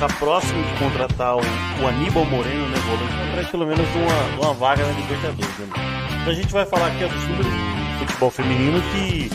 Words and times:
está 0.00 0.08
próximo 0.18 0.62
de 0.62 0.78
contratar 0.78 1.36
o, 1.36 1.40
o 1.40 1.86
Aníbal 1.86 2.24
Moreno, 2.24 2.66
né, 2.68 2.76
volante, 2.86 3.28
atrás 3.28 3.48
pelo 3.48 3.66
menos 3.66 3.86
de 3.92 3.98
uma, 3.98 4.46
uma 4.46 4.54
vaga 4.54 4.82
na 4.82 4.92
Libertadores. 4.92 5.58
Né? 5.58 5.66
Então 6.22 6.32
a 6.32 6.34
gente 6.34 6.50
vai 6.50 6.64
falar 6.64 6.86
aqui 6.86 7.04
dos 7.04 7.22
números 7.24 7.46
do 7.46 8.06
futebol 8.06 8.30
feminino 8.30 8.80
que 8.80 9.30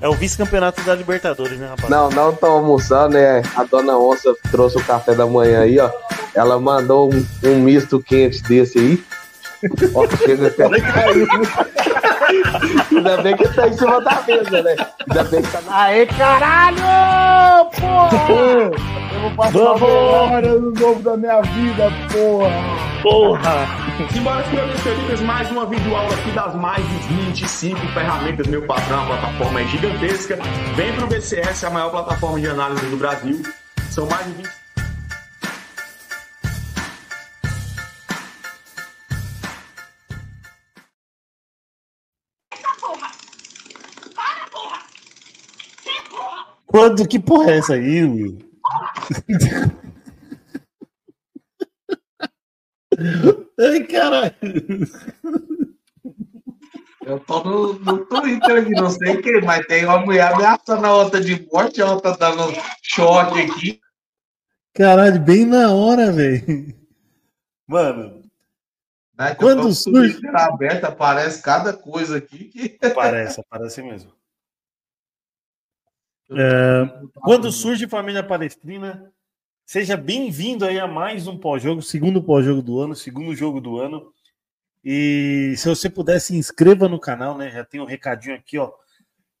é 0.00 0.08
o 0.08 0.12
vice-campeonato 0.14 0.82
da 0.82 0.96
Libertadores, 0.96 1.56
né, 1.56 1.68
rapaz? 1.68 1.88
Não, 1.88 2.10
não 2.10 2.34
tô 2.34 2.46
almoçando, 2.46 3.14
né? 3.14 3.42
A 3.54 3.62
dona 3.62 3.96
Onça 3.96 4.34
trouxe 4.50 4.76
o 4.76 4.84
café 4.84 5.14
da 5.14 5.24
manhã 5.24 5.60
aí, 5.60 5.78
ó. 5.78 5.88
Ela 6.34 6.58
mandou 6.58 7.08
um, 7.14 7.24
um 7.44 7.60
misto 7.60 8.02
quente 8.02 8.42
desse 8.42 8.80
aí. 8.80 9.04
Ó, 9.94 10.08
chega 10.16 10.48
até 10.48 10.68
caiu. 10.80 11.28
Ainda 12.90 13.22
bem 13.22 13.36
que 13.36 13.48
tá 13.54 13.68
em 13.68 13.72
cima 13.78 14.00
da 14.00 14.20
mesa, 14.26 14.62
né? 14.62 14.74
Ainda 15.08 15.24
bem 15.24 15.42
que 15.42 15.52
tá. 15.52 15.60
Aê, 15.70 16.06
caralho! 16.06 17.70
Porra! 17.70 18.72
Vou 19.22 19.30
passar 19.36 19.52
Vambora 19.52 20.58
no 20.58 20.72
novo 20.72 21.00
da 21.00 21.16
minha 21.16 21.40
vida, 21.42 21.88
porra! 22.12 22.50
Porra! 23.02 23.66
Simbora, 24.12 24.44
meus 24.48 24.82
queridos, 24.82 25.20
mais 25.20 25.48
uma 25.48 25.64
videoaula 25.64 26.12
aqui 26.12 26.32
das 26.32 26.52
mais 26.56 26.84
de 26.88 26.96
25 27.30 27.78
ferramentas, 27.94 28.48
meu 28.48 28.66
patrão, 28.66 29.00
a 29.04 29.06
plataforma 29.06 29.60
é 29.60 29.64
gigantesca. 29.66 30.38
Vem 30.74 30.92
pro 30.94 31.06
BCS, 31.06 31.62
a 31.62 31.70
maior 31.70 31.90
plataforma 31.90 32.40
de 32.40 32.48
análise 32.48 32.84
do 32.86 32.96
Brasil. 32.96 33.40
São 33.90 34.06
mais 34.06 34.26
de 34.26 34.32
20 34.32 34.48
Quando, 46.66 47.06
que 47.06 47.20
porra 47.20 47.52
é 47.52 47.58
essa 47.58 47.74
aí, 47.74 48.02
Will? 48.02 48.51
Ai, 53.58 53.84
caralho. 53.84 54.34
Eu 57.04 57.18
tô 57.20 57.42
no, 57.42 57.72
no 57.80 58.06
Twitter 58.06 58.62
aqui, 58.62 58.70
não 58.70 58.90
sei 58.90 59.20
quem, 59.20 59.40
mas 59.42 59.66
tem 59.66 59.84
uma 59.84 59.98
mulher 59.98 60.32
ameaçando 60.32 60.86
a 60.86 60.94
outra 60.96 61.20
de 61.20 61.46
morte, 61.52 61.82
a 61.82 61.90
outra 61.90 62.16
dando 62.16 62.52
short 62.82 63.38
aqui. 63.40 63.80
Caralho, 64.74 65.20
bem 65.20 65.44
na 65.44 65.72
hora, 65.72 66.12
velho. 66.12 66.74
Mano, 67.66 68.22
Né? 69.18 69.34
Quando 69.34 69.72
surge- 69.74 70.20
aberto, 70.32 70.84
aparece 70.84 71.42
cada 71.42 71.72
coisa 71.72 72.18
aqui 72.18 72.44
que. 72.46 72.78
parece, 72.94 73.42
parece 73.50 73.82
mesmo. 73.82 74.12
É, 76.30 77.08
Quando 77.14 77.50
surge 77.50 77.88
Família 77.88 78.22
Palestrina, 78.22 79.12
seja 79.66 79.96
bem-vindo 79.96 80.64
aí 80.64 80.78
a 80.78 80.86
mais 80.86 81.26
um 81.26 81.36
pós-jogo, 81.36 81.82
segundo 81.82 82.22
pós-jogo 82.22 82.62
do 82.62 82.80
ano, 82.80 82.94
segundo 82.94 83.34
jogo 83.34 83.60
do 83.60 83.78
ano. 83.78 84.12
E 84.84 85.54
se 85.56 85.68
você 85.68 85.88
puder, 85.88 86.20
se 86.20 86.36
inscreva 86.36 86.88
no 86.88 86.98
canal, 86.98 87.36
né? 87.36 87.50
Já 87.50 87.64
tem 87.64 87.80
um 87.80 87.86
recadinho 87.86 88.34
aqui, 88.34 88.58
ó. 88.58 88.72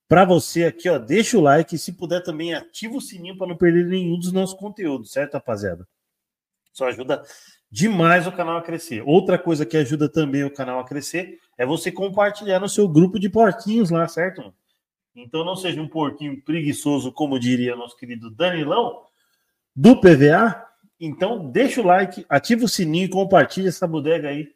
Para 0.08 0.24
você 0.24 0.64
aqui, 0.64 0.88
ó, 0.88 0.98
deixa 0.98 1.38
o 1.38 1.40
like. 1.40 1.76
Se 1.78 1.92
puder 1.92 2.22
também, 2.22 2.54
ativa 2.54 2.96
o 2.96 3.00
sininho 3.00 3.36
para 3.36 3.48
não 3.48 3.56
perder 3.56 3.86
nenhum 3.86 4.18
dos 4.18 4.32
nossos 4.32 4.58
conteúdos, 4.58 5.10
certo, 5.10 5.34
rapaziada? 5.34 5.88
Isso 6.72 6.84
ajuda 6.84 7.22
demais 7.70 8.26
o 8.26 8.32
canal 8.32 8.58
a 8.58 8.62
crescer. 8.62 9.02
Outra 9.06 9.38
coisa 9.38 9.64
que 9.64 9.76
ajuda 9.76 10.08
também 10.08 10.44
o 10.44 10.52
canal 10.52 10.78
a 10.78 10.84
crescer 10.84 11.38
é 11.56 11.64
você 11.64 11.90
compartilhar 11.90 12.60
no 12.60 12.68
seu 12.68 12.86
grupo 12.86 13.18
de 13.18 13.30
porquinhos 13.30 13.90
lá, 13.90 14.06
certo? 14.06 14.54
Então 15.14 15.44
não 15.44 15.54
seja 15.56 15.80
um 15.80 15.88
porquinho 15.88 16.40
preguiçoso, 16.42 17.12
como 17.12 17.38
diria 17.38 17.76
nosso 17.76 17.96
querido 17.96 18.30
Danilão, 18.30 19.02
do 19.74 20.00
PVA. 20.00 20.64
Então 20.98 21.50
deixa 21.50 21.80
o 21.80 21.84
like, 21.86 22.24
ativa 22.28 22.64
o 22.64 22.68
sininho 22.68 23.04
e 23.06 23.10
compartilha 23.10 23.68
essa 23.68 23.86
bodega 23.86 24.28
aí 24.28 24.50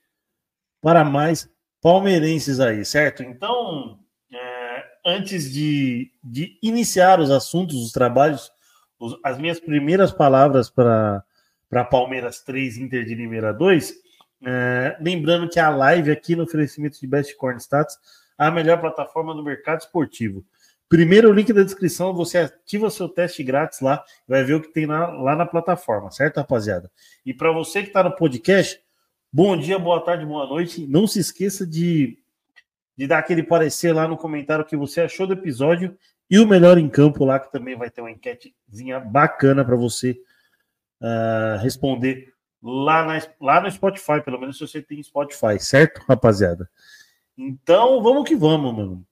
para 0.81 1.05
mais 1.05 1.51
palmeirenses 1.83 2.59
aí, 2.61 2.85
certo? 2.85 3.23
Então, 3.23 3.99
é, 4.33 4.85
antes 5.05 5.53
de, 5.53 6.11
de 6.23 6.59
iniciar 6.63 7.21
os 7.21 7.31
assuntos, 7.31 7.77
os 7.77 7.93
trabalhos, 7.93 8.51
os- 8.99 9.19
as 9.25 9.39
minhas 9.39 9.61
primeiras 9.61 10.13
palavras 10.13 10.71
para 10.71 11.23
Palmeiras 11.91 12.41
3, 12.43 12.79
Inter 12.79 13.05
de 13.05 13.15
Limeira 13.15 13.53
2, 13.53 13.95
é, 14.45 14.97
lembrando 15.01 15.49
que 15.49 15.59
a 15.59 15.69
live 15.69 16.11
aqui 16.11 16.35
no 16.37 16.45
oferecimento 16.45 17.01
de 17.01 17.07
Best 17.07 17.35
Corn 17.37 17.59
Stats, 17.59 17.97
a 18.37 18.51
melhor 18.51 18.81
plataforma 18.81 19.35
do 19.35 19.43
mercado 19.43 19.81
esportivo. 19.81 20.45
Primeiro 20.89 21.33
link 21.33 21.53
da 21.53 21.65
descrição, 21.65 22.15
você 22.15 22.39
ativa 22.39 22.89
seu 22.91 23.09
teste 23.09 23.43
grátis 23.43 23.81
lá, 23.81 24.05
vai 24.27 24.45
ver 24.45 24.55
o 24.55 24.61
que 24.61 24.73
tem 24.73 24.87
lá, 24.87 25.09
lá 25.11 25.35
na 25.35 25.45
plataforma, 25.45 26.11
certo, 26.11 26.37
rapaziada? 26.37 26.91
E 27.25 27.35
para 27.35 27.51
você 27.51 27.83
que 27.83 27.89
está 27.89 28.05
no 28.05 28.15
podcast, 28.15 28.81
bom 29.33 29.57
dia, 29.57 29.79
boa 29.79 30.01
tarde, 30.05 30.25
boa 30.25 30.47
noite. 30.47 30.87
Não 30.87 31.07
se 31.07 31.19
esqueça 31.19 31.67
de, 31.67 32.17
de 32.97 33.07
dar 33.07 33.19
aquele 33.19 33.43
parecer 33.43 33.93
lá 33.93 34.07
no 34.07 34.17
comentário 34.17 34.65
que 34.65 34.77
você 34.77 35.01
achou 35.01 35.27
do 35.27 35.33
episódio 35.33 35.97
e 36.31 36.39
o 36.39 36.47
melhor 36.47 36.79
em 36.79 36.89
campo 36.89 37.25
lá, 37.25 37.41
que 37.41 37.51
também 37.51 37.77
vai 37.77 37.91
ter 37.91 38.01
uma 38.01 38.11
enquetezinha 38.11 39.01
bacana 39.01 39.65
para 39.65 39.77
você 39.77 40.17
ah, 41.01 41.59
responder 41.61 42.33
lá, 42.63 43.05
na, 43.05 43.23
lá 43.41 43.61
no 43.61 43.71
Spotify, 43.71 44.21
pelo 44.25 44.39
menos 44.39 44.59
se 44.59 44.67
você 44.67 44.83
tem 44.83 45.03
Spotify, 45.03 45.59
certo, 45.59 46.01
rapaziada? 46.09 46.69
Então, 47.37 48.03
vamos 48.03 48.27
que 48.29 48.35
vamos, 48.35 48.75
mano. 48.75 49.07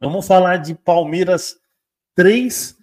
Vamos 0.00 0.26
falar 0.26 0.56
de 0.56 0.74
Palmeiras 0.74 1.56
3, 2.14 2.76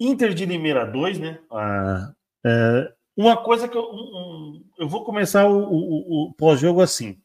Inter 0.00 0.32
de 0.34 0.46
Limeira 0.46 0.86
2, 0.86 1.18
né? 1.18 1.38
Ah, 1.50 2.12
é, 2.44 2.92
uma 3.16 3.36
coisa 3.36 3.68
que 3.68 3.76
eu, 3.76 3.82
um- 3.82 4.64
eu 4.78 4.88
vou 4.88 5.04
começar 5.04 5.46
o- 5.48 5.68
o- 5.70 6.28
o 6.28 6.34
pós-jogo 6.34 6.80
assim: 6.80 7.20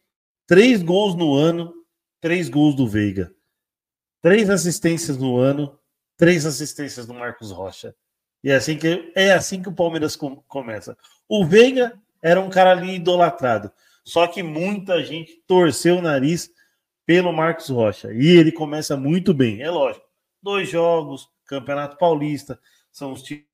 três 0.46 0.84
gols 0.84 1.16
no 1.16 1.34
ano, 1.34 1.74
três 2.20 2.50
gols 2.50 2.76
do 2.76 2.88
Veiga, 2.88 3.34
três 4.22 4.50
assistências 4.50 5.18
no 5.18 5.38
ano, 5.38 5.78
três 6.18 6.46
assistências 6.46 7.06
do 7.06 7.14
Marcos 7.14 7.52
Rocha. 7.52 7.96
E 8.44 8.50
é 8.50 8.56
assim 8.56 8.78
que 8.78 9.12
é 9.16 9.32
assim 9.34 9.62
que 9.62 9.70
o 9.70 9.74
Palmeiras 9.76 10.16
com- 10.16 10.38
começa. 10.48 10.98
O 11.30 11.46
Veiga 11.46 11.98
era 12.22 12.40
um 12.42 12.50
cara 12.50 12.72
ali 12.72 12.96
idolatrado, 12.96 13.72
só 14.04 14.28
que 14.28 14.44
muita 14.44 15.04
gente 15.04 15.42
torceu 15.48 15.98
o 15.98 16.02
nariz 16.02 16.50
pelo 17.06 17.32
Marcos 17.34 17.70
Rocha. 17.70 18.14
E 18.14 18.28
ele 18.28 18.52
começa 18.52 18.96
muito 18.98 19.34
bem, 19.34 19.62
é 19.62 19.70
lógico. 19.70 20.06
Dois 20.42 20.70
jogos, 20.70 21.30
Campeonato 21.46 21.98
Paulista, 21.98 22.60
são 22.92 23.12
os 23.14 23.22
times, 23.24 23.46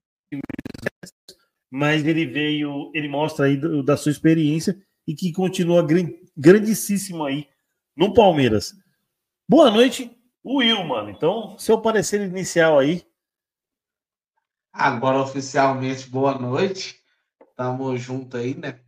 mas 1.69 2.05
ele 2.05 2.25
veio, 2.25 2.91
ele 2.93 3.07
mostra 3.07 3.45
aí 3.45 3.57
do- 3.57 3.83
da 3.83 3.97
sua 3.97 4.11
experiência 4.11 4.81
e 5.07 5.13
que 5.13 5.31
continua 5.33 5.85
gran- 5.85 6.09
grandíssimo 6.35 7.25
aí 7.25 7.47
no 7.95 8.13
Palmeiras. 8.13 8.73
Boa 9.49 9.69
noite, 9.69 10.11
Will, 10.45 10.83
mano. 10.83 11.09
Então, 11.09 11.57
seu 11.57 11.81
parecer 11.81 12.21
inicial 12.21 12.79
aí. 12.79 13.05
Agora, 14.71 15.19
oficialmente, 15.19 16.09
boa 16.09 16.37
noite. 16.37 17.01
Tamo 17.55 17.95
junto 17.97 18.37
aí, 18.37 18.55
né? 18.55 18.79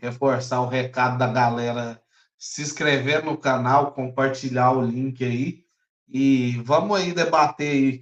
Reforçar 0.00 0.60
o 0.60 0.68
recado 0.68 1.18
da 1.18 1.26
galera, 1.32 2.01
se 2.42 2.60
inscrever 2.60 3.24
no 3.24 3.38
canal, 3.38 3.92
compartilhar 3.92 4.72
o 4.72 4.84
link 4.84 5.24
aí. 5.24 5.62
E 6.08 6.60
vamos 6.64 6.98
aí 6.98 7.12
debater 7.12 7.70
aí 7.70 8.00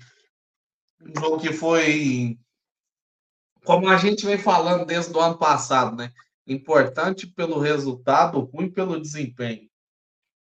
um 1.03 1.21
jogo 1.21 1.39
que 1.39 1.53
foi, 1.53 2.39
como 3.67 3.87
a 3.87 3.99
gente 3.99 4.25
vem 4.25 4.39
falando 4.39 4.87
desde 4.87 5.15
o 5.15 5.21
ano 5.21 5.37
passado, 5.37 5.95
né? 5.95 6.11
Importante 6.47 7.27
pelo 7.27 7.59
resultado, 7.59 8.41
ruim 8.41 8.71
pelo 8.71 8.99
desempenho. 8.99 9.69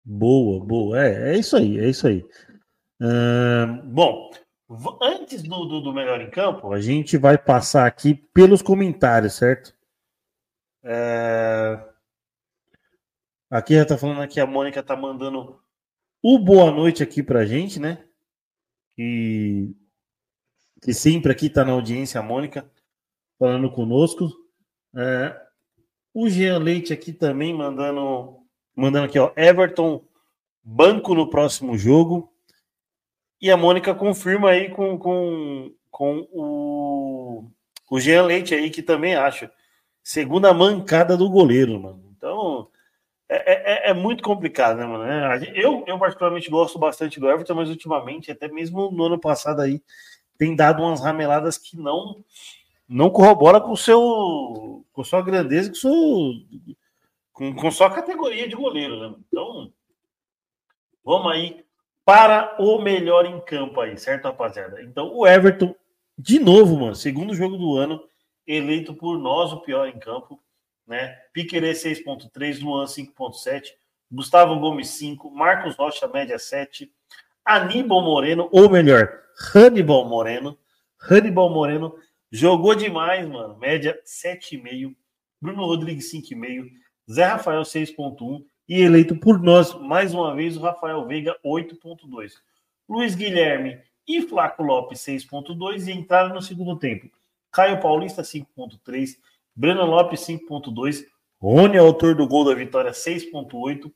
Boa, 0.05 0.65
boa. 0.65 1.05
É, 1.05 1.35
é 1.35 1.39
isso 1.39 1.57
aí, 1.57 1.77
é 1.81 1.89
isso 1.89 2.07
aí. 2.07 2.25
Bom, 3.87 4.31
antes 5.03 5.43
do, 5.43 5.65
do, 5.65 5.81
do 5.81 5.93
Melhor 5.93 6.21
em 6.21 6.31
Campo, 6.31 6.73
a 6.73 6.81
gente 6.81 7.19
vai 7.19 7.37
passar 7.37 7.87
aqui 7.89 8.15
pelos 8.15 8.63
comentários, 8.63 9.35
certo? 9.35 9.75
É, 10.85 11.92
Aqui 13.53 13.75
já 13.75 13.85
tá 13.85 13.99
falando 13.99 14.27
que 14.27 14.41
a 14.41 14.47
Mônica 14.47 14.83
tá 14.83 14.97
mandando 14.97 15.61
o 16.23 16.39
boa 16.39 16.71
noite 16.71 17.03
aqui 17.03 17.23
pra 17.23 17.45
gente, 17.45 17.79
né? 17.79 18.03
Que, 18.97 19.77
que 20.81 20.95
sempre 20.95 21.31
aqui 21.31 21.51
tá 21.51 21.63
na 21.63 21.73
audiência, 21.73 22.19
a 22.19 22.23
Mônica, 22.23 22.65
falando 23.39 23.71
conosco. 23.71 24.27
É, 24.97 25.39
O 26.15 26.31
Jean 26.31 26.61
Leite 26.61 26.95
aqui 26.95 27.13
também 27.13 27.53
mandando 27.53 28.39
mandando 28.75 29.05
aqui, 29.05 29.19
ó, 29.19 29.31
Everton 29.37 30.03
banco 30.65 31.15
no 31.15 31.29
próximo 31.29 31.77
jogo. 31.77 32.33
E 33.39 33.51
a 33.51 33.57
Mônica 33.59 33.95
confirma 33.95 34.49
aí 34.49 34.71
com, 34.71 34.97
com, 34.97 35.75
com 35.91 36.27
o, 36.33 37.51
o 37.91 38.01
Jean 38.01 38.23
Leite 38.23 38.55
aí, 38.55 38.71
que 38.71 38.83
também 38.83 39.15
acha. 39.15 39.53
Segunda 40.03 40.55
mancada 40.55 41.19
do 41.19 41.29
goleiro, 41.29 41.79
mano. 41.79 42.15
Então, 42.17 42.72
é, 43.35 43.89
é, 43.89 43.91
é 43.91 43.95
muito 43.95 44.23
complicado, 44.23 44.77
né, 44.79 44.87
mano? 44.87 45.05
É, 45.05 45.53
Eu, 45.55 45.85
eu 45.87 45.99
particularmente 45.99 46.51
gosto 46.51 46.79
bastante 46.79 47.21
do 47.21 47.31
Everton, 47.31 47.55
mas 47.55 47.69
ultimamente, 47.69 48.31
até 48.31 48.49
mesmo 48.49 48.91
no 48.91 49.05
ano 49.05 49.19
passado 49.19 49.61
aí, 49.61 49.83
tem 50.39 50.57
dado 50.57 50.83
umas 50.83 51.01
rameladas 51.01 51.57
que 51.57 51.77
não 51.77 52.25
não 52.89 53.09
corrobora 53.09 53.61
com 53.61 53.75
seu 53.77 54.85
com 54.93 55.05
sua 55.05 55.23
grandeza, 55.23 55.73
com, 55.81 56.45
com, 57.33 57.55
com 57.55 57.71
sua 57.71 57.91
categoria 57.91 58.49
de 58.49 58.55
goleiro, 58.55 59.01
né? 59.01 59.17
Então, 59.29 59.73
vamos 61.05 61.33
aí 61.33 61.65
para 62.05 62.57
o 62.59 62.81
melhor 62.83 63.25
em 63.25 63.41
campo 63.41 63.81
aí, 63.81 63.97
certo, 63.97 64.25
rapaziada? 64.25 64.83
Então, 64.83 65.15
o 65.15 65.27
Everton, 65.27 65.75
de 66.19 66.39
novo, 66.39 66.77
mano, 66.77 66.95
segundo 66.95 67.35
jogo 67.35 67.57
do 67.57 67.77
ano, 67.77 68.03
eleito 68.47 68.93
por 68.95 69.19
nós 69.19 69.53
o 69.53 69.61
pior 69.61 69.87
em 69.87 69.99
campo, 69.99 70.42
né? 70.93 71.17
Piquerê 71.33 71.73
6.3, 71.73 72.63
Luan 72.63 72.85
5.7, 72.85 73.71
Gustavo 74.11 74.61
Gomes 74.61 74.89
5, 74.91 75.31
Marcos 75.31 75.75
Rocha 75.75 76.07
média 76.07 76.39
7, 76.39 76.93
Aníbal 77.43 78.03
Moreno, 78.03 78.49
ou 78.53 78.69
melhor, 78.69 79.11
Hannibal 79.55 80.05
Moreno, 80.05 80.59
Hannibal 81.01 81.49
Moreno 81.49 81.95
jogou 82.31 82.75
demais, 82.75 83.27
mano, 83.27 83.57
média 83.57 83.99
7,5, 84.05 84.95
Bruno 85.41 85.65
Rodrigues 85.65 86.13
5,5, 86.13 86.71
Zé 87.11 87.25
Rafael 87.25 87.63
6.1 87.63 88.45
e 88.69 88.83
eleito 88.83 89.17
por 89.17 89.41
nós 89.41 89.75
mais 89.75 90.13
uma 90.13 90.35
vez 90.35 90.57
o 90.57 90.61
Rafael 90.61 91.07
Veiga 91.07 91.35
8.2. 91.45 92.33
Luiz 92.87 93.15
Guilherme 93.15 93.81
e 94.07 94.21
Flaco 94.23 94.63
Lopes 94.63 95.01
6.2 95.01 95.89
e 95.89 95.93
entraram 95.93 96.35
no 96.35 96.43
segundo 96.43 96.79
tempo. 96.79 97.11
Caio 97.51 97.81
Paulista 97.81 98.23
5.3, 98.23 99.17
Breno 99.55 99.85
Lopes 99.85 100.21
5.2, 100.21 101.05
Rony, 101.41 101.77
autor 101.77 102.15
do 102.15 102.27
gol 102.27 102.45
da 102.45 102.55
vitória 102.55 102.93
6.8, 102.93 103.91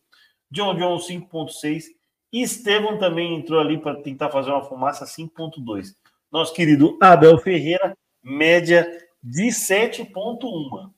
John 0.51 0.75
John 0.75 0.97
5.6 0.97 1.85
e 2.33 2.43
Estevam 2.43 2.99
também 2.99 3.35
entrou 3.35 3.61
ali 3.61 3.79
para 3.79 4.03
tentar 4.03 4.31
fazer 4.31 4.51
uma 4.51 4.65
fumaça 4.65 5.05
5.2. 5.05 5.95
Nosso 6.31 6.53
querido 6.53 6.99
Abel 7.01 7.39
Ferreira, 7.39 7.97
média 8.23 8.87
de 9.23 9.47
7.1. 9.47 10.91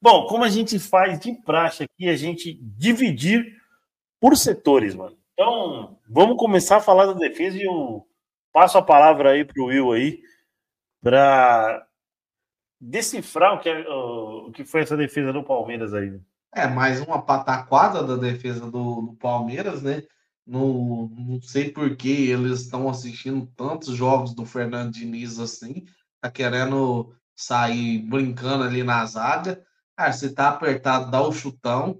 Bom, 0.00 0.26
como 0.26 0.44
a 0.44 0.48
gente 0.48 0.78
faz 0.78 1.18
de 1.18 1.32
praxe 1.42 1.84
aqui, 1.84 2.08
a 2.08 2.16
gente 2.16 2.58
dividir 2.62 3.56
por 4.20 4.36
setores, 4.36 4.94
mano. 4.94 5.16
Então, 5.32 5.98
vamos 6.08 6.36
começar 6.36 6.76
a 6.76 6.80
falar 6.80 7.06
da 7.06 7.14
defesa 7.14 7.56
e 7.56 7.62
eu 7.62 8.06
passo 8.52 8.78
a 8.78 8.82
palavra 8.82 9.30
aí 9.30 9.44
para 9.44 9.62
o 9.62 9.66
Will 9.66 9.92
aí 9.92 10.20
para 11.02 11.86
decifrar 12.84 13.54
o 13.54 13.60
que, 13.60 13.68
é, 13.68 13.88
o 13.88 14.50
que 14.52 14.64
foi 14.64 14.82
essa 14.82 14.96
defesa 14.96 15.32
do 15.32 15.42
Palmeiras 15.42 15.94
aí. 15.94 16.10
Né? 16.10 16.20
É, 16.54 16.68
mais 16.68 17.00
uma 17.00 17.22
pataquada 17.22 18.02
da 18.02 18.16
defesa 18.16 18.70
do, 18.70 19.00
do 19.00 19.16
Palmeiras, 19.18 19.82
né? 19.82 20.02
Não, 20.46 21.08
não 21.08 21.40
sei 21.40 21.70
por 21.70 21.96
que 21.96 22.30
eles 22.30 22.60
estão 22.60 22.88
assistindo 22.88 23.46
tantos 23.56 23.96
jogos 23.96 24.34
do 24.34 24.44
Fernando 24.44 24.92
Diniz 24.92 25.38
assim, 25.38 25.86
tá 26.20 26.30
querendo 26.30 27.14
sair 27.34 27.98
brincando 28.00 28.64
ali 28.64 28.82
na 28.82 29.04
zaga. 29.06 29.64
Ah, 29.96 30.12
se 30.12 30.34
tá 30.34 30.50
apertado, 30.50 31.10
dá 31.10 31.22
o 31.22 31.32
chutão. 31.32 31.98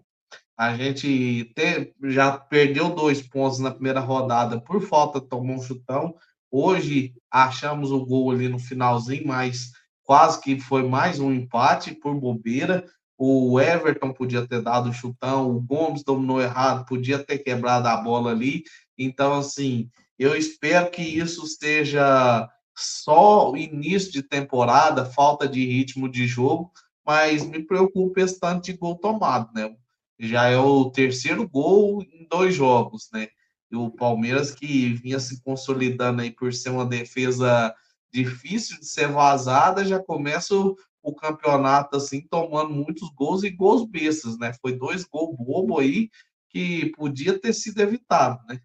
A 0.57 0.77
gente 0.77 1.51
te, 1.57 1.95
já 2.05 2.37
perdeu 2.37 2.91
dois 2.91 3.23
pontos 3.23 3.59
na 3.59 3.71
primeira 3.71 4.01
rodada 4.01 4.61
por 4.61 4.83
falta, 4.83 5.21
tomou 5.21 5.57
um 5.57 5.63
chutão. 5.63 6.15
Hoje 6.51 7.15
achamos 7.31 7.91
o 7.91 8.05
gol 8.05 8.31
ali 8.31 8.49
no 8.49 8.59
finalzinho, 8.59 9.27
mas 9.27 9.73
quase 10.05 10.41
que 10.41 10.61
foi 10.61 10.87
mais 10.87 11.19
um 11.19 11.33
empate 11.33 11.95
por 11.95 12.15
bobeira. 12.15 12.87
O 13.17 13.59
Everton 13.59 14.13
podia 14.13 14.47
ter 14.47 14.61
dado 14.61 14.91
o 14.91 14.93
chutão, 14.93 15.51
o 15.51 15.61
Gomes 15.61 16.05
dominou 16.05 16.41
errado, 16.41 16.85
podia 16.85 17.19
ter 17.19 17.39
quebrado 17.39 17.89
a 17.89 17.97
bola 17.97 18.31
ali. 18.31 18.63
Então, 18.99 19.35
assim, 19.35 19.89
eu 20.19 20.37
espero 20.37 20.91
que 20.91 21.03
isso 21.03 21.45
esteja 21.45 22.49
só 22.77 23.51
o 23.51 23.57
início 23.57 24.13
de 24.13 24.23
temporada, 24.23 25.05
falta 25.05 25.49
de 25.49 25.65
ritmo 25.65 26.09
de 26.09 26.27
jogo, 26.27 26.73
mas 27.07 27.45
me 27.45 27.63
preocupa 27.63 28.21
esse 28.21 28.39
tanto 28.39 28.65
de 28.65 28.73
gol 28.75 28.97
tomado, 28.97 29.51
né? 29.55 29.75
Já 30.19 30.49
é 30.49 30.57
o 30.57 30.91
terceiro 30.91 31.49
gol 31.49 32.03
em 32.03 32.27
dois 32.29 32.55
jogos, 32.55 33.09
né? 33.13 33.29
E 33.71 33.77
o 33.77 33.91
Palmeiras 33.91 34.51
que 34.53 34.95
vinha 34.95 35.19
se 35.19 35.43
consolidando 35.43 36.23
aí 36.23 36.31
por 36.31 36.53
ser 36.53 36.71
uma 36.71 36.87
defesa 36.87 37.75
difícil 38.15 38.79
de 38.79 38.87
ser 38.87 39.09
vazada, 39.09 39.85
já 39.85 39.99
começa 39.99 40.55
o, 40.55 40.77
o 41.03 41.13
campeonato 41.13 41.97
assim 41.97 42.25
tomando 42.29 42.71
muitos 42.71 43.11
gols 43.11 43.43
e 43.43 43.51
gols 43.51 43.85
bestas, 43.85 44.39
né? 44.39 44.53
Foi 44.63 44.79
dois 44.79 45.05
gols 45.05 45.37
bobo 45.37 45.81
aí 45.81 46.09
que 46.49 46.93
podia 46.97 47.37
ter 47.39 47.53
sido 47.53 47.81
evitado, 47.83 48.41
né? 48.47 48.61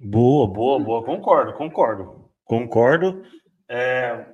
Boa, 0.00 0.48
boa, 0.48 0.80
boa. 0.80 1.04
Concordo, 1.04 1.52
concordo. 1.52 2.30
Concordo. 2.44 3.22
É, 3.68 4.26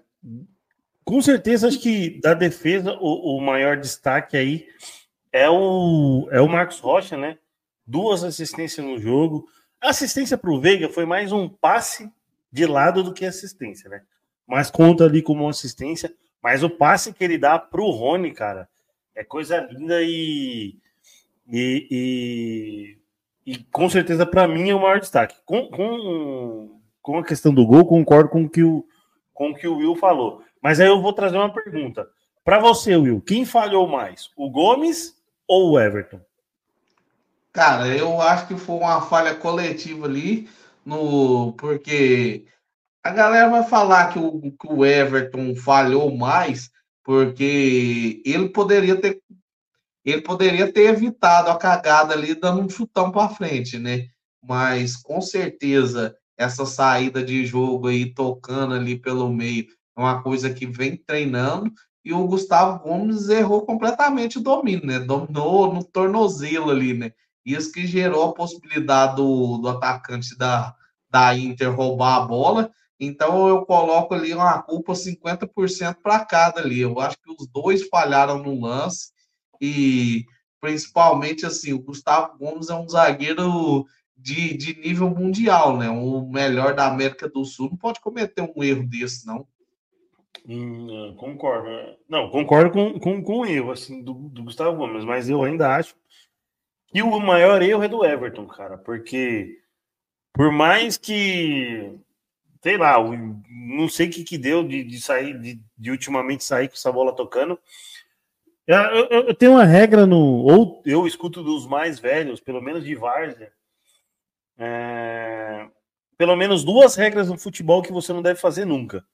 com 1.05 1.21
certeza, 1.21 1.69
acho 1.69 1.81
que 1.81 2.21
da 2.21 2.33
defesa, 2.33 2.97
o, 3.01 3.37
o, 3.37 3.41
maior 3.41 3.77
destaque 3.77 4.37
aí 4.37 4.69
é 5.33 5.51
o, 5.51 6.29
é 6.31 6.41
o 6.41 6.49
Marcos 6.49 6.79
Rocha, 6.79 7.17
né? 7.17 7.39
Duas 7.87 8.23
assistências 8.23 8.87
no 8.87 8.99
jogo. 8.99 9.47
A 9.81 9.91
assistência 9.91 10.39
para 10.39 10.51
o 10.51 10.61
Veiga 10.61 10.89
foi 10.89 11.05
mais 11.05 11.33
um 11.33 11.49
passe 11.49 12.11
de 12.51 12.67
lado 12.67 13.03
do 13.03 13.13
que 13.13 13.25
assistência, 13.25 13.89
né? 13.89 14.03
Mas 14.47 14.71
conta 14.71 15.05
ali 15.05 15.23
como 15.23 15.49
assistência. 15.49 16.13
Mas 16.43 16.63
o 16.63 16.71
passe 16.71 17.13
que 17.13 17.23
ele 17.23 17.37
dá 17.37 17.59
para 17.59 17.81
o 17.81 17.91
Rony, 17.91 18.33
cara, 18.33 18.69
é 19.15 19.25
coisa 19.25 19.61
linda 19.61 20.01
e, 20.03 20.77
e, 21.51 21.89
e 21.91 22.99
e 23.49 23.57
com 23.73 23.89
certeza, 23.89 24.27
para 24.27 24.47
mim, 24.47 24.69
é 24.69 24.75
o 24.75 24.83
maior 24.83 25.01
destaque. 25.01 25.35
Com, 25.47 25.71
com, 25.71 26.79
com 27.01 27.17
a 27.17 27.25
questão 27.25 27.51
do 27.51 27.65
gol, 27.67 27.87
concordo 27.87 28.29
com 28.29 28.45
o, 28.45 28.51
que 28.51 28.63
o, 28.63 28.85
com 29.33 29.53
o 29.53 29.55
que 29.55 29.67
o 29.67 29.79
Will 29.79 29.97
falou. 29.97 30.43
Mas 30.63 30.79
aí 30.79 30.87
eu 30.87 31.01
vou 31.01 31.15
trazer 31.15 31.39
uma 31.39 31.51
pergunta. 31.51 32.07
Para 32.45 32.59
você, 32.59 32.95
Will, 32.95 33.23
quem 33.23 33.47
falhou 33.47 33.89
mais? 33.89 34.29
O 34.37 34.51
Gomes 34.51 35.15
ou 35.47 35.71
o 35.71 35.81
Everton? 35.81 36.21
Cara, 37.51 37.87
eu 37.89 38.21
acho 38.21 38.49
que 38.49 38.55
foi 38.55 38.77
uma 38.77 39.01
falha 39.01 39.35
coletiva 39.35 40.05
ali, 40.05 40.47
no 40.89 41.53
porque 41.53 42.47
a 43.05 43.11
galera 43.11 43.51
vai 43.51 43.63
falar 43.63 44.11
que 44.11 44.19
o, 44.19 44.41
que 44.41 44.67
o 44.67 44.85
Everton 44.87 45.55
falhou 45.55 46.17
mais, 46.17 46.71
porque 47.05 48.23
ele 48.25 48.49
poderia 48.49 48.97
ter 48.97 49.23
ele 50.05 50.23
poderia 50.23 50.73
ter 50.73 50.89
evitado 50.89 51.51
a 51.51 51.59
cagada 51.59 52.15
ali 52.15 52.35
dando 52.35 52.63
um 52.63 52.69
chutão 52.71 53.13
para 53.13 53.29
frente, 53.29 53.79
né? 53.79 54.09
Mas 54.43 54.97
com 54.97 55.21
certeza 55.21 56.17
essa 56.39 56.65
saída 56.65 57.23
de 57.23 57.45
jogo 57.45 57.89
aí 57.89 58.15
tocando 58.15 58.73
ali 58.73 58.99
pelo 58.99 59.31
meio 59.31 59.67
é 59.97 60.01
uma 60.01 60.23
coisa 60.23 60.49
que 60.49 60.67
vem 60.67 60.97
treinando 60.97 61.71
e 62.03 62.15
o 62.15 62.27
Gustavo 62.27 62.79
Gomes 62.79 63.29
errou 63.29 63.67
completamente 63.67 64.39
o 64.39 64.43
domínio, 64.43 64.87
né? 64.87 64.99
Dominou 65.01 65.75
no 65.75 65.85
tornozelo 65.85 66.71
ali, 66.71 66.95
né? 66.95 67.13
Isso 67.45 67.73
que 67.73 67.87
gerou 67.87 68.31
a 68.31 68.35
possibilidade 68.35 69.17
do, 69.17 69.59
do 69.59 69.69
atacante 69.69 70.37
da, 70.39 70.75
da 71.11 71.37
Inter 71.37 71.75
roubar 71.75 72.17
a 72.17 72.27
bola. 72.27 72.71
Então 73.01 73.49
eu 73.49 73.65
coloco 73.65 74.15
ali 74.15 74.35
uma 74.35 74.61
culpa 74.63 74.93
50% 74.93 75.97
para 76.03 76.25
cada 76.25 76.61
ali. 76.61 76.81
Eu 76.81 76.99
acho 76.99 77.17
que 77.19 77.31
os 77.31 77.47
dois 77.47 77.87
falharam 77.89 78.43
no 78.43 78.61
lance 78.61 79.13
e 79.61 80.25
principalmente 80.61 81.47
assim, 81.47 81.73
o 81.73 81.83
Gustavo 81.83 82.37
Gomes 82.37 82.69
é 82.69 82.75
um 82.75 82.89
zagueiro 82.89 83.87
de, 84.17 84.57
de 84.57 84.79
nível 84.81 85.09
mundial, 85.11 85.77
né? 85.77 85.89
O 85.89 86.29
melhor 86.29 86.75
da 86.75 86.89
América 86.89 87.29
do 87.29 87.45
Sul 87.45 87.71
não 87.71 87.77
pode 87.77 88.01
cometer 88.01 88.43
um 88.43 88.65
erro 88.65 88.85
desse, 88.85 89.25
não. 89.27 89.47
Hum, 90.47 91.15
concordo. 91.17 91.69
Não, 92.09 92.31
concordo 92.31 92.71
com, 92.71 92.99
com, 92.99 93.23
com 93.23 93.39
o 93.39 93.47
erro 93.47 93.71
assim, 93.71 94.03
do, 94.03 94.15
do 94.15 94.45
Gustavo 94.45 94.77
Gomes, 94.77 95.05
mas 95.05 95.29
eu 95.29 95.43
ainda 95.45 95.77
acho 95.77 95.95
que 96.89 97.03
o 97.03 97.21
maior 97.21 97.63
erro 97.63 97.83
é 97.83 97.89
do 97.89 98.05
Everton, 98.05 98.47
cara, 98.47 98.79
porque 98.79 99.59
por 100.39 100.53
mais 100.53 100.97
que 100.97 101.99
sei 102.63 102.77
lá, 102.77 102.97
não 103.03 103.89
sei 103.89 104.07
o 104.07 104.11
que, 104.11 104.23
que 104.23 104.39
deu 104.39 104.63
de, 104.63 104.85
de 104.85 105.01
sair, 105.01 105.37
de, 105.37 105.61
de 105.77 105.91
ultimamente 105.91 106.45
sair 106.45 106.69
com 106.69 106.75
essa 106.75 106.93
bola 106.93 107.15
tocando, 107.15 107.59
eu, 108.67 108.77
eu, 108.77 109.29
eu, 109.29 109.35
tenho 109.35 109.53
uma 109.53 109.65
regra 109.65 110.07
no. 110.07 110.19
Ou 110.19 110.83
eu 110.85 111.07
escuto 111.07 111.43
dos 111.43 111.67
mais 111.67 111.99
velhos, 111.99 112.39
pelo 112.39 112.61
menos 112.61 112.85
de 112.85 112.95
Várzea. 112.95 113.51
É, 114.59 115.67
pelo 116.19 116.37
menos 116.37 116.63
duas 116.65 116.95
regras 116.95 117.29
no 117.29 117.39
futebol 117.39 117.83
que 117.83 117.93
você 117.93 118.13
não 118.13 118.21
deve 118.21 118.39
fazer 118.39 118.65
nunca. 118.65 119.05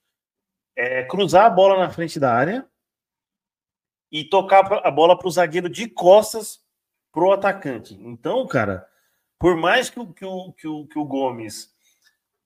É 0.77 1.05
cruzar 1.05 1.47
a 1.47 1.51
bola 1.51 1.79
na 1.79 1.89
frente 1.89 2.19
da 2.19 2.35
área 2.35 2.67
e 4.11 4.25
tocar 4.25 4.67
a 4.85 4.91
bola 4.91 5.17
para 5.17 5.29
o 5.29 5.31
zagueiro 5.31 5.69
de 5.69 5.89
costas 5.89 6.61
pro 7.13 7.31
atacante. 7.31 7.95
Então, 7.95 8.45
cara, 8.49 8.85
por 9.39 9.57
mais 9.57 9.91
que 9.91 10.01
o, 10.01 10.07
que 10.07 10.25
o, 10.25 10.53
que 10.53 10.67
o, 10.67 10.87
que 10.87 10.99
o 10.99 11.05
Gomes 11.05 11.73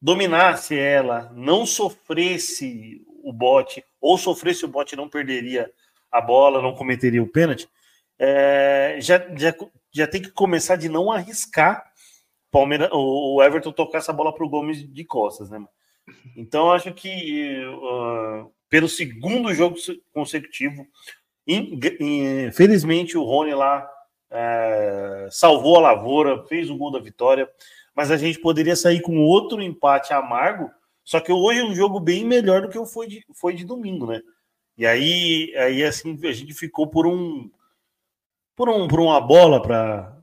dominasse 0.00 0.78
ela, 0.78 1.30
não 1.35 1.66
sofresse 1.66 3.04
o 3.23 3.33
bote, 3.33 3.85
ou 4.00 4.16
sofresse 4.16 4.64
o 4.64 4.68
bote 4.68 4.97
não 4.97 5.09
perderia 5.09 5.71
a 6.11 6.21
bola, 6.21 6.62
não 6.62 6.75
cometeria 6.75 7.23
o 7.23 7.28
pênalti, 7.28 7.68
é, 8.18 8.99
já, 9.00 9.18
já, 9.37 9.54
já 9.92 10.07
tem 10.07 10.23
que 10.23 10.30
começar 10.30 10.76
de 10.76 10.88
não 10.88 11.11
arriscar 11.11 11.88
Palmeiras, 12.50 12.88
o 12.92 13.42
Everton 13.42 13.73
tocar 13.73 13.99
essa 13.99 14.12
bola 14.12 14.35
para 14.35 14.45
o 14.45 14.49
Gomes 14.49 14.83
de 14.90 15.04
costas, 15.04 15.50
né? 15.50 15.62
Então, 16.35 16.73
acho 16.73 16.92
que 16.95 17.62
uh, 17.66 18.50
pelo 18.71 18.88
segundo 18.88 19.52
jogo 19.52 19.76
consecutivo, 20.12 20.87
infelizmente 21.47 23.16
o 23.16 23.25
Rony 23.25 23.54
lá 23.54 23.88
é, 24.30 25.28
salvou 25.30 25.76
a 25.76 25.80
lavoura, 25.80 26.44
fez 26.47 26.70
o 26.70 26.76
gol 26.76 26.90
da 26.90 26.99
vitória, 26.99 27.49
mas 27.94 28.11
a 28.11 28.16
gente 28.16 28.40
poderia 28.40 28.76
sair 28.76 29.00
com 29.00 29.18
outro 29.18 29.62
empate 29.62 30.12
amargo. 30.12 30.70
Só 31.04 31.20
que 31.20 31.32
hoje 31.32 31.61
é 31.61 31.64
um 31.64 31.75
jogo 31.75 31.99
bem 31.99 32.25
melhor 32.25 32.62
do 32.62 32.68
que 32.68 32.87
foi 32.87 33.06
de, 33.06 33.25
foi 33.35 33.54
de 33.54 33.64
domingo, 33.64 34.06
né? 34.06 34.20
E 34.76 34.87
aí, 34.87 35.52
aí 35.56 35.82
assim, 35.82 36.18
a 36.25 36.32
gente 36.32 36.54
ficou 36.54 36.87
por 36.87 37.06
um 37.06 37.50
por, 38.54 38.68
um, 38.68 38.87
por 38.87 39.00
uma 39.00 39.20
bola 39.20 39.62
para 39.62 40.23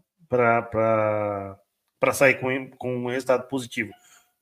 sair 2.14 2.40
com, 2.40 2.70
com 2.78 2.98
um 2.98 3.08
resultado 3.08 3.48
positivo. 3.48 3.92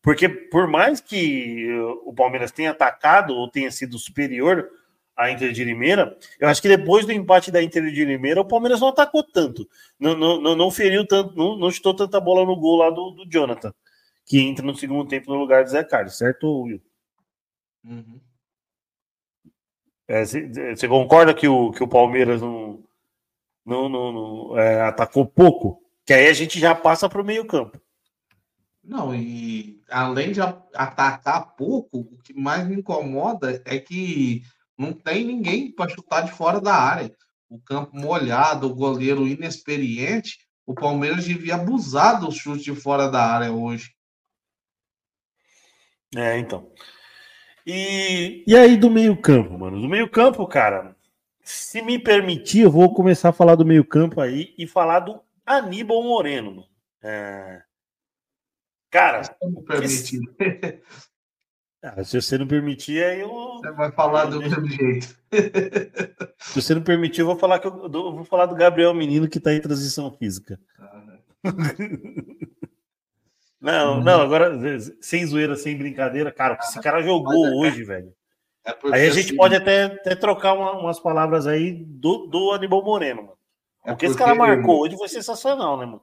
Porque 0.02 0.28
por 0.28 0.68
mais 0.68 1.00
que 1.00 1.72
o 2.04 2.14
Palmeiras 2.14 2.52
tenha 2.52 2.72
atacado 2.72 3.34
ou 3.34 3.50
tenha 3.50 3.72
sido 3.72 3.98
superior 3.98 4.70
à 5.16 5.32
Inter 5.32 5.52
de 5.52 5.64
Limeira, 5.64 6.18
eu 6.40 6.48
acho 6.48 6.62
que 6.62 6.68
depois 6.68 7.06
do 7.06 7.12
empate 7.12 7.52
da 7.52 7.62
Inter 7.62 7.92
de 7.92 8.06
Limeira, 8.06 8.42
o 8.42 8.48
Palmeiras 8.48 8.80
não 8.80 8.88
atacou 8.88 9.24
tanto. 9.24 9.68
Não, 10.00 10.16
não, 10.16 10.56
não 10.56 10.72
feriu 10.72 11.06
tanto, 11.06 11.36
não, 11.36 11.58
não 11.58 11.72
chutou 11.72 11.96
tanta 11.96 12.20
bola 12.20 12.46
no 12.46 12.56
gol 12.56 12.78
lá 12.78 12.90
do, 12.90 13.12
do 13.12 13.30
Jonathan, 13.30 13.74
que 14.26 14.40
entra 14.40 14.66
no 14.66 14.76
segundo 14.76 15.08
tempo 15.08 15.32
no 15.32 15.40
lugar 15.40 15.64
do 15.64 15.70
Zé 15.70 15.84
Carlos, 15.84 16.18
certo, 16.18 16.64
Will? 16.64 16.82
Uhum. 17.86 18.20
Você 20.08 20.86
é, 20.86 20.88
concorda 20.88 21.34
que 21.34 21.48
o, 21.48 21.72
que 21.72 21.84
o 21.84 21.88
Palmeiras 21.88 22.42
não, 22.42 22.84
não, 23.66 23.88
não, 23.88 24.12
não 24.12 24.60
é, 24.60 24.82
atacou 24.82 25.26
pouco? 25.26 25.82
Que 26.06 26.14
aí 26.14 26.28
a 26.28 26.34
gente 26.34 26.60
já 26.60 26.76
passa 26.76 27.08
para 27.08 27.22
o 27.22 27.26
meio-campo. 27.26 27.80
Não, 28.84 29.16
e 29.16 29.82
além 29.90 30.34
de 30.34 30.42
atacar 30.42 31.56
pouco, 31.56 32.00
o 32.00 32.18
que 32.18 32.34
mais 32.34 32.68
me 32.68 32.76
incomoda 32.76 33.62
é 33.64 33.80
que 33.80 34.44
não 34.78 34.94
tem 34.94 35.26
ninguém 35.26 35.72
para 35.72 35.90
chutar 35.90 36.22
de 36.22 36.32
fora 36.32 36.60
da 36.60 36.74
área. 36.74 37.16
O 37.50 37.60
campo 37.60 37.96
molhado, 37.96 38.68
o 38.68 38.76
goleiro 38.76 39.28
inexperiente, 39.28 40.40
o 40.66 40.74
Palmeiras 40.74 41.26
devia 41.26 41.56
abusar 41.56 42.20
do 42.20 42.32
chute 42.32 42.64
de 42.64 42.76
fora 42.76 43.08
da 43.08 43.22
área 43.22 43.52
hoje. 43.52 43.94
É, 46.16 46.38
então. 46.38 46.72
E, 47.66 48.44
e 48.48 48.56
aí 48.56 48.78
do 48.78 48.90
meio-campo, 48.90 49.58
mano? 49.58 49.80
Do 49.80 49.88
meio-campo, 49.88 50.46
cara, 50.48 50.96
se 51.42 51.82
me 51.82 52.00
permitir, 52.00 52.62
eu 52.62 52.72
vou 52.72 52.94
começar 52.94 53.30
a 53.30 53.34
falar 53.34 53.56
do 53.56 53.66
meio-campo 53.66 54.22
aí 54.22 54.54
e 54.58 54.68
falar 54.68 55.02
do 55.02 55.22
Aníbal 55.46 56.04
Moreno. 56.04 56.52
Mano. 56.52 56.68
É... 57.02 57.62
Cara, 58.90 59.24
se... 59.88 60.20
ah, 61.84 62.02
se 62.02 62.22
você 62.22 62.38
não 62.38 62.48
permitir, 62.48 63.04
aí 63.04 63.20
eu. 63.20 63.30
Você 63.30 63.72
vai 63.74 63.92
falar 63.92 64.26
do 64.26 64.40
mesmo 64.40 64.66
jeito. 64.66 65.18
se 66.40 66.62
você 66.62 66.74
não 66.74 66.82
permitir, 66.82 67.22
eu 67.22 67.26
vou 67.26 67.36
falar 67.36 67.60
que 67.60 67.68
eu, 67.68 67.84
eu 67.84 67.90
vou 68.16 68.24
falar 68.24 68.46
do 68.46 68.56
Gabriel 68.56 68.94
Menino 68.94 69.28
que 69.28 69.38
está 69.38 69.54
em 69.54 69.60
transição 69.60 70.10
física. 70.12 70.58
Ah, 70.80 71.04
não, 73.60 73.98
uhum. 73.98 74.04
não, 74.04 74.22
agora, 74.22 74.58
sem 75.02 75.26
zoeira, 75.26 75.58
sem 75.58 75.78
brincadeira, 75.78 76.32
cara, 76.32 76.58
esse 76.62 76.80
cara 76.80 77.02
jogou 77.02 77.46
é, 77.46 77.50
hoje, 77.50 77.84
velho. 77.84 78.14
É 78.66 78.74
aí 78.94 79.08
a 79.08 79.10
gente 79.10 79.28
assim, 79.28 79.36
pode 79.36 79.56
até, 79.56 79.84
até 79.86 80.16
trocar 80.16 80.54
uma, 80.54 80.72
umas 80.80 81.00
palavras 81.02 81.48
aí 81.48 81.74
do, 81.74 82.28
do 82.28 82.52
Aníbal 82.52 82.84
Moreno, 82.84 83.24
mano. 83.24 83.38
É 83.86 83.92
porque, 83.92 84.06
esse 84.06 84.18
cara 84.18 84.34
marcou 84.34 84.82
hoje 84.82 84.98
foi 84.98 85.10
sensacional, 85.10 85.78
né, 85.78 85.86
mano? 85.86 86.02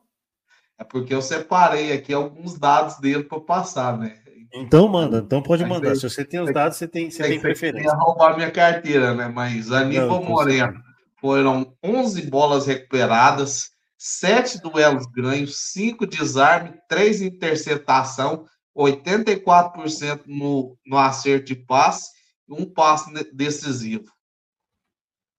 É 0.79 0.85
porque 0.85 1.15
eu 1.15 1.23
separei 1.23 1.93
aqui 1.93 2.13
alguns 2.13 2.59
dados 2.59 2.99
dele 2.99 3.25
para 3.25 3.41
passar, 3.41 3.99
né? 3.99 4.19
Então 4.53 4.89
manda, 4.89 5.19
então 5.19 5.43
pode 5.43 5.65
mandar. 5.65 5.95
Se 5.95 6.09
você 6.09 6.25
tem 6.25 6.41
os 6.41 6.53
dados, 6.53 6.77
você 6.77 6.89
tem, 6.89 7.11
você 7.11 7.23
tem 7.23 7.41
preferência. 7.41 7.93
roubar 7.95 8.37
minha 8.37 8.51
carteira, 8.51 9.15
né? 9.15 9.29
Mas 9.29 9.71
Aníbal 9.71 10.23
Moreno 10.25 10.83
foram 11.21 11.77
11 11.83 12.29
bolas 12.29 12.67
recuperadas, 12.67 13.71
7 13.97 14.61
duelos 14.61 15.07
ganhos, 15.07 15.73
5 15.73 16.07
desarme, 16.07 16.75
3 16.89 17.23
interceptação, 17.23 18.47
84% 18.77 20.23
no, 20.27 20.77
no 20.85 20.99
acerto 20.99 21.47
de 21.47 21.55
passe 21.55 22.11
e 22.49 22.53
um 22.53 22.65
passe 22.65 23.13
decisivo. 23.33 24.07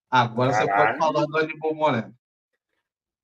Agora 0.10 0.52
caralho. 0.52 0.70
você 0.70 0.78
pode 0.78 0.98
falar 0.98 1.26
do 1.26 1.38
Aníbal 1.38 1.76
Moreno. 1.76 2.14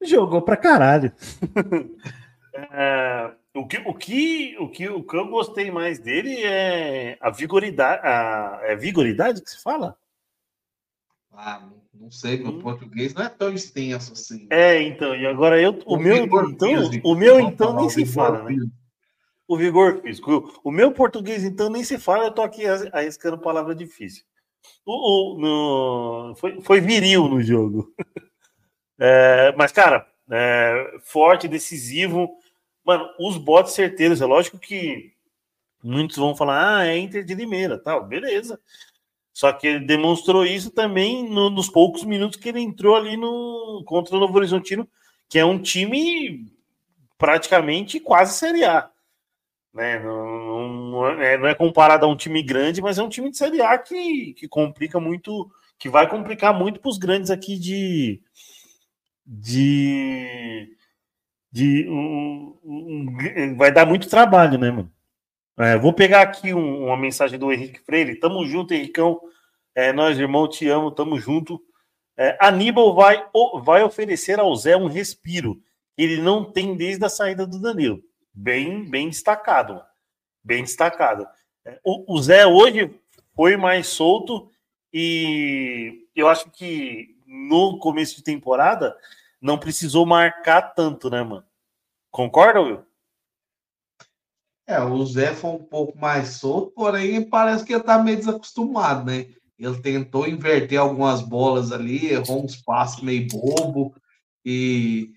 Jogou 0.04 0.42
pra 0.42 0.58
caralho. 0.58 1.12
é, 2.54 3.32
o, 3.58 3.68
que, 3.68 3.78
o, 3.78 3.94
que, 3.94 4.58
o, 4.60 4.70
que, 4.70 4.90
o 4.90 5.04
que 5.04 5.16
eu 5.16 5.28
gostei 5.28 5.72
mais 5.72 6.00
dele 6.00 6.44
é 6.44 7.18
a 7.20 7.30
vigoridade. 7.30 8.02
A, 8.06 8.60
é 8.64 8.76
vigoridade 8.76 9.42
que 9.42 9.50
se 9.50 9.62
fala? 9.62 9.98
Ah, 11.32 11.68
não 11.94 12.12
sei, 12.12 12.38
meu 12.38 12.54
hum. 12.54 12.60
português 12.60 13.14
não 13.14 13.24
é 13.24 13.30
tão 13.30 13.54
extenso 13.54 14.14
assim. 14.14 14.48
É, 14.50 14.82
então, 14.82 15.16
e 15.16 15.26
agora 15.26 15.62
eu. 15.62 15.80
O, 15.86 15.96
o 15.96 16.00
meu, 16.00 16.18
então, 16.18 16.70
físico, 16.70 17.10
o 17.10 17.16
meu, 17.16 17.40
então, 17.40 17.76
nem 17.76 17.90
se 17.90 18.06
fala, 18.06 18.44
né? 18.44 18.56
O 19.48 19.58
vigor 19.58 20.02
físico. 20.02 20.60
O 20.64 20.72
meu 20.72 20.92
português, 20.92 21.44
então, 21.44 21.70
nem 21.70 21.84
se 21.84 21.98
fala, 21.98 22.26
eu 22.26 22.32
tô 22.32 22.42
aqui 22.42 22.64
arriscando 22.92 23.38
palavra 23.38 23.74
difícil. 23.74 24.24
O, 24.86 25.38
no, 25.40 26.36
foi, 26.36 26.62
foi 26.62 26.82
viril 26.82 27.28
no 27.28 27.42
jogo. 27.42 27.94
É, 29.00 29.54
mas, 29.56 29.72
cara, 29.72 30.08
é, 30.32 30.98
forte, 31.04 31.48
decisivo. 31.48 32.36
Mano, 32.88 33.10
os 33.20 33.38
botes 33.38 33.74
certeiros. 33.74 34.22
É 34.22 34.26
lógico 34.26 34.58
que 34.58 35.12
muitos 35.84 36.16
vão 36.16 36.34
falar, 36.34 36.78
ah, 36.78 36.88
é 36.88 36.98
Inter 36.98 37.26
de 37.26 37.36
Limeira, 37.36 37.78
tal, 37.78 38.06
beleza. 38.06 38.58
Só 39.34 39.52
que 39.52 39.68
ele 39.68 39.86
demonstrou 39.86 40.46
isso 40.46 40.72
também 40.72 41.30
no, 41.30 41.50
nos 41.50 41.70
poucos 41.70 42.06
minutos 42.06 42.40
que 42.40 42.48
ele 42.48 42.62
entrou 42.62 42.96
ali 42.96 43.18
no 43.18 43.84
contra 43.86 44.16
o 44.16 44.20
Novo 44.20 44.38
Horizontino, 44.38 44.88
que 45.28 45.38
é 45.38 45.44
um 45.44 45.62
time 45.62 46.50
praticamente 47.18 48.00
quase 48.00 48.38
Série 48.38 48.64
A. 48.64 48.90
Né? 49.74 50.00
Não, 50.00 50.70
não, 50.70 51.22
é, 51.22 51.38
não 51.38 51.48
é 51.48 51.54
comparado 51.54 52.06
a 52.06 52.10
um 52.10 52.16
time 52.16 52.42
grande, 52.42 52.82
mas 52.82 52.98
é 52.98 53.04
um 53.04 53.10
time 53.10 53.30
de 53.30 53.38
Série 53.38 53.62
A 53.62 53.78
que, 53.78 54.34
que 54.34 54.48
complica 54.48 54.98
muito, 54.98 55.52
que 55.78 55.90
vai 55.90 56.10
complicar 56.10 56.58
muito 56.58 56.80
para 56.80 56.90
os 56.90 56.98
grandes 56.98 57.30
aqui 57.30 57.60
de, 57.60 58.22
de. 59.26 60.27
De 61.52 61.88
um, 61.90 62.58
um, 62.64 63.56
vai 63.56 63.72
dar 63.72 63.86
muito 63.86 64.10
trabalho, 64.10 64.58
né, 64.58 64.72
mano? 64.72 64.92
É, 65.60 65.78
vou 65.78 65.92
pegar 65.92 66.22
aqui 66.22 66.54
um, 66.54 66.86
uma 66.86 66.98
mensagem 66.98 67.40
do 67.40 67.52
Henrique 67.52 67.80
Freire. 67.80 68.20
Tamo 68.20 68.46
junto, 68.46 68.74
Henricão. 68.74 69.20
É, 69.74 69.92
nós, 69.92 70.20
irmão, 70.20 70.48
te 70.48 70.68
amo, 70.68 70.92
tamo 70.92 71.20
junto. 71.20 71.60
É, 72.16 72.38
Aníbal 72.40 72.94
vai, 72.94 73.26
vai 73.64 73.84
oferecer 73.84 74.40
ao 74.40 74.56
Zé 74.56 74.78
um 74.78 74.88
respiro. 74.88 75.62
Ele 75.98 76.22
não 76.22 76.46
tem 76.46 76.76
desde 76.76 77.04
a 77.06 77.10
saída 77.10 77.46
do 77.46 77.60
Danilo. 77.60 78.02
Bem, 78.34 78.88
bem 78.88 79.10
destacado. 79.10 79.82
Bem 80.44 80.64
destacado. 80.64 81.28
É, 81.66 81.80
o, 81.84 82.16
o 82.16 82.22
Zé 82.22 82.46
hoje 82.46 82.94
foi 83.36 83.58
mais 83.58 83.88
solto 83.88 84.50
e 84.94 86.08
eu 86.16 86.28
acho 86.28 86.50
que 86.52 87.16
no 87.26 87.80
começo 87.80 88.16
de 88.16 88.24
temporada 88.24 88.96
não 89.48 89.58
precisou 89.58 90.06
marcar 90.06 90.62
tanto, 90.74 91.10
né, 91.10 91.24
mano? 91.24 91.46
Concorda, 92.12 92.62
Will? 92.62 92.86
É, 94.68 94.82
o 94.82 95.06
Zé 95.06 95.34
foi 95.34 95.52
um 95.52 95.64
pouco 95.64 95.98
mais 95.98 96.32
solto, 96.32 96.74
porém 96.74 97.28
parece 97.28 97.64
que 97.64 97.74
ele 97.74 97.84
tá 97.84 97.98
meio 97.98 98.18
desacostumado, 98.18 99.06
né? 99.06 99.28
Ele 99.58 99.82
tentou 99.82 100.28
inverter 100.28 100.78
algumas 100.78 101.22
bolas 101.22 101.72
ali, 101.72 102.08
errou 102.08 102.44
uns 102.44 102.58
passos 102.58 103.02
meio 103.02 103.28
bobo 103.30 103.96
e, 104.46 105.14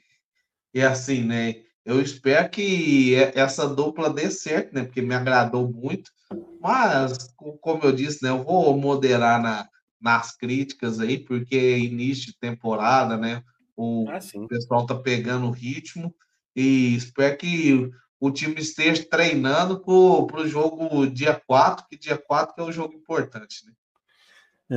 e 0.72 0.80
assim, 0.80 1.24
né? 1.24 1.56
Eu 1.84 2.00
espero 2.00 2.48
que 2.48 3.16
essa 3.34 3.68
dupla 3.68 4.08
dê 4.08 4.30
certo, 4.30 4.72
né? 4.72 4.84
Porque 4.84 5.02
me 5.02 5.14
agradou 5.14 5.68
muito. 5.68 6.12
Mas, 6.60 7.34
como 7.60 7.82
eu 7.82 7.90
disse, 7.90 8.22
né? 8.22 8.30
Eu 8.30 8.44
vou 8.44 8.76
moderar 8.78 9.42
na, 9.42 9.68
nas 10.00 10.36
críticas 10.36 11.00
aí, 11.00 11.18
porque 11.18 11.56
é 11.56 11.78
início 11.78 12.26
de 12.26 12.38
temporada, 12.38 13.16
né? 13.16 13.42
O 13.82 14.04
ah, 14.10 14.18
pessoal 14.46 14.84
tá 14.84 14.94
pegando 14.94 15.46
o 15.46 15.50
ritmo 15.50 16.14
e 16.54 16.94
espero 16.94 17.38
que 17.38 17.90
o 18.20 18.30
time 18.30 18.60
esteja 18.60 19.02
treinando 19.08 19.80
para 19.80 20.42
o 20.42 20.46
jogo 20.46 21.06
dia 21.06 21.40
4, 21.46 21.86
que 21.88 21.96
dia 21.96 22.18
4 22.18 22.54
que 22.54 22.60
é 22.60 22.64
o 22.64 22.72
jogo 22.72 22.92
importante, 22.92 23.64
né? 23.64 23.72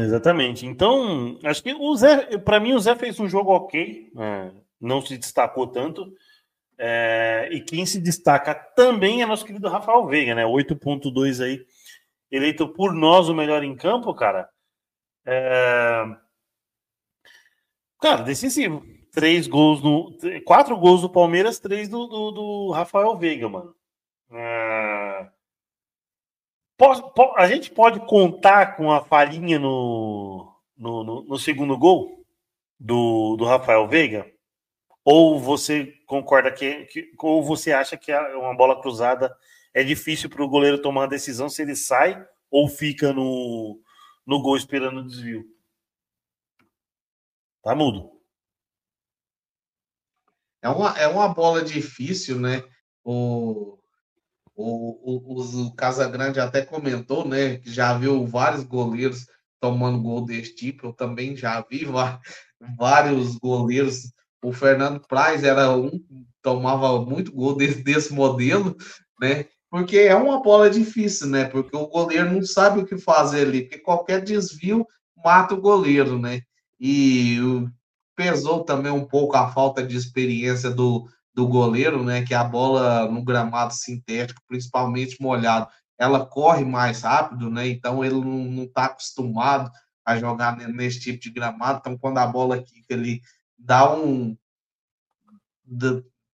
Exatamente. 0.06 0.66
Então, 0.66 1.38
acho 1.44 1.62
que 1.62 1.74
o 1.74 1.94
Zé, 1.98 2.38
para 2.38 2.62
mim, 2.62 2.72
o 2.72 2.80
Zé 2.80 2.96
fez 2.96 3.20
um 3.20 3.28
jogo 3.28 3.52
ok, 3.52 4.10
né? 4.16 4.54
não 4.80 5.02
se 5.02 5.18
destacou 5.18 5.68
tanto. 5.68 6.16
É, 6.78 7.50
e 7.52 7.60
quem 7.60 7.86
se 7.86 8.00
destaca 8.00 8.56
também 8.56 9.22
é 9.22 9.26
nosso 9.26 9.46
querido 9.46 9.68
Rafael 9.68 10.08
Veiga, 10.08 10.34
né? 10.34 10.46
8.2 10.46 11.44
aí, 11.44 11.66
eleito 12.32 12.70
por 12.70 12.94
nós 12.94 13.28
o 13.28 13.36
melhor 13.36 13.66
em 13.66 13.76
campo, 13.76 14.14
cara. 14.16 14.50
É... 15.26 16.04
Cara, 18.00 18.24
decisivo. 18.24 18.93
Três 19.14 19.46
gols 19.46 19.84
no. 19.84 20.12
Quatro 20.44 20.76
gols 20.76 21.02
do 21.02 21.10
Palmeiras, 21.10 21.60
três 21.60 21.88
do, 21.88 22.08
do, 22.08 22.32
do 22.32 22.72
Rafael 22.72 23.16
Veiga, 23.16 23.48
mano. 23.48 23.76
É... 24.32 25.30
a 27.38 27.48
gente 27.48 27.70
pode 27.70 28.00
contar 28.08 28.76
com 28.76 28.92
a 28.92 29.06
falhinha 29.06 29.60
no, 29.60 30.52
no, 30.76 31.04
no, 31.04 31.24
no 31.26 31.38
segundo 31.38 31.78
gol 31.78 32.26
do, 32.80 33.36
do 33.36 33.46
Rafael 33.46 33.88
Veiga? 33.88 34.26
Ou 35.06 35.40
você 35.40 35.94
concorda 36.08 36.52
que, 36.52 36.86
que, 36.86 37.12
ou 37.20 37.44
você 37.44 37.72
acha 37.72 37.96
que 37.96 38.12
uma 38.12 38.56
bola 38.56 38.82
cruzada 38.82 39.36
é 39.76 39.84
difícil 39.84 40.28
para 40.28 40.44
o 40.44 40.50
goleiro 40.50 40.82
tomar 40.82 41.02
uma 41.02 41.08
decisão 41.08 41.48
se 41.50 41.62
ele 41.62 41.76
sai 41.76 42.26
ou 42.50 42.68
fica 42.68 43.14
no, 43.14 43.80
no 44.26 44.42
gol 44.42 44.58
esperando 44.58 45.02
o 45.02 45.06
desvio? 45.06 45.46
Tá 47.62 47.76
mudo. 47.76 48.13
É 50.64 50.70
uma, 50.70 50.98
é 50.98 51.08
uma 51.08 51.28
bola 51.28 51.62
difícil, 51.62 52.40
né? 52.40 52.64
O, 53.04 53.78
o, 54.56 55.36
o, 55.36 55.66
o 55.68 55.76
Casagrande 55.76 56.40
até 56.40 56.66
comentou, 56.66 57.28
né? 57.28 57.58
Que 57.58 57.70
já 57.70 57.98
viu 57.98 58.26
vários 58.26 58.64
goleiros 58.64 59.28
tomando 59.60 60.02
gol 60.02 60.26
desse 60.26 60.56
tipo. 60.56 60.88
Eu 60.88 60.94
também 60.94 61.36
já 61.36 61.62
vi 61.70 61.86
vários 62.80 63.36
goleiros. 63.36 64.14
O 64.42 64.54
Fernando 64.54 65.06
Praz 65.06 65.44
era 65.44 65.70
um 65.76 65.92
tomava 66.42 67.02
muito 67.02 67.32
gol 67.32 67.56
desse, 67.56 67.84
desse 67.84 68.14
modelo, 68.14 68.76
né? 69.20 69.46
Porque 69.70 69.98
é 69.98 70.16
uma 70.16 70.42
bola 70.42 70.70
difícil, 70.70 71.28
né? 71.28 71.46
Porque 71.46 71.76
o 71.76 71.88
goleiro 71.88 72.32
não 72.32 72.44
sabe 72.44 72.80
o 72.80 72.86
que 72.86 72.98
fazer 72.98 73.48
ali, 73.48 73.64
porque 73.64 73.80
qualquer 73.80 74.22
desvio 74.22 74.86
mata 75.24 75.56
o 75.56 75.62
goleiro, 75.62 76.20
né? 76.20 76.42
E 76.80 77.38
pesou 78.16 78.64
também 78.64 78.92
um 78.92 79.06
pouco 79.06 79.36
a 79.36 79.52
falta 79.52 79.86
de 79.86 79.96
experiência 79.96 80.70
do, 80.70 81.08
do 81.34 81.48
goleiro, 81.48 82.04
né? 82.04 82.24
Que 82.24 82.34
a 82.34 82.44
bola 82.44 83.10
no 83.10 83.24
gramado 83.24 83.74
sintético, 83.74 84.42
principalmente 84.48 85.22
molhado, 85.22 85.68
ela 85.98 86.26
corre 86.26 86.64
mais 86.64 87.02
rápido, 87.02 87.50
né? 87.50 87.68
Então 87.68 88.04
ele 88.04 88.16
não 88.16 88.64
está 88.64 88.86
acostumado 88.86 89.72
a 90.06 90.18
jogar 90.18 90.58
nesse 90.58 91.00
tipo 91.00 91.20
de 91.20 91.32
gramado. 91.32 91.80
Então, 91.80 91.98
quando 91.98 92.18
a 92.18 92.28
bola 92.28 92.62
quica, 92.62 92.94
ele 92.94 93.22
dá 93.58 93.94
um. 93.96 94.38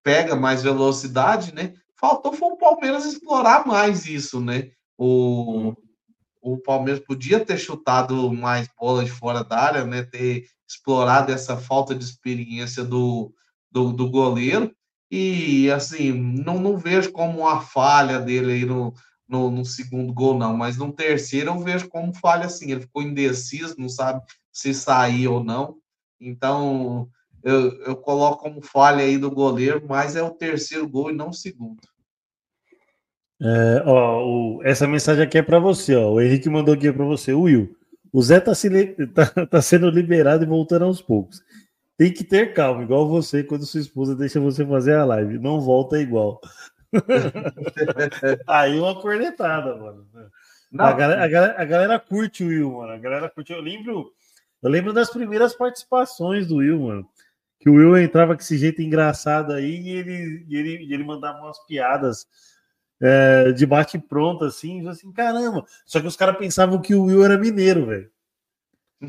pega 0.02 0.34
mais 0.34 0.62
velocidade, 0.62 1.54
né? 1.54 1.74
Faltou 1.96 2.32
foi 2.32 2.52
o 2.52 2.56
Palmeiras 2.56 3.04
explorar 3.04 3.66
mais 3.66 4.06
isso, 4.06 4.40
né? 4.40 4.70
O, 4.96 5.74
o 6.40 6.58
Palmeiras 6.58 7.02
podia 7.04 7.44
ter 7.44 7.58
chutado 7.58 8.32
mais 8.32 8.68
bola 8.78 9.04
de 9.04 9.10
fora 9.10 9.44
da 9.44 9.58
área, 9.58 9.84
né? 9.84 10.02
Ter 10.02 10.46
explorado 10.70 11.32
essa 11.32 11.56
falta 11.56 11.94
de 11.94 12.04
experiência 12.04 12.84
do, 12.84 13.34
do, 13.70 13.92
do 13.92 14.08
goleiro. 14.08 14.72
E 15.10 15.68
assim, 15.70 16.12
não, 16.12 16.58
não 16.58 16.78
vejo 16.78 17.10
como 17.10 17.40
uma 17.40 17.60
falha 17.60 18.20
dele 18.20 18.52
aí 18.52 18.64
no, 18.64 18.94
no, 19.28 19.50
no, 19.50 19.64
segundo 19.64 20.12
gol, 20.12 20.38
não. 20.38 20.56
Mas 20.56 20.76
no 20.76 20.92
terceiro 20.92 21.50
eu 21.50 21.58
vejo 21.58 21.88
como 21.88 22.14
falha 22.14 22.46
assim. 22.46 22.70
Ele 22.70 22.82
ficou 22.82 23.02
indeciso, 23.02 23.74
não 23.76 23.88
sabe 23.88 24.22
se 24.52 24.72
sair 24.72 25.26
ou 25.26 25.42
não. 25.42 25.76
Então, 26.20 27.08
eu, 27.42 27.72
eu 27.82 27.96
coloco 27.96 28.44
como 28.44 28.62
falha 28.62 29.02
aí 29.02 29.18
do 29.18 29.30
goleiro, 29.30 29.84
mas 29.88 30.14
é 30.14 30.22
o 30.22 30.30
terceiro 30.30 30.88
gol 30.88 31.10
e 31.10 31.14
não 31.14 31.30
o 31.30 31.34
segundo. 31.34 31.80
É, 33.42 33.82
ó, 33.86 34.24
o, 34.24 34.62
essa 34.62 34.86
mensagem 34.86 35.24
aqui 35.24 35.38
é 35.38 35.42
para 35.42 35.58
você, 35.58 35.96
ó. 35.96 36.12
O 36.12 36.20
Henrique 36.20 36.48
mandou 36.48 36.74
aqui 36.74 36.92
para 36.92 37.04
você, 37.04 37.32
Will. 37.32 37.74
O 38.12 38.22
Zé 38.22 38.40
tá, 38.40 38.54
se, 38.54 38.68
tá, 39.14 39.46
tá, 39.46 39.62
sendo 39.62 39.90
liberado 39.90 40.44
e 40.44 40.46
voltando 40.46 40.84
aos 40.84 41.00
poucos. 41.00 41.42
Tem 41.96 42.12
que 42.12 42.24
ter 42.24 42.54
calma, 42.54 42.82
igual 42.82 43.08
você, 43.08 43.44
quando 43.44 43.66
sua 43.66 43.80
esposa 43.80 44.16
deixa 44.16 44.40
você 44.40 44.64
fazer 44.66 44.94
a 44.94 45.04
live. 45.04 45.38
Não 45.38 45.60
volta 45.60 46.00
igual. 46.00 46.40
Aí 48.46 48.78
uma 48.78 49.00
cornetada, 49.00 49.76
mano. 49.76 50.06
A 50.78 50.92
galera, 50.92 51.24
a, 51.24 51.28
galera, 51.28 51.60
a 51.60 51.64
galera, 51.64 51.98
curte 51.98 52.42
o 52.42 52.48
Will, 52.48 52.72
mano. 52.72 52.92
A 52.92 52.98
galera 52.98 53.28
curte. 53.28 53.52
Eu 53.52 53.60
lembro, 53.60 54.12
eu 54.62 54.70
lembro 54.70 54.92
das 54.92 55.10
primeiras 55.10 55.54
participações 55.54 56.46
do 56.46 56.56
Will, 56.56 56.80
mano. 56.80 57.08
Que 57.58 57.68
o 57.68 57.74
Will 57.74 57.98
entrava 57.98 58.34
com 58.34 58.40
esse 58.40 58.56
jeito 58.56 58.80
engraçado 58.80 59.52
aí 59.52 59.80
e 59.80 59.90
ele, 59.90 60.46
e 60.48 60.56
ele, 60.56 60.84
e 60.84 60.94
ele 60.94 61.04
mandava 61.04 61.40
umas 61.40 61.58
piadas 61.66 62.26
é, 63.00 63.52
de 63.52 63.64
bate 63.64 63.98
pronto, 63.98 64.44
assim, 64.44 64.86
assim, 64.88 65.10
caramba. 65.10 65.64
Só 65.86 66.00
que 66.00 66.06
os 66.06 66.16
caras 66.16 66.36
pensavam 66.36 66.80
que 66.80 66.94
o 66.94 67.04
Will 67.04 67.24
era 67.24 67.38
mineiro, 67.38 67.86
velho. 67.86 68.10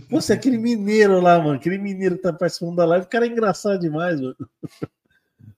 Você, 0.10 0.32
aquele 0.32 0.58
mineiro 0.58 1.20
lá, 1.20 1.38
mano, 1.38 1.56
aquele 1.56 1.78
mineiro 1.78 2.16
que 2.16 2.22
tá 2.22 2.32
participando 2.32 2.78
da 2.78 2.86
live, 2.86 3.06
o 3.06 3.10
cara 3.10 3.26
é 3.26 3.30
engraçado 3.30 3.80
demais, 3.80 4.22
mano. 4.22 4.36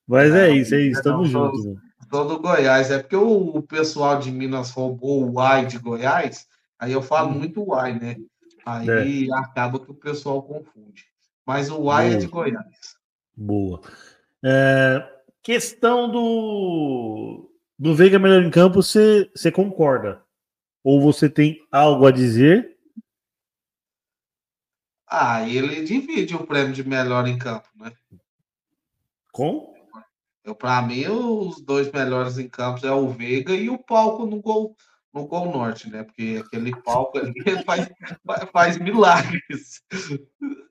Mas 0.08 0.34
é 0.34 0.50
isso, 0.50 0.74
é 0.74 0.82
isso, 0.82 1.04
tamo 1.04 1.24
junto, 1.26 1.58
mano. 1.64 1.82
Sou 2.10 2.28
do 2.28 2.40
Goiás, 2.40 2.92
é 2.92 3.00
porque 3.00 3.16
o, 3.16 3.58
o, 3.58 3.64
pessoal 3.64 4.20
de 4.20 4.32
Minas 4.32 4.72
roubou 4.72 5.24
o 5.24 5.34
Uai 5.34 5.66
de 5.66 5.80
Goiás, 5.80 6.48
aí 6.78 6.92
eu 6.92 7.02
falo 7.02 7.30
hum. 7.30 7.40
muito 7.40 7.64
Uai, 7.64 7.98
né? 7.98 8.18
Aí 8.66 9.30
é. 9.30 9.34
acaba 9.36 9.80
que 9.80 9.92
o 9.92 9.96
pessoal 9.96 10.42
confunde. 10.42 11.06
Mas 11.46 11.70
o 11.70 11.82
Uai 11.82 12.14
é 12.14 12.18
de 12.18 12.28
Goiás. 12.28 12.96
Boa. 13.36 13.82
É, 14.44 15.04
questão 15.42 16.10
do 16.10 17.50
do 17.84 17.94
Veiga 17.94 18.18
melhor 18.18 18.42
em 18.42 18.50
campo, 18.50 18.82
você, 18.82 19.30
você 19.36 19.52
concorda? 19.52 20.24
Ou 20.82 21.02
você 21.02 21.30
tem 21.30 21.60
algo 21.70 22.08
a 22.08 22.12
dizer? 22.12 22.78
Ah, 25.06 25.48
ele 25.48 25.84
divide 25.84 26.34
o 26.34 26.48
prêmio 26.48 26.72
de 26.72 26.88
melhor 26.88 27.28
em 27.28 27.38
campo, 27.38 27.68
né? 27.76 27.92
Com? 29.34 29.74
Eu, 30.46 30.56
para 30.56 30.82
mim, 30.82 31.06
os 31.08 31.62
dois 31.62 31.92
melhores 31.92 32.38
em 32.38 32.48
campo 32.48 32.88
é 32.88 32.92
o 32.92 33.10
Veiga 33.10 33.54
e 33.54 33.70
o 33.70 33.78
palco 33.78 34.26
no 34.26 34.42
gol, 34.42 34.78
no 35.14 35.28
gol 35.28 35.52
norte, 35.52 35.90
né? 35.90 36.04
Porque 36.04 36.42
aquele 36.42 36.74
palco 36.84 37.18
ali 37.18 37.34
faz, 37.66 37.90
faz 38.54 38.78
milagres. 38.78 39.82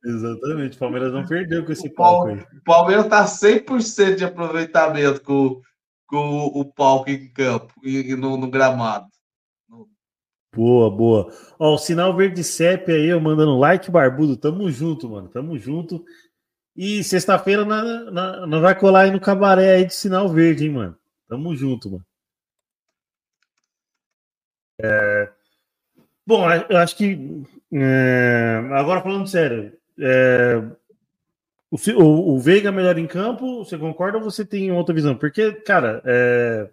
Exatamente, 0.02 0.76
o 0.76 0.80
Palmeiras 0.80 1.12
não 1.12 1.26
perdeu 1.26 1.62
com 1.62 1.72
esse 1.72 1.88
o 1.88 1.94
palco 1.94 2.28
aí. 2.28 2.40
O 2.40 2.64
Palmeiras 2.64 3.06
tá 3.06 3.26
100% 3.26 4.14
de 4.14 4.24
aproveitamento 4.24 5.20
com, 5.20 5.60
com 6.12 6.44
o 6.44 6.62
palco 6.62 7.08
em 7.08 7.26
campo 7.32 7.72
e 7.82 8.14
no, 8.14 8.36
no 8.36 8.50
gramado. 8.50 9.08
Boa, 10.54 10.90
boa. 10.90 11.32
Ó, 11.58 11.74
o 11.74 11.78
sinal 11.78 12.14
verde 12.14 12.44
CEP 12.44 12.92
aí, 12.92 13.06
eu 13.06 13.18
mandando 13.18 13.58
like, 13.58 13.90
barbudo. 13.90 14.36
Tamo 14.36 14.70
junto, 14.70 15.08
mano. 15.08 15.30
Tamo 15.30 15.56
junto. 15.58 16.04
E 16.76 17.02
sexta-feira 17.02 17.64
nós 17.64 18.60
vai 18.60 18.78
colar 18.78 19.02
aí 19.04 19.10
no 19.10 19.18
cabaré 19.18 19.76
aí 19.76 19.86
de 19.86 19.94
sinal 19.94 20.28
verde, 20.28 20.66
hein, 20.66 20.72
mano. 20.72 20.98
Tamo 21.26 21.56
junto, 21.56 21.90
mano. 21.90 22.04
É... 24.82 25.32
Bom, 26.26 26.44
eu 26.68 26.76
acho 26.76 26.94
que. 26.94 27.42
É... 27.72 28.60
Agora 28.72 29.00
falando 29.00 29.26
sério, 29.26 29.72
é... 29.98 30.62
O, 31.72 31.76
o, 32.02 32.34
o 32.34 32.38
Veiga 32.38 32.70
melhor 32.70 32.98
em 32.98 33.06
campo, 33.06 33.64
você 33.64 33.78
concorda 33.78 34.18
ou 34.18 34.24
você 34.24 34.44
tem 34.44 34.70
outra 34.70 34.94
visão? 34.94 35.16
Porque, 35.16 35.52
cara, 35.52 36.02
é... 36.04 36.68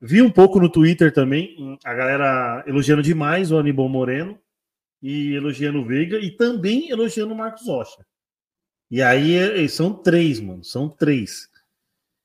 vi 0.00 0.20
um 0.20 0.30
pouco 0.30 0.58
no 0.58 0.68
Twitter 0.68 1.12
também 1.12 1.78
a 1.84 1.94
galera 1.94 2.64
elogiando 2.66 3.00
demais 3.00 3.52
o 3.52 3.56
Aníbal 3.56 3.88
Moreno 3.88 4.36
e 5.00 5.34
elogiando 5.34 5.78
o 5.78 5.84
Veiga 5.84 6.18
e 6.18 6.32
também 6.32 6.90
elogiando 6.90 7.32
o 7.32 7.36
Marcos 7.36 7.68
Rocha. 7.68 8.04
E 8.90 9.00
aí 9.00 9.68
são 9.68 9.94
três, 9.94 10.40
mano, 10.40 10.64
são 10.64 10.88
três. 10.88 11.48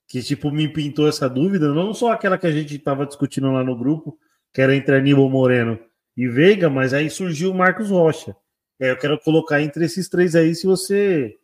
Que, 0.07 0.19
tipo, 0.23 0.49
me 0.49 0.67
pintou 0.67 1.07
essa 1.07 1.29
dúvida, 1.29 1.71
não 1.71 1.93
só 1.93 2.11
aquela 2.11 2.39
que 2.39 2.47
a 2.47 2.51
gente 2.51 2.75
estava 2.75 3.05
discutindo 3.05 3.51
lá 3.51 3.63
no 3.63 3.77
grupo, 3.77 4.17
que 4.51 4.61
era 4.61 4.75
entre 4.75 4.95
Aníbal 4.95 5.29
Moreno 5.29 5.79
e 6.17 6.27
Veiga, 6.27 6.71
mas 6.71 6.91
aí 6.91 7.07
surgiu 7.07 7.51
o 7.51 7.55
Marcos 7.55 7.91
Rocha. 7.91 8.35
É, 8.79 8.89
eu 8.89 8.97
quero 8.97 9.19
colocar 9.19 9.61
entre 9.61 9.85
esses 9.85 10.09
três 10.09 10.35
aí, 10.35 10.55
se 10.55 10.65
você 10.65 11.37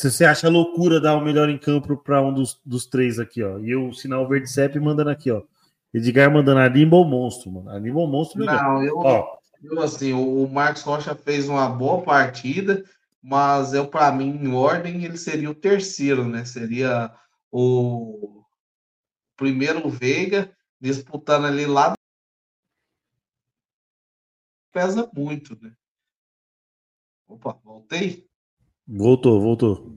se 0.00 0.10
você 0.10 0.24
acha 0.24 0.48
loucura 0.48 0.98
dar 0.98 1.14
o 1.14 1.20
melhor 1.20 1.50
em 1.50 1.58
campo 1.58 1.94
para 1.94 2.22
um 2.22 2.32
dos, 2.32 2.58
dos 2.64 2.86
três 2.86 3.18
aqui, 3.18 3.42
ó. 3.42 3.58
E 3.58 3.76
o 3.76 3.92
sinal 3.92 4.26
verde 4.26 4.48
CEP 4.48 4.80
mandando 4.80 5.10
aqui, 5.10 5.30
ó. 5.30 5.42
Edgar 5.92 6.32
mandando 6.32 6.60
Animal 6.60 7.04
Monstro, 7.04 7.52
mano. 7.52 7.68
Animal 7.68 8.06
Monstro 8.06 8.38
melhor. 8.38 8.62
Não, 8.62 8.82
eu, 8.82 8.96
ó. 8.96 9.36
eu 9.62 9.82
assim, 9.82 10.14
o 10.14 10.48
Marcos 10.48 10.80
Rocha 10.80 11.14
fez 11.14 11.50
uma 11.50 11.68
boa 11.68 12.02
partida, 12.02 12.82
mas 13.20 13.74
eu, 13.74 13.88
para 13.88 14.10
mim, 14.10 14.38
em 14.42 14.54
ordem, 14.54 15.04
ele 15.04 15.18
seria 15.18 15.50
o 15.50 15.54
terceiro, 15.54 16.26
né? 16.26 16.46
Seria 16.46 17.14
o 17.52 18.42
primeiro 19.36 19.86
Veiga, 19.90 20.50
disputando 20.80 21.44
ali 21.44 21.66
lá. 21.66 21.92
Pesa 24.72 25.10
muito, 25.14 25.62
né? 25.62 25.74
Opa, 27.28 27.52
voltei? 27.62 28.29
Voltou, 28.92 29.40
voltou. 29.40 29.96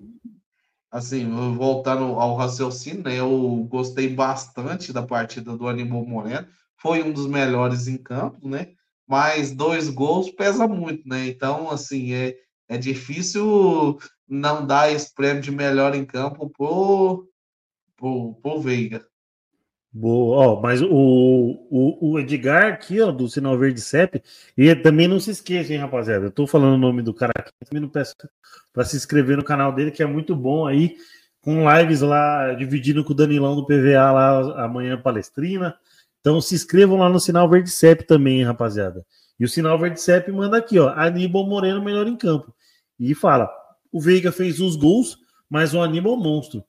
Assim, 0.91 1.27
voltando 1.55 2.03
ao 2.03 2.35
raciocínio, 2.35 3.01
né, 3.01 3.19
eu 3.19 3.65
gostei 3.67 4.07
bastante 4.07 4.93
da 4.93 5.01
partida 5.01 5.57
do 5.57 5.67
Aníbal 5.67 6.05
Moreno. 6.05 6.47
Foi 6.77 7.01
um 7.01 7.11
dos 7.11 7.25
melhores 7.25 7.87
em 7.87 7.97
campo, 7.97 8.47
né? 8.47 8.73
Mas 9.07 9.51
dois 9.51 9.89
gols 9.89 10.29
pesa 10.29 10.67
muito, 10.67 11.07
né? 11.09 11.27
Então, 11.27 11.71
assim, 11.71 12.13
é, 12.13 12.35
é 12.69 12.77
difícil 12.77 13.97
não 14.27 14.65
dar 14.65 14.91
esse 14.91 15.11
prêmio 15.11 15.41
de 15.41 15.49
melhor 15.49 15.95
em 15.95 16.05
campo 16.05 16.47
pro, 16.51 17.27
pro, 17.97 18.35
pro 18.35 18.61
Veiga. 18.61 19.03
Boa, 19.95 20.47
ó, 20.47 20.59
mas 20.59 20.81
o, 20.81 20.89
o, 20.89 22.13
o, 22.13 22.19
Edgar 22.19 22.73
aqui, 22.73 22.99
ó, 22.99 23.11
do 23.11 23.29
Sinal 23.29 23.55
Verde 23.59 23.79
CEP, 23.79 24.23
e 24.57 24.73
também 24.75 25.07
não 25.07 25.19
se 25.19 25.29
esqueça, 25.29 25.71
hein, 25.71 25.77
rapaziada. 25.77 26.25
Eu 26.25 26.31
tô 26.31 26.47
falando 26.47 26.73
o 26.73 26.77
nome 26.79 27.03
do 27.03 27.13
cara 27.13 27.31
aqui, 27.37 27.51
também 27.63 27.79
não 27.79 27.89
peço 27.89 28.15
para 28.73 28.83
se 28.85 28.97
inscrever 28.97 29.37
no 29.37 29.43
canal 29.43 29.71
dele, 29.71 29.91
que 29.91 30.01
é 30.01 30.05
muito 30.07 30.35
bom 30.35 30.65
aí, 30.65 30.95
com 31.41 31.69
lives 31.71 32.01
lá, 32.01 32.53
dividindo 32.55 33.03
com 33.03 33.13
o 33.13 33.15
Danilão 33.15 33.55
do 33.55 33.67
PVA 33.67 34.11
lá 34.11 34.65
amanhã 34.65 34.99
palestrina. 34.99 35.77
Então 36.21 36.41
se 36.41 36.55
inscrevam 36.55 36.97
lá 36.97 37.07
no 37.07 37.19
Sinal 37.19 37.47
Verde 37.47 37.69
CEP 37.69 38.05
também, 38.07 38.39
hein, 38.39 38.45
rapaziada. 38.45 39.05
E 39.39 39.45
o 39.45 39.49
Sinal 39.49 39.77
Verde 39.77 40.01
CEP 40.01 40.31
manda 40.31 40.57
aqui, 40.57 40.79
ó, 40.79 40.89
Aníbal 40.89 41.45
Moreno 41.45 41.83
melhor 41.83 42.07
em 42.07 42.15
campo. 42.17 42.51
E 42.99 43.13
fala, 43.13 43.47
o 43.91 44.01
Veiga 44.01 44.31
fez 44.31 44.59
os 44.59 44.75
gols, 44.75 45.19
mas 45.47 45.75
o 45.75 45.81
Aníbal 45.81 46.17
monstro. 46.17 46.63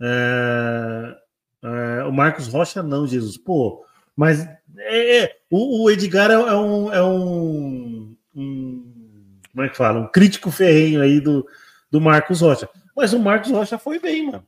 É 0.00 1.16
é, 1.62 2.04
o 2.04 2.12
Marcos 2.12 2.48
Rocha 2.48 2.82
não, 2.82 3.06
Jesus. 3.06 3.36
Pô, 3.36 3.84
mas 4.16 4.46
é, 4.76 5.24
é 5.24 5.36
o, 5.50 5.84
o, 5.84 5.90
Edgar 5.90 6.30
é, 6.30 6.34
é, 6.34 6.54
um, 6.54 6.92
é 6.92 7.02
um, 7.02 8.16
um, 8.34 9.40
Como 9.52 9.64
é 9.64 9.68
que 9.68 9.76
fala? 9.76 10.00
Um 10.00 10.08
crítico 10.08 10.50
ferrenho 10.50 11.02
aí 11.02 11.20
do, 11.20 11.46
do 11.90 12.00
Marcos 12.00 12.40
Rocha. 12.40 12.68
Mas 12.96 13.12
o 13.12 13.18
Marcos 13.18 13.50
Rocha 13.50 13.78
foi 13.78 13.98
bem, 13.98 14.26
mano. 14.26 14.44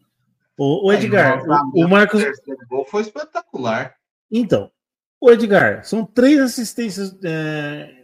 O, 0.56 0.88
o 0.88 0.92
Edgar, 0.92 1.42
o, 1.74 1.84
o 1.84 1.88
Marcos. 1.88 2.22
O 2.70 2.84
foi 2.84 3.02
espetacular. 3.02 3.94
Então, 4.30 4.70
o 5.20 5.30
Edgar, 5.30 5.84
são 5.84 6.04
três 6.04 6.40
assistências 6.40 7.16
é, 7.24 8.02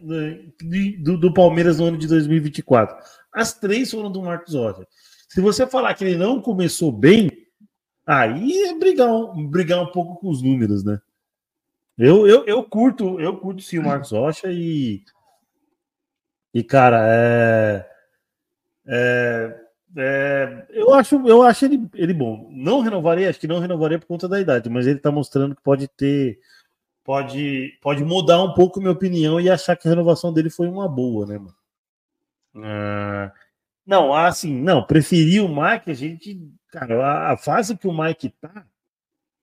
do, 1.00 1.16
do, 1.18 1.34
Palmeiras 1.34 1.78
no 1.78 1.86
ano 1.86 1.98
de 1.98 2.06
2024. 2.06 2.96
As 3.32 3.52
três 3.52 3.90
foram 3.90 4.10
do 4.10 4.22
Marcos 4.22 4.54
Rocha. 4.54 4.86
Se 5.28 5.40
você 5.40 5.66
falar 5.66 5.94
que 5.94 6.04
ele 6.04 6.16
não 6.16 6.40
começou 6.40 6.90
bem, 6.90 7.30
Aí 8.06 8.68
é 8.68 8.74
brigar 8.78 9.08
brigar 9.48 9.82
um 9.82 9.90
pouco 9.90 10.16
com 10.20 10.28
os 10.28 10.40
números, 10.40 10.84
né? 10.84 11.00
Eu, 11.98 12.26
eu, 12.26 12.44
eu 12.44 12.62
curto, 12.62 13.18
eu 13.18 13.36
curto 13.38 13.62
sim 13.62 13.78
o 13.78 13.84
Marcos 13.84 14.12
Rocha 14.12 14.48
e. 14.52 15.02
E, 16.54 16.62
cara, 16.62 16.98
é. 17.08 17.90
É, 18.88 19.60
é, 19.96 20.66
eu 20.70 20.94
acho, 20.94 21.16
eu 21.26 21.42
acho 21.42 21.64
ele, 21.64 21.88
ele 21.94 22.14
bom. 22.14 22.48
Não 22.52 22.80
renovaria, 22.80 23.28
acho 23.28 23.40
que 23.40 23.48
não 23.48 23.58
renovaria 23.58 23.98
por 23.98 24.06
conta 24.06 24.28
da 24.28 24.40
idade, 24.40 24.68
mas 24.68 24.86
ele 24.86 24.98
tá 24.98 25.10
mostrando 25.10 25.56
que 25.56 25.62
pode 25.62 25.88
ter. 25.88 26.38
Pode, 27.02 27.78
pode 27.80 28.04
mudar 28.04 28.42
um 28.42 28.52
pouco 28.52 28.80
minha 28.80 28.92
opinião 28.92 29.40
e 29.40 29.48
achar 29.48 29.76
que 29.76 29.86
a 29.88 29.90
renovação 29.90 30.32
dele 30.32 30.50
foi 30.50 30.68
uma 30.68 30.88
boa, 30.88 31.24
né, 31.24 31.38
mano? 31.38 31.54
Ah, 32.56 33.32
não, 33.86 34.12
assim, 34.12 34.52
não, 34.60 34.82
preferi 34.82 35.40
o 35.40 35.48
Mike, 35.48 35.90
a 35.90 35.94
gente 35.94 36.38
Cara, 36.76 37.32
a, 37.32 37.36
fase 37.38 37.74
que 37.74 37.88
o 37.88 37.96
Mike 37.96 38.28
tá, 38.38 38.66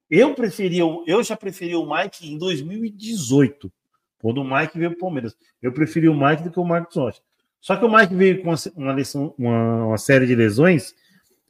eu 0.07 0.35
preferia, 0.35 0.83
eu 1.07 1.23
já 1.23 1.35
preferi 1.35 1.75
o 1.75 1.83
Mike 1.83 2.31
em 2.31 2.37
2018, 2.37 3.71
quando 4.19 4.39
o 4.39 4.43
Mike 4.43 4.77
veio 4.77 4.91
para 4.91 4.97
o 4.97 4.99
Palmeiras. 4.99 5.35
Eu 5.59 5.71
preferi 5.71 6.07
o 6.07 6.13
Mike 6.13 6.43
do 6.43 6.51
que 6.51 6.59
o 6.59 6.63
Marcos 6.63 6.95
Rocha. 6.95 7.21
Só 7.59 7.75
que 7.75 7.85
o 7.85 7.91
Mike 7.91 8.13
veio 8.13 8.43
com 8.43 8.49
uma, 8.49 8.57
uma, 8.75 8.95
uma, 9.37 9.85
uma 9.87 9.97
série 9.97 10.27
de 10.27 10.35
lesões 10.35 10.93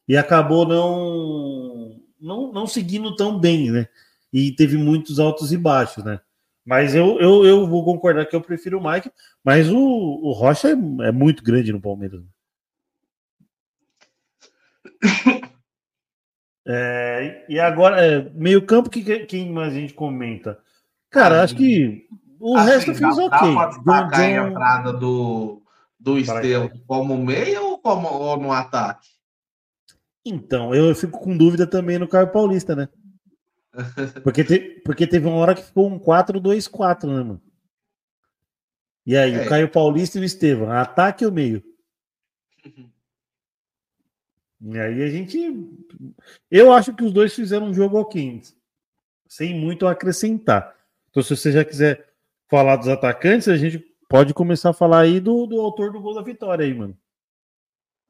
e 0.08 0.16
acabou 0.16 0.66
não, 0.66 2.00
não, 2.22 2.54
não 2.54 2.66
seguindo 2.66 3.14
tão 3.16 3.38
bem, 3.38 3.72
né? 3.72 3.90
E 4.32 4.54
teve 4.54 4.78
muitos 4.78 5.20
altos 5.20 5.52
e 5.52 5.58
baixos, 5.58 6.04
né? 6.04 6.22
Mas 6.66 6.96
eu, 6.96 7.20
eu, 7.20 7.46
eu 7.46 7.68
vou 7.68 7.84
concordar 7.84 8.26
que 8.26 8.36
eu 8.36 8.42
prefiro 8.42 8.80
o 8.80 8.92
Mike, 8.92 9.12
mas 9.44 9.70
o, 9.70 9.78
o 9.78 10.32
Rocha 10.32 10.70
é, 10.70 11.08
é 11.08 11.12
muito 11.12 11.44
grande 11.44 11.74
no 11.74 11.82
Palmeiras. 11.82 12.22
É, 16.66 17.46
e 17.50 17.60
agora, 17.60 18.04
é, 18.06 18.30
meio 18.30 18.66
campo, 18.66 18.90
que, 18.90 19.26
quem 19.26 19.52
mais 19.52 19.74
a 19.74 19.76
gente 19.76 19.94
comenta? 19.94 20.60
Cara, 21.10 21.44
acho 21.44 21.56
que 21.56 22.08
o 22.40 22.58
assim, 22.58 22.70
resto 22.70 22.96
fez 22.96 23.18
ok. 23.18 23.56
Dá 23.86 24.08
pra 24.08 24.18
John, 24.18 24.18
a 24.18 24.50
entrada 24.50 24.94
do, 24.94 25.62
do 26.00 26.18
Estevam 26.18 26.72
como 26.88 27.18
meio 27.18 27.64
ou, 27.64 27.80
como, 27.80 28.08
ou 28.08 28.38
no 28.38 28.52
ataque? 28.52 29.10
Então, 30.26 30.74
eu 30.74 30.96
fico 30.96 31.20
com 31.20 31.38
dúvida 31.38 31.68
também 31.68 32.00
no 32.00 32.08
Caio 32.08 32.32
Paulista, 32.32 32.76
né? 32.76 32.88
Porque, 34.24 34.44
te, 34.44 34.82
porque 34.86 35.08
teve 35.08 35.28
uma 35.28 35.38
hora 35.38 35.56
que 35.56 35.64
ficou 35.64 35.88
um 35.88 35.98
4-2-4, 36.00 37.08
né, 37.08 37.24
mano? 37.24 37.42
E 39.04 39.18
aí, 39.18 39.34
é. 39.34 39.42
o 39.42 39.50
Caio 39.50 39.70
Paulista 39.70 40.18
e 40.18 40.22
o 40.22 40.24
Estevam, 40.24 40.72
ataque 40.72 41.26
ou 41.26 41.32
meio? 41.32 41.64
E 44.66 44.80
aí 44.80 45.04
a 45.04 45.10
gente. 45.10 45.38
Eu 46.50 46.72
acho 46.72 46.94
que 46.96 47.04
os 47.04 47.12
dois 47.12 47.36
fizeram 47.36 47.68
um 47.68 47.74
jogo 47.74 48.00
ok, 48.00 48.42
sem 49.28 49.60
muito 49.60 49.86
acrescentar. 49.86 50.74
Então, 51.10 51.22
se 51.22 51.36
você 51.36 51.52
já 51.52 51.66
quiser 51.66 52.14
falar 52.50 52.78
dos 52.78 52.88
atacantes, 52.88 53.50
a 53.50 53.58
gente 53.58 53.80
pode 54.08 54.34
começar 54.34 54.70
a 54.70 54.74
falar 54.74 55.02
aí 55.02 55.20
do, 55.20 55.46
do 55.46 55.60
autor 55.60 55.92
do 55.92 56.00
gol 56.00 56.16
da 56.16 56.22
vitória 56.22 56.66
aí, 56.66 56.74
mano. 56.74 56.98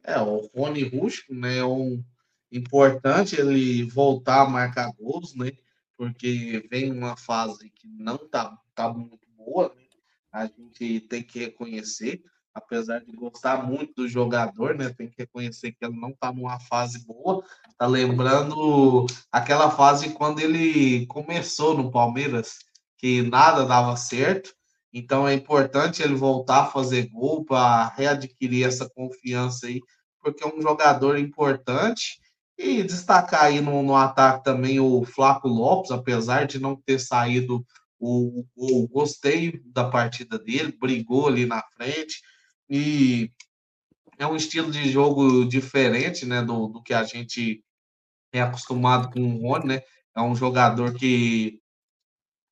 É, 0.03 0.19
o 0.19 0.49
Rony 0.55 0.83
Rusco, 0.83 1.33
né? 1.33 1.57
É 1.57 1.65
um 1.65 2.03
importante 2.51 3.39
ele 3.39 3.83
voltar 3.89 4.41
a 4.41 4.49
marcar 4.49 4.91
gols, 4.93 5.33
né? 5.33 5.53
Porque 5.97 6.67
vem 6.69 6.91
uma 6.91 7.17
fase 7.17 7.69
que 7.71 7.87
não 7.87 8.17
tá, 8.17 8.55
tá 8.75 8.93
muito 8.93 9.27
boa, 9.35 9.73
né? 9.75 9.83
A 10.31 10.45
gente 10.45 10.99
tem 11.01 11.23
que 11.23 11.39
reconhecer 11.39 12.23
apesar 12.53 12.99
de 12.99 13.11
gostar 13.11 13.63
muito 13.63 13.93
do 13.95 14.07
jogador, 14.07 14.75
né? 14.75 14.89
Tem 14.89 15.09
que 15.09 15.15
reconhecer 15.17 15.71
que 15.71 15.83
ele 15.83 15.99
não 15.99 16.09
está 16.09 16.31
numa 16.31 16.59
fase 16.59 17.05
boa. 17.05 17.43
Tá 17.77 17.87
lembrando 17.87 19.05
aquela 19.31 19.71
fase 19.71 20.11
quando 20.11 20.39
ele 20.39 21.05
começou 21.07 21.75
no 21.75 21.91
Palmeiras, 21.91 22.59
que 22.97 23.21
nada 23.23 23.65
dava 23.65 23.95
certo. 23.95 24.53
Então 24.93 25.27
é 25.27 25.33
importante 25.33 26.03
ele 26.03 26.13
voltar 26.13 26.61
a 26.61 26.65
fazer 26.67 27.09
gol 27.09 27.43
para 27.43 27.87
readquirir 27.95 28.67
essa 28.67 28.87
confiança 28.89 29.65
aí, 29.65 29.81
porque 30.21 30.43
é 30.43 30.47
um 30.47 30.61
jogador 30.61 31.17
importante. 31.17 32.21
E 32.55 32.83
destacar 32.83 33.45
aí 33.45 33.59
no, 33.59 33.81
no 33.81 33.95
ataque 33.95 34.43
também 34.43 34.79
o 34.79 35.03
Flaco 35.03 35.47
Lopes, 35.47 35.89
apesar 35.89 36.45
de 36.45 36.59
não 36.59 36.75
ter 36.75 36.99
saído 36.99 37.65
o, 37.99 38.45
o, 38.55 38.87
gostei 38.89 39.61
da 39.65 39.89
partida 39.89 40.37
dele, 40.37 40.77
brigou 40.77 41.27
ali 41.27 41.45
na 41.45 41.63
frente, 41.75 42.21
e 42.69 43.31
é 44.17 44.27
um 44.27 44.35
estilo 44.35 44.71
de 44.71 44.89
jogo 44.89 45.45
diferente, 45.45 46.25
né, 46.25 46.41
do, 46.41 46.67
do 46.67 46.81
que 46.81 46.93
a 46.93 47.03
gente 47.03 47.63
é 48.31 48.41
acostumado 48.41 49.11
com 49.11 49.21
o 49.21 49.41
Rony, 49.41 49.65
né? 49.65 49.81
É 50.15 50.21
um 50.21 50.35
jogador 50.35 50.93
que 50.93 51.59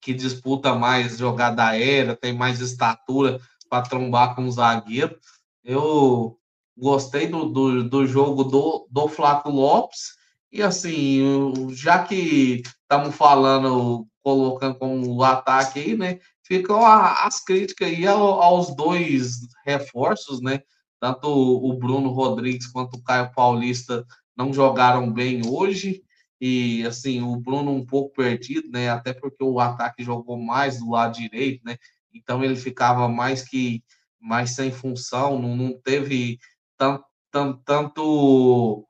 que 0.01 0.13
disputa 0.13 0.73
mais 0.73 1.17
jogada 1.17 1.63
aérea, 1.63 2.15
tem 2.15 2.33
mais 2.33 2.59
estatura 2.59 3.39
para 3.69 3.83
trombar 3.87 4.35
com 4.35 4.45
o 4.45 4.51
zagueiro. 4.51 5.15
Eu 5.63 6.39
gostei 6.75 7.27
do, 7.27 7.45
do, 7.45 7.87
do, 7.87 8.07
jogo 8.07 8.43
do, 8.43 8.87
do 8.89 9.07
Flaco 9.07 9.49
Lopes. 9.49 10.15
E 10.51 10.61
assim, 10.61 11.53
já 11.69 12.03
que 12.03 12.63
estamos 12.81 13.15
falando, 13.15 14.07
colocando 14.23 14.75
como 14.75 15.23
ataque 15.23 15.79
aí, 15.79 15.95
né? 15.95 16.19
Ficam 16.51 16.85
as 16.85 17.41
críticas 17.41 17.87
aí 17.87 18.05
aos 18.05 18.75
dois 18.75 19.39
reforços, 19.65 20.41
né? 20.41 20.59
Tanto 20.99 21.29
o 21.29 21.73
Bruno 21.77 22.09
Rodrigues 22.09 22.67
quanto 22.67 22.95
o 22.95 23.03
Caio 23.03 23.31
Paulista 23.31 24.05
não 24.35 24.53
jogaram 24.53 25.09
bem 25.13 25.41
hoje. 25.47 26.03
E 26.41 26.85
assim, 26.85 27.21
o 27.21 27.37
Bruno 27.37 27.71
um 27.71 27.85
pouco 27.85 28.13
perdido, 28.13 28.69
né? 28.69 28.89
Até 28.89 29.13
porque 29.13 29.41
o 29.41 29.61
ataque 29.61 30.03
jogou 30.03 30.37
mais 30.37 30.79
do 30.79 30.89
lado 30.89 31.15
direito, 31.17 31.63
né? 31.63 31.77
Então 32.13 32.43
ele 32.43 32.57
ficava 32.57 33.07
mais 33.07 33.47
que 33.47 33.81
mais 34.19 34.53
sem 34.53 34.71
função, 34.73 35.39
não, 35.39 35.55
não 35.55 35.79
teve 35.81 36.37
tanto, 36.77 37.05
tanto, 37.31 37.61
tanto, 37.63 38.87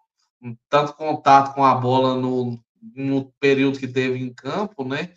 tanto 0.68 0.94
contato 0.96 1.54
com 1.54 1.64
a 1.64 1.76
bola 1.76 2.16
no, 2.16 2.60
no 2.96 3.32
período 3.40 3.78
que 3.78 3.88
teve 3.88 4.18
em 4.18 4.34
campo, 4.34 4.84
né? 4.84 5.14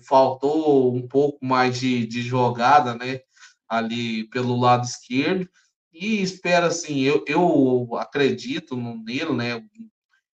Faltou 0.00 0.94
um 0.94 1.06
pouco 1.06 1.44
mais 1.44 1.78
de, 1.78 2.06
de 2.06 2.22
jogada, 2.22 2.94
né? 2.94 3.20
Ali 3.68 4.28
pelo 4.28 4.58
lado 4.58 4.84
esquerdo. 4.84 5.48
E 5.92 6.22
espera 6.22 6.66
assim, 6.66 7.00
eu, 7.00 7.24
eu 7.26 7.96
acredito 7.96 8.76
nele, 8.76 9.32
né? 9.32 9.62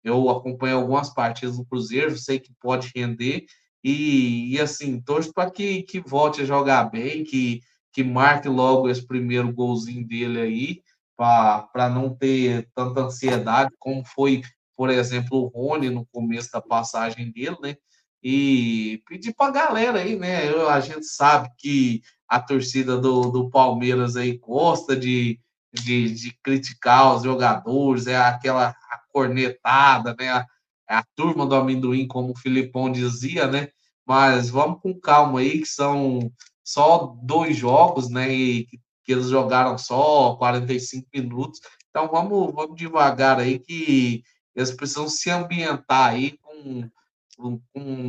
Eu 0.04 0.30
acompanho 0.30 0.78
algumas 0.78 1.14
partidas 1.14 1.58
do 1.58 1.66
Cruzeiro, 1.66 2.18
sei 2.18 2.40
que 2.40 2.52
pode 2.60 2.92
render. 2.96 3.46
E, 3.84 4.54
e 4.56 4.62
assim, 4.62 5.02
torço 5.02 5.32
para 5.34 5.52
que, 5.52 5.84
que 5.84 6.00
volte 6.00 6.42
a 6.42 6.46
jogar 6.46 6.86
bem, 6.86 7.24
que, 7.24 7.62
que 7.92 8.04
marque 8.04 8.48
logo 8.48 8.90
esse 8.90 9.06
primeiro 9.06 9.54
golzinho 9.54 10.06
dele 10.06 10.42
aí, 10.42 10.82
para 11.16 11.90
não 11.90 12.16
ter 12.16 12.70
tanta 12.74 13.02
ansiedade, 13.02 13.72
como 13.78 14.04
foi, 14.06 14.42
por 14.76 14.90
exemplo, 14.90 15.38
o 15.38 15.48
Rony 15.48 15.90
no 15.90 16.06
começo 16.08 16.52
da 16.52 16.62
passagem 16.62 17.32
dele, 17.32 17.58
né? 17.62 17.76
E 18.24 19.04
pedir 19.08 19.34
para 19.34 19.48
a 19.48 19.52
galera 19.52 20.00
aí, 20.00 20.16
né? 20.16 20.50
Eu, 20.50 20.70
a 20.70 20.80
gente 20.80 21.06
sabe 21.06 21.50
que 21.58 22.02
a 22.28 22.40
torcida 22.40 22.98
do, 22.98 23.30
do 23.30 23.50
Palmeiras 23.50 24.16
aí 24.16 24.38
gosta 24.38 24.96
de, 24.96 25.40
de, 25.74 26.14
de 26.14 26.38
criticar 26.42 27.16
os 27.16 27.24
jogadores, 27.24 28.08
é 28.08 28.16
aquela 28.16 28.76
cornetada, 29.12 30.16
né? 30.18 30.46
a 30.88 31.04
turma 31.16 31.46
do 31.46 31.56
amendoim, 31.56 32.08
como 32.08 32.32
o 32.32 32.38
Filipão 32.38 32.92
dizia, 32.92 33.48
né? 33.48 33.70
Mas 34.06 34.50
vamos 34.50 34.82
com 34.82 35.00
calma 35.00 35.40
aí, 35.40 35.60
que 35.60 35.68
são 35.68 36.32
só 36.64 37.16
dois 37.22 37.58
jogos, 37.58 38.10
né? 38.10 38.34
E 38.34 38.66
que 39.04 39.12
eles 39.12 39.28
jogaram 39.28 39.78
só 39.78 40.36
45 40.36 41.08
minutos. 41.14 41.60
Então 41.90 42.08
vamos, 42.08 42.54
vamos 42.54 42.76
devagar 42.76 43.40
aí, 43.40 43.60
que 43.60 44.24
eles 44.56 44.72
precisam 44.72 45.08
se 45.08 45.30
ambientar 45.30 46.12
aí 46.12 46.38
com, 46.42 46.90
com 47.38 47.60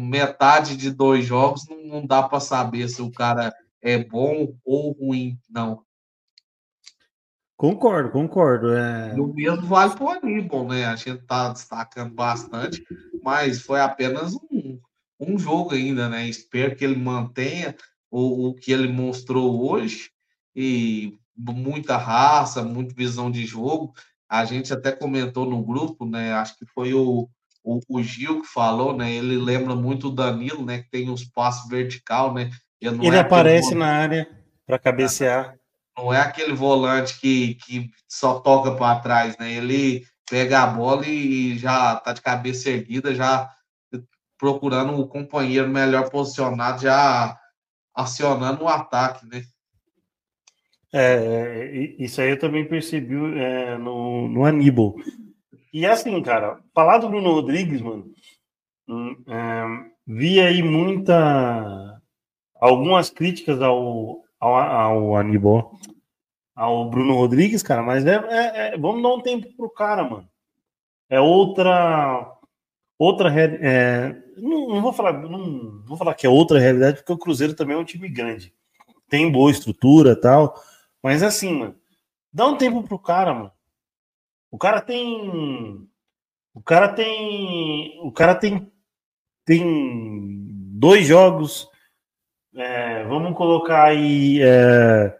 metade 0.01 0.77
de 0.77 0.91
dois 0.91 1.25
jogos. 1.25 1.67
Não, 1.69 1.85
não 1.87 2.07
dá 2.07 2.23
para 2.23 2.41
saber 2.41 2.89
se 2.89 3.03
o 3.03 3.11
cara 3.11 3.55
é 3.83 4.03
bom 4.03 4.55
ou 4.65 4.93
ruim, 4.93 5.39
não. 5.49 5.83
Concordo, 7.57 8.11
concordo. 8.11 8.73
É... 8.73 9.15
O 9.15 9.33
mesmo 9.33 9.67
vale 9.67 9.95
para 9.95 10.05
o 10.05 10.09
Aníbal, 10.09 10.67
né? 10.67 10.87
A 10.87 10.97
gente 10.97 11.21
está 11.21 11.53
destacando 11.53 12.13
bastante, 12.13 12.85
mas 13.23 13.63
foi 13.63 13.81
apenas 13.81 14.35
um, 14.51 14.81
um 15.21 15.39
jogo 15.39 15.75
ainda, 15.75 16.09
né? 16.09 16.27
Espero 16.27 16.75
que 16.75 16.85
ele 16.85 16.97
mantenha 16.97 17.77
o, 18.11 18.49
o 18.49 18.55
que 18.55 18.73
ele 18.73 18.89
mostrou 18.89 19.71
hoje 19.71 20.11
e 20.55 21.17
muita 21.37 21.97
raça, 21.97 22.63
muita 22.63 22.95
visão 22.95 23.31
de 23.31 23.45
jogo. 23.45 23.95
A 24.29 24.45
gente 24.45 24.73
até 24.73 24.91
comentou 24.91 25.49
no 25.49 25.63
grupo, 25.63 26.05
né? 26.05 26.33
Acho 26.33 26.57
que 26.59 26.67
foi 26.67 26.93
o, 26.93 27.29
o, 27.64 27.81
o 27.88 28.03
Gil 28.03 28.42
que 28.42 28.48
falou, 28.48 28.96
né? 28.96 29.11
Ele 29.11 29.37
lembra 29.37 29.74
muito 29.74 30.09
o 30.09 30.14
Danilo, 30.14 30.64
né? 30.64 30.83
Que 30.83 30.90
tem 30.90 31.11
os 31.11 31.24
passos 31.24 31.68
vertical, 31.68 32.33
né? 32.33 32.50
Ele, 32.81 33.07
ele 33.07 33.16
é 33.16 33.20
aparece 33.20 33.74
na 33.74 33.87
área 33.87 34.29
para 34.66 34.79
cabecear 34.79 35.57
não 35.96 36.12
é 36.12 36.20
aquele 36.20 36.53
volante 36.53 37.18
que, 37.20 37.55
que 37.55 37.90
só 38.09 38.40
toca 38.40 38.74
para 38.74 39.00
trás, 39.00 39.38
né? 39.38 39.53
Ele 39.53 40.05
pega 40.29 40.62
a 40.62 40.66
bola 40.66 41.07
e 41.07 41.57
já 41.57 41.96
tá 41.96 42.12
de 42.12 42.20
cabeça 42.20 42.70
erguida, 42.70 43.14
já 43.14 43.48
procurando 44.37 44.98
o 44.98 45.07
companheiro 45.07 45.68
melhor 45.68 46.11
posicionado, 46.11 46.83
já 46.83 47.38
acionando 47.94 48.64
o 48.64 48.68
ataque, 48.68 49.27
né? 49.27 49.42
É, 50.92 51.70
isso 51.98 52.20
aí 52.20 52.31
eu 52.31 52.38
também 52.38 52.66
percebi 52.66 53.14
é, 53.38 53.77
no, 53.79 54.29
no 54.29 54.44
Aníbal. 54.44 54.94
E 55.75 55.85
assim, 55.85 56.23
cara, 56.23 56.61
falar 56.73 56.99
do 56.99 57.09
Bruno 57.09 57.33
Rodrigues, 57.33 57.81
mano, 57.83 58.09
hum, 58.89 59.17
é, 59.27 59.91
vi 60.07 60.41
aí 60.41 60.63
muita. 60.63 62.01
algumas 62.55 63.11
críticas 63.11 63.61
ao, 63.61 64.23
ao, 64.39 64.55
ao 64.55 65.17
Aníbal, 65.17 65.77
ao 66.55 66.89
Bruno 66.89 67.15
Rodrigues, 67.17 67.61
cara, 67.61 67.83
mas 67.83 68.07
é, 68.07 68.15
é, 68.15 68.75
é, 68.75 68.79
vamos 68.79 69.03
dar 69.03 69.15
um 69.15 69.21
tempo 69.21 69.53
pro 69.57 69.69
cara, 69.69 70.05
mano. 70.05 70.29
É 71.11 71.19
outra. 71.19 72.39
Outra. 72.97 73.29
É, 73.37 74.13
não, 74.37 74.69
não, 74.69 74.81
vou 74.81 74.93
falar, 74.93 75.15
não, 75.15 75.83
vou 75.85 75.97
falar 75.97 76.15
que 76.15 76.25
é 76.25 76.31
outra 76.31 76.61
realidade, 76.61 76.99
porque 76.99 77.13
o 77.13 77.19
Cruzeiro 77.19 77.53
também 77.53 77.77
é 77.77 77.81
um 77.81 77.85
time 77.85 78.09
grande. 78.09 78.55
Tem 79.09 79.29
boa 79.31 79.51
estrutura 79.51 80.15
tal. 80.15 80.55
Mas 81.03 81.21
assim, 81.21 81.53
mano, 81.59 81.75
dá 82.33 82.47
um 82.47 82.57
tempo 82.57 82.85
pro 82.85 82.97
cara, 82.97 83.35
mano. 83.35 83.54
O 84.55 84.59
cara 84.59 84.81
tem. 84.81 85.88
O 86.55 86.62
cara 86.62 86.88
tem. 86.88 88.01
O 88.03 88.12
cara 88.12 88.35
tem. 88.35 88.73
Tem 89.45 90.47
dois 90.79 91.07
jogos 91.07 91.69
é, 92.57 93.05
vamos 93.05 93.37
colocar 93.37 93.85
aí 93.85 94.40
é, 94.40 95.19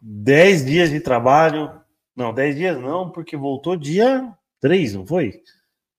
10 0.00 0.64
dias 0.64 0.90
de 0.90 1.00
trabalho. 1.00 1.70
Não, 2.16 2.32
10 2.32 2.56
dias 2.56 2.80
não, 2.80 3.10
porque 3.10 3.36
voltou 3.36 3.76
dia 3.76 4.32
3, 4.60 4.94
não 4.94 5.06
foi? 5.06 5.42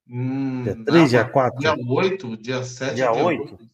Hum, 0.09 0.63
dia 0.63 0.83
3, 0.83 0.85
não, 0.87 1.07
dia 1.07 1.25
4. 1.25 1.59
Dia 1.59 1.75
8, 1.75 2.37
dia 2.37 2.63
7. 2.63 2.95
Dia, 2.95 3.11
dia 3.11 3.23
8. 3.23 3.41
8. 3.51 3.69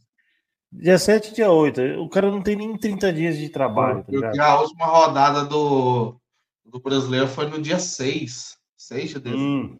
Dia 0.73 0.97
7 0.97 1.33
dia 1.33 1.51
8. 1.51 1.81
O 2.01 2.09
cara 2.09 2.29
não 2.29 2.41
tem 2.41 2.57
nem 2.57 2.77
30 2.77 3.13
dias 3.13 3.37
de 3.37 3.47
trabalho. 3.47 4.05
Tá 4.35 4.45
a 4.45 4.59
última 4.59 4.85
rodada 4.85 5.45
do, 5.45 6.19
do 6.65 6.81
brasileiro 6.81 7.27
foi 7.27 7.47
no 7.47 7.61
dia 7.61 7.79
6. 7.79 8.57
6 8.83 9.09
de 9.11 9.19
dezembro. 9.19 9.73
Hum. 9.73 9.79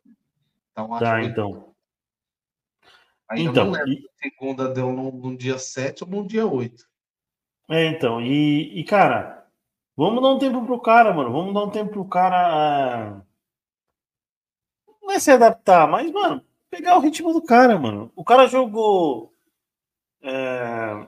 Então, 0.71 0.99
tá, 0.99 1.19
que... 1.19 1.27
então. 1.27 1.73
Ainda 3.29 3.51
então, 3.51 3.71
não 3.71 3.87
e... 3.87 4.09
segunda 4.21 4.69
deu 4.69 4.91
no, 4.91 5.11
no 5.11 5.37
dia 5.37 5.57
7 5.57 6.03
ou 6.03 6.09
no 6.09 6.27
dia 6.27 6.45
8. 6.45 6.87
É, 7.69 7.85
então, 7.87 8.21
e, 8.21 8.79
e, 8.79 8.83
cara, 8.83 9.47
vamos 9.95 10.21
dar 10.21 10.29
um 10.29 10.39
tempo 10.39 10.65
pro 10.65 10.79
cara, 10.79 11.13
mano. 11.13 11.31
Vamos 11.31 11.53
dar 11.53 11.63
um 11.63 11.69
tempo 11.69 11.91
pro 11.91 12.05
cara. 12.05 13.21
Não 15.01 15.11
é 15.11 15.19
se 15.19 15.31
adaptar, 15.31 15.87
mas, 15.87 16.11
mano, 16.11 16.43
pegar 16.69 16.97
o 16.97 16.99
ritmo 16.99 17.33
do 17.33 17.41
cara, 17.41 17.77
mano. 17.77 18.11
O 18.15 18.23
cara 18.23 18.47
jogou 18.47 19.33
é, 20.21 21.07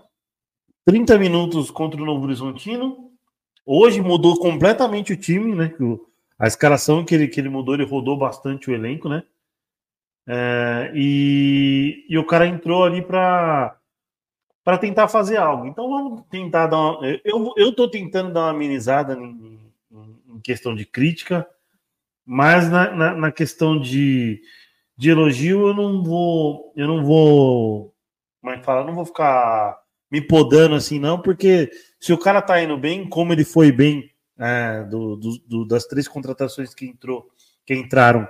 30 0.86 1.18
minutos 1.18 1.72
contra 1.72 2.02
o 2.02 2.06
Novo 2.06 2.24
Horizontino. 2.24 3.12
Hoje 3.66 4.02
mudou 4.02 4.38
completamente 4.38 5.14
o 5.14 5.18
time, 5.18 5.56
né? 5.56 5.74
A 6.38 6.48
escalação 6.48 7.06
que 7.06 7.16
ele, 7.16 7.28
que 7.28 7.40
ele 7.40 7.50
mudou, 7.50 7.76
ele 7.76 7.86
rodou 7.86 8.18
bastante 8.18 8.70
o 8.70 8.74
elenco, 8.74 9.08
né? 9.08 9.24
É, 10.28 10.92
e, 10.96 12.06
e 12.10 12.18
o 12.18 12.26
cara 12.26 12.48
entrou 12.48 12.84
ali 12.84 13.02
para 13.02 13.78
para 14.64 14.80
tentar 14.80 15.08
fazer 15.08 15.38
algo. 15.38 15.68
Então 15.68 15.88
vamos 15.88 16.24
tentar 16.28 16.66
dar 16.66 16.78
uma. 16.78 17.08
Eu 17.56 17.70
estou 17.70 17.88
tentando 17.88 18.34
dar 18.34 18.42
uma 18.42 18.50
amenizada 18.50 19.14
em, 19.14 19.60
em, 20.28 20.40
questão 20.42 20.74
de 20.76 20.86
crítica, 20.86 21.48
mas 22.26 22.70
na, 22.70 22.92
na, 22.92 23.14
na, 23.14 23.32
questão 23.32 23.80
de, 23.80 24.42
de 24.98 25.12
elogio 25.12 25.68
eu 25.68 25.74
não 25.76 26.04
vou. 26.04 26.74
Eu 26.76 26.88
não 26.88 27.06
vou. 27.06 27.94
É 28.48 28.58
fala? 28.64 28.82
Eu 28.82 28.88
não 28.88 28.96
vou 28.96 29.06
ficar 29.06 29.80
me 30.10 30.20
podando 30.20 30.76
assim, 30.76 31.00
não, 31.00 31.22
porque 31.22 31.70
se 32.00 32.12
o 32.12 32.18
cara 32.18 32.42
tá 32.42 32.62
indo 32.62 32.78
bem, 32.78 33.08
como 33.08 33.34
ele 33.34 33.46
foi 33.46 33.72
bem 33.72 34.12
é, 34.40 34.84
do, 34.84 35.16
do, 35.16 35.40
do, 35.48 35.66
das 35.66 35.86
três 35.86 36.08
contratações 36.08 36.74
que 36.74 36.86
entrou, 36.86 37.30
que 37.66 37.74
entraram 37.74 38.28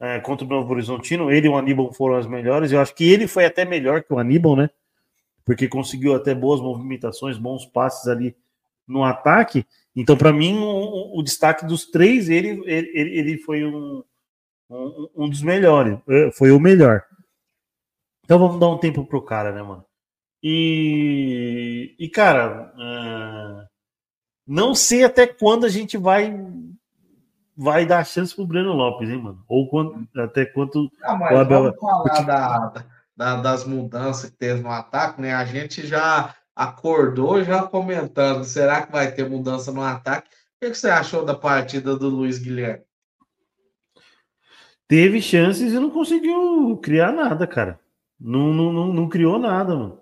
é, 0.00 0.20
contra 0.20 0.46
o 0.46 0.48
Novo 0.48 0.72
Horizontino, 0.72 1.30
ele 1.30 1.46
e 1.46 1.50
o 1.50 1.56
Aníbal 1.56 1.92
foram 1.92 2.16
as 2.16 2.26
melhores. 2.26 2.72
Eu 2.72 2.80
acho 2.80 2.94
que 2.94 3.10
ele 3.10 3.26
foi 3.26 3.44
até 3.44 3.64
melhor 3.64 4.02
que 4.02 4.12
o 4.12 4.18
Aníbal, 4.18 4.56
né? 4.56 4.70
porque 5.48 5.66
conseguiu 5.66 6.14
até 6.14 6.34
boas 6.34 6.60
movimentações, 6.60 7.38
bons 7.38 7.64
passes 7.64 8.06
ali 8.06 8.36
no 8.86 9.02
ataque. 9.02 9.64
Então, 9.96 10.14
para 10.14 10.30
mim, 10.30 10.58
o, 10.58 11.18
o, 11.18 11.22
destaque 11.22 11.64
dos 11.64 11.86
três, 11.86 12.28
ele, 12.28 12.62
ele, 12.66 13.18
ele 13.18 13.38
foi 13.38 13.64
um, 13.64 14.04
um, 14.68 15.08
um, 15.16 15.26
dos 15.26 15.40
melhores, 15.40 15.98
é, 16.06 16.30
foi 16.32 16.50
o 16.50 16.60
melhor. 16.60 17.02
Então, 18.22 18.38
vamos 18.38 18.60
dar 18.60 18.68
um 18.68 18.76
tempo 18.76 19.06
pro 19.06 19.24
cara, 19.24 19.50
né, 19.50 19.62
mano? 19.62 19.86
E, 20.42 21.96
e 21.98 22.10
cara, 22.10 22.70
uh, 22.76 23.67
não 24.48 24.74
sei 24.74 25.04
até 25.04 25.26
quando 25.26 25.66
a 25.66 25.68
gente 25.68 25.98
vai 25.98 26.34
vai 27.54 27.84
dar 27.84 28.06
chance 28.06 28.34
pro 28.34 28.46
Breno 28.46 28.72
Lopes, 28.72 29.10
hein, 29.10 29.20
mano? 29.20 29.44
Ou 29.48 29.68
quando, 29.68 30.08
até 30.16 30.46
quanto 30.46 30.90
ah, 31.02 31.34
o 31.34 31.38
Abel... 31.38 31.62
Vamos 31.64 31.80
falar 31.80 32.20
da, 32.22 32.84
da, 33.16 33.36
das 33.42 33.64
mudanças 33.64 34.30
que 34.30 34.36
teve 34.36 34.62
no 34.62 34.70
ataque, 34.70 35.20
né? 35.20 35.34
A 35.34 35.44
gente 35.44 35.84
já 35.84 36.34
acordou 36.54 37.42
já 37.42 37.64
comentando, 37.64 38.44
será 38.44 38.86
que 38.86 38.92
vai 38.92 39.10
ter 39.12 39.28
mudança 39.28 39.72
no 39.72 39.82
ataque? 39.82 40.28
O 40.28 40.66
que, 40.66 40.74
você 40.74 40.88
achou 40.88 41.24
da 41.24 41.34
partida 41.34 41.96
do 41.96 42.08
Luiz 42.08 42.38
Guilherme? 42.38 42.84
Teve 44.86 45.20
chances 45.20 45.72
e 45.72 45.78
não 45.78 45.90
conseguiu 45.90 46.78
criar 46.82 47.12
nada, 47.12 47.46
cara. 47.46 47.78
Não, 48.18 48.52
não, 48.52 48.72
não, 48.72 48.92
não 48.92 49.08
criou 49.08 49.38
nada, 49.38 49.74
mano. 49.76 50.00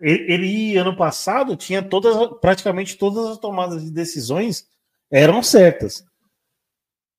Ele, 0.00 0.32
ele, 0.32 0.76
ano 0.76 0.96
passado, 0.96 1.56
tinha 1.56 1.82
todas, 1.82 2.14
praticamente 2.40 2.96
todas 2.96 3.26
as 3.26 3.38
tomadas 3.38 3.84
de 3.84 3.90
decisões 3.90 4.68
eram 5.10 5.42
certas 5.42 6.04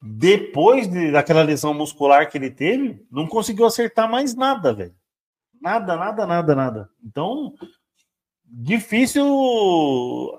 depois 0.01 0.87
de, 0.87 1.11
daquela 1.11 1.41
lesão 1.41 1.73
muscular 1.73 2.29
que 2.29 2.37
ele 2.37 2.51
teve, 2.51 3.05
não 3.11 3.27
conseguiu 3.27 3.65
acertar 3.65 4.09
mais 4.09 4.35
nada, 4.35 4.73
velho. 4.73 4.95
Nada, 5.59 5.95
nada, 5.95 6.25
nada, 6.27 6.55
nada. 6.55 6.89
Então, 7.03 7.55
difícil 8.45 9.25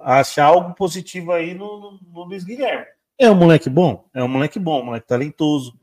achar 0.03 0.47
algo 0.47 0.75
positivo 0.75 1.33
aí 1.33 1.55
no, 1.55 1.81
no, 1.81 2.01
no 2.01 2.25
Luiz 2.25 2.45
Guilherme. 2.45 2.87
É 3.19 3.29
um 3.29 3.35
moleque 3.35 3.69
bom? 3.69 4.09
É 4.15 4.23
um 4.23 4.29
moleque 4.29 4.61
bom, 4.61 4.81
um 4.81 4.87
moleque 4.87 5.09
talentoso. 5.09 5.77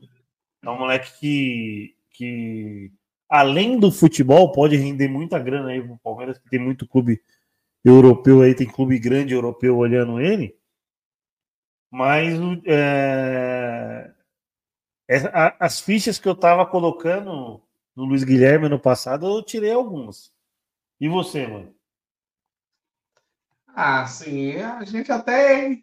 É 0.64 0.70
um 0.70 0.78
moleque 0.78 1.12
que, 1.20 1.94
que 2.12 2.92
além 3.28 3.78
do 3.78 3.90
futebol, 3.90 4.52
pode 4.52 4.76
render 4.76 5.08
muita 5.08 5.38
grana 5.38 5.70
aí 5.70 5.82
pro 5.82 5.98
Palmeiras, 5.98 6.38
que 6.38 6.48
tem 6.48 6.58
muito 6.58 6.86
clube 6.86 7.22
europeu 7.84 8.42
aí, 8.42 8.54
tem 8.54 8.66
clube 8.66 8.98
grande 8.98 9.34
europeu 9.34 9.76
olhando 9.76 10.20
ele. 10.20 10.56
Mas 11.90 12.34
é, 12.66 14.12
as 15.58 15.80
fichas 15.80 16.18
que 16.18 16.28
eu 16.28 16.32
estava 16.32 16.66
colocando 16.66 17.62
no 17.94 18.04
Luiz 18.04 18.24
Guilherme 18.24 18.68
no 18.68 18.78
passado, 18.78 19.26
eu 19.26 19.42
tirei 19.42 19.72
algumas. 19.72 20.32
E 21.00 21.08
você, 21.08 21.46
mano? 21.46 21.74
Ah, 23.68 24.06
sim, 24.06 24.56
a 24.56 24.84
gente 24.84 25.12
até 25.12 25.82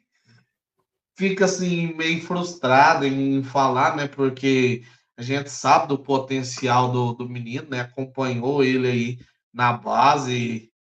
fica 1.15 1.45
assim 1.45 1.93
meio 1.93 2.21
frustrado 2.21 3.05
em 3.05 3.43
falar, 3.43 3.95
né? 3.95 4.07
Porque 4.07 4.83
A 5.17 5.21
gente 5.21 5.49
sabe 5.49 5.87
do 5.87 5.99
potencial 5.99 6.91
do, 6.91 7.13
do 7.13 7.29
menino, 7.29 7.67
né? 7.69 7.81
Acompanhou 7.81 8.63
ele 8.63 8.87
aí 8.87 9.19
na 9.53 9.73
base 9.73 10.33
e 10.33 10.73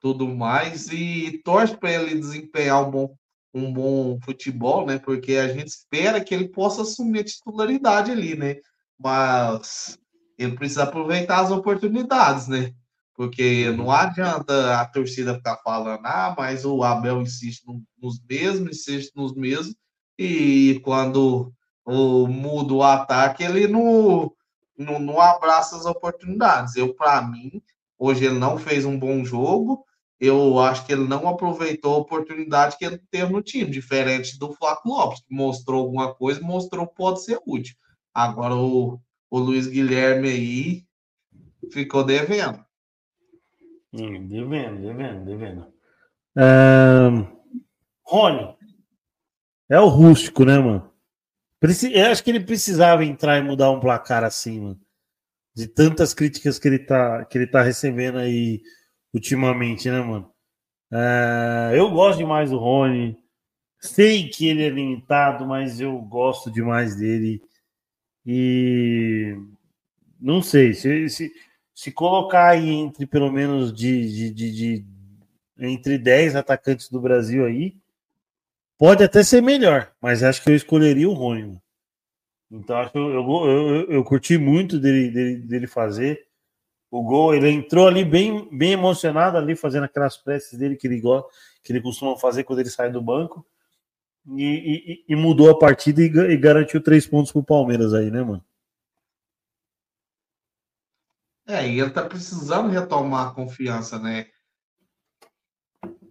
tudo 0.00 0.28
mais, 0.28 0.88
e 0.88 1.40
torce 1.44 1.76
para 1.76 1.92
ele 1.92 2.18
desempenhar 2.18 2.86
um 2.86 2.90
bom, 2.90 3.16
um 3.52 3.72
bom 3.72 4.20
futebol, 4.20 4.86
né? 4.86 4.98
Porque 4.98 5.36
a 5.36 5.48
gente 5.48 5.68
espera 5.68 6.22
que 6.22 6.34
ele 6.34 6.48
possa 6.48 6.82
assumir 6.82 7.20
a 7.20 7.24
titularidade 7.24 8.10
ali, 8.10 8.36
né? 8.36 8.56
Mas 8.98 9.98
ele 10.36 10.54
precisa 10.54 10.84
aproveitar 10.84 11.40
as 11.40 11.50
oportunidades, 11.50 12.46
né? 12.46 12.72
Porque 13.14 13.72
não 13.72 13.90
adianta 13.90 14.80
a 14.80 14.86
torcida 14.86 15.34
ficar 15.34 15.56
falando, 15.56 16.06
ah, 16.06 16.34
mas 16.38 16.64
o 16.64 16.84
Abel 16.84 17.20
insiste 17.20 17.64
nos 18.00 18.22
mesmos, 18.22 18.70
insiste 18.70 19.10
nos 19.16 19.34
mesmos, 19.34 19.74
e 20.16 20.80
quando 20.84 21.52
o 21.88 22.26
muda 22.26 22.74
o 22.74 22.82
ataque, 22.82 23.42
ele 23.42 23.66
não, 23.66 24.30
não, 24.76 24.98
não 24.98 25.20
abraça 25.20 25.74
as 25.74 25.86
oportunidades. 25.86 26.76
Eu, 26.76 26.94
para 26.94 27.22
mim, 27.22 27.62
hoje 27.98 28.26
ele 28.26 28.38
não 28.38 28.58
fez 28.58 28.84
um 28.84 28.98
bom 28.98 29.24
jogo, 29.24 29.84
eu 30.20 30.58
acho 30.58 30.84
que 30.84 30.92
ele 30.92 31.08
não 31.08 31.26
aproveitou 31.26 31.94
a 31.94 31.98
oportunidade 31.98 32.76
que 32.76 32.84
ele 32.84 33.00
teve 33.10 33.32
no 33.32 33.40
time, 33.40 33.70
diferente 33.70 34.38
do 34.38 34.52
Flávio 34.52 34.82
Lopes, 34.84 35.20
que 35.20 35.34
mostrou 35.34 35.80
alguma 35.80 36.14
coisa, 36.14 36.40
mostrou 36.42 36.86
que 36.86 36.94
pode 36.94 37.24
ser 37.24 37.40
útil. 37.46 37.74
Agora 38.12 38.54
o, 38.54 39.00
o 39.30 39.38
Luiz 39.38 39.66
Guilherme 39.66 40.28
aí 40.28 40.84
ficou 41.72 42.04
devendo. 42.04 42.62
Hum, 43.94 44.26
devendo, 44.26 44.82
devendo, 44.82 45.24
devendo. 45.24 45.66
Um, 46.36 47.26
Rony, 48.04 48.54
é 49.70 49.80
o 49.80 49.88
rústico, 49.88 50.44
né, 50.44 50.58
mano? 50.58 50.97
Eu 51.60 52.06
acho 52.06 52.22
que 52.22 52.30
ele 52.30 52.40
precisava 52.40 53.04
entrar 53.04 53.38
e 53.38 53.42
mudar 53.42 53.70
um 53.70 53.80
placar 53.80 54.22
assim, 54.22 54.60
mano. 54.60 54.80
De 55.54 55.66
tantas 55.66 56.14
críticas 56.14 56.58
que 56.58 56.68
ele 56.68 56.78
tá, 56.78 57.24
que 57.24 57.36
ele 57.36 57.46
tá 57.46 57.62
recebendo 57.62 58.18
aí 58.18 58.62
ultimamente, 59.12 59.90
né, 59.90 60.00
mano? 60.00 60.32
É, 60.92 61.72
eu 61.74 61.90
gosto 61.90 62.18
demais 62.18 62.50
do 62.50 62.58
Rony. 62.58 63.18
Sei 63.80 64.28
que 64.28 64.46
ele 64.46 64.64
é 64.64 64.70
limitado, 64.70 65.46
mas 65.46 65.80
eu 65.80 65.98
gosto 66.00 66.50
demais 66.50 66.96
dele. 66.96 67.42
E 68.24 69.36
não 70.20 70.42
sei, 70.42 70.74
se, 70.74 71.08
se, 71.08 71.32
se 71.74 71.92
colocar 71.92 72.50
aí 72.50 72.68
entre 72.68 73.06
pelo 73.06 73.30
menos 73.32 73.72
de, 73.72 74.12
de, 74.12 74.30
de, 74.30 74.52
de 74.52 74.86
entre 75.58 75.98
10 75.98 76.36
atacantes 76.36 76.88
do 76.88 77.00
Brasil 77.00 77.44
aí, 77.44 77.76
pode 78.78 79.02
até 79.02 79.22
ser 79.22 79.42
melhor, 79.42 79.92
mas 80.00 80.22
acho 80.22 80.42
que 80.42 80.50
eu 80.50 80.54
escolheria 80.56 81.08
o 81.08 81.12
Rony. 81.12 81.60
Então 82.50 82.76
acho 82.78 82.92
que 82.92 82.98
eu, 82.98 83.10
eu, 83.10 83.46
eu, 83.46 83.90
eu 83.90 84.04
curti 84.04 84.38
muito 84.38 84.78
dele, 84.78 85.10
dele, 85.10 85.36
dele 85.36 85.66
fazer 85.66 86.26
o 86.90 87.02
gol. 87.02 87.34
Ele 87.34 87.50
entrou 87.50 87.86
ali 87.86 88.04
bem, 88.04 88.48
bem 88.56 88.72
emocionado 88.72 89.36
ali, 89.36 89.54
fazendo 89.54 89.84
aquelas 89.84 90.16
preces 90.16 90.58
dele 90.58 90.76
que 90.76 90.86
ele 90.86 91.00
gosta, 91.00 91.28
que 91.62 91.72
ele 91.72 91.82
costuma 91.82 92.16
fazer 92.16 92.44
quando 92.44 92.60
ele 92.60 92.70
sai 92.70 92.90
do 92.90 93.02
banco. 93.02 93.46
E, 94.36 95.04
e, 95.08 95.12
e 95.12 95.16
mudou 95.16 95.50
a 95.50 95.58
partida 95.58 96.02
e, 96.02 96.06
e 96.06 96.36
garantiu 96.36 96.82
três 96.82 97.06
pontos 97.06 97.32
pro 97.32 97.42
Palmeiras 97.42 97.94
aí, 97.94 98.10
né, 98.10 98.22
mano? 98.22 98.44
É, 101.46 101.66
e 101.66 101.80
ele 101.80 101.90
tá 101.90 102.04
precisando 102.04 102.68
retomar 102.68 103.28
a 103.28 103.34
confiança, 103.34 103.98
né? 103.98 104.26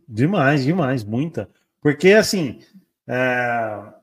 Demais, 0.08 0.64
demais, 0.64 1.04
muita. 1.04 1.48
Porque, 1.88 2.10
assim, 2.10 2.60
é, 3.08 3.94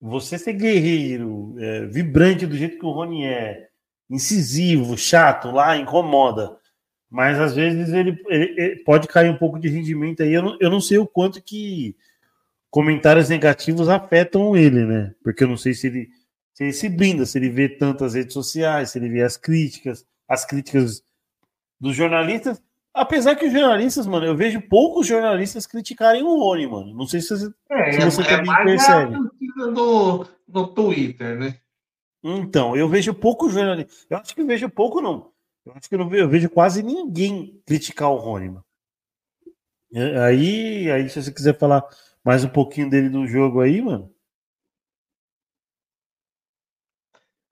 você 0.00 0.36
ser 0.36 0.54
guerreiro, 0.54 1.54
é, 1.60 1.86
vibrante 1.86 2.44
do 2.44 2.56
jeito 2.56 2.76
que 2.76 2.84
o 2.84 2.90
Rony 2.90 3.24
é, 3.24 3.68
incisivo, 4.10 4.98
chato, 4.98 5.52
lá 5.52 5.76
incomoda. 5.76 6.58
Mas 7.08 7.38
às 7.38 7.54
vezes 7.54 7.90
ele, 7.90 8.20
ele, 8.26 8.54
ele, 8.60 8.76
pode 8.82 9.06
cair 9.06 9.30
um 9.30 9.38
pouco 9.38 9.60
de 9.60 9.68
rendimento 9.68 10.24
aí. 10.24 10.32
Eu 10.32 10.42
não, 10.42 10.56
eu 10.60 10.70
não 10.70 10.80
sei 10.80 10.98
o 10.98 11.06
quanto 11.06 11.40
que 11.40 11.94
comentários 12.68 13.28
negativos 13.28 13.88
afetam 13.88 14.56
ele, 14.56 14.84
né? 14.84 15.14
Porque 15.22 15.44
eu 15.44 15.48
não 15.48 15.56
sei 15.56 15.72
se 15.72 15.86
ele 15.86 16.08
se 16.52 16.64
ele 16.64 16.72
se 16.72 16.88
blinda, 16.88 17.24
se 17.24 17.38
ele 17.38 17.48
vê 17.48 17.68
tantas 17.68 18.14
redes 18.14 18.34
sociais, 18.34 18.90
se 18.90 18.98
ele 18.98 19.08
vê 19.08 19.22
as 19.22 19.36
críticas, 19.36 20.04
as 20.26 20.44
críticas 20.44 21.00
dos 21.78 21.94
jornalistas. 21.94 22.60
Apesar 22.92 23.36
que 23.36 23.46
os 23.46 23.52
jornalistas, 23.52 24.06
mano, 24.06 24.26
eu 24.26 24.36
vejo 24.36 24.60
poucos 24.68 25.06
jornalistas 25.06 25.66
criticarem 25.66 26.22
o 26.22 26.36
Rony, 26.36 26.66
mano. 26.66 26.94
Não 26.94 27.06
sei 27.06 27.20
se 27.20 27.28
você, 27.28 27.54
é, 27.70 27.92
se 27.92 28.00
você 28.04 28.22
é, 28.22 28.36
também 28.36 28.52
é 28.52 28.64
percebe. 28.64 29.16
No, 29.56 30.26
no 30.48 30.74
Twitter, 30.74 31.38
né? 31.38 31.60
Então, 32.22 32.76
eu 32.76 32.88
vejo 32.88 33.14
pouco 33.14 33.48
jornalista. 33.48 33.92
Eu 34.10 34.18
acho 34.18 34.34
que 34.34 34.40
eu 34.40 34.46
vejo 34.46 34.68
pouco, 34.68 35.00
não. 35.00 35.32
Eu 35.64 35.72
acho 35.74 35.88
que 35.88 35.94
eu, 35.94 35.98
não 35.98 36.08
vejo, 36.08 36.24
eu 36.24 36.28
vejo 36.28 36.50
quase 36.50 36.82
ninguém 36.82 37.62
criticar 37.64 38.10
o 38.10 38.16
Rony, 38.16 38.48
mano. 38.48 38.64
É, 39.92 40.18
aí, 40.20 40.90
aí, 40.90 41.08
se 41.08 41.22
você 41.22 41.32
quiser 41.32 41.58
falar 41.58 41.84
mais 42.24 42.44
um 42.44 42.48
pouquinho 42.48 42.90
dele 42.90 43.08
do 43.08 43.26
jogo 43.26 43.60
aí, 43.60 43.80
mano. 43.80 44.12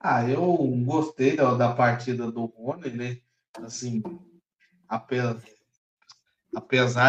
Ah, 0.00 0.28
eu 0.28 0.56
gostei 0.84 1.36
da, 1.36 1.54
da 1.54 1.74
partida 1.74 2.30
do 2.30 2.46
Rony, 2.46 2.90
né? 2.90 3.20
Assim, 3.56 4.02
apesar, 4.88 5.42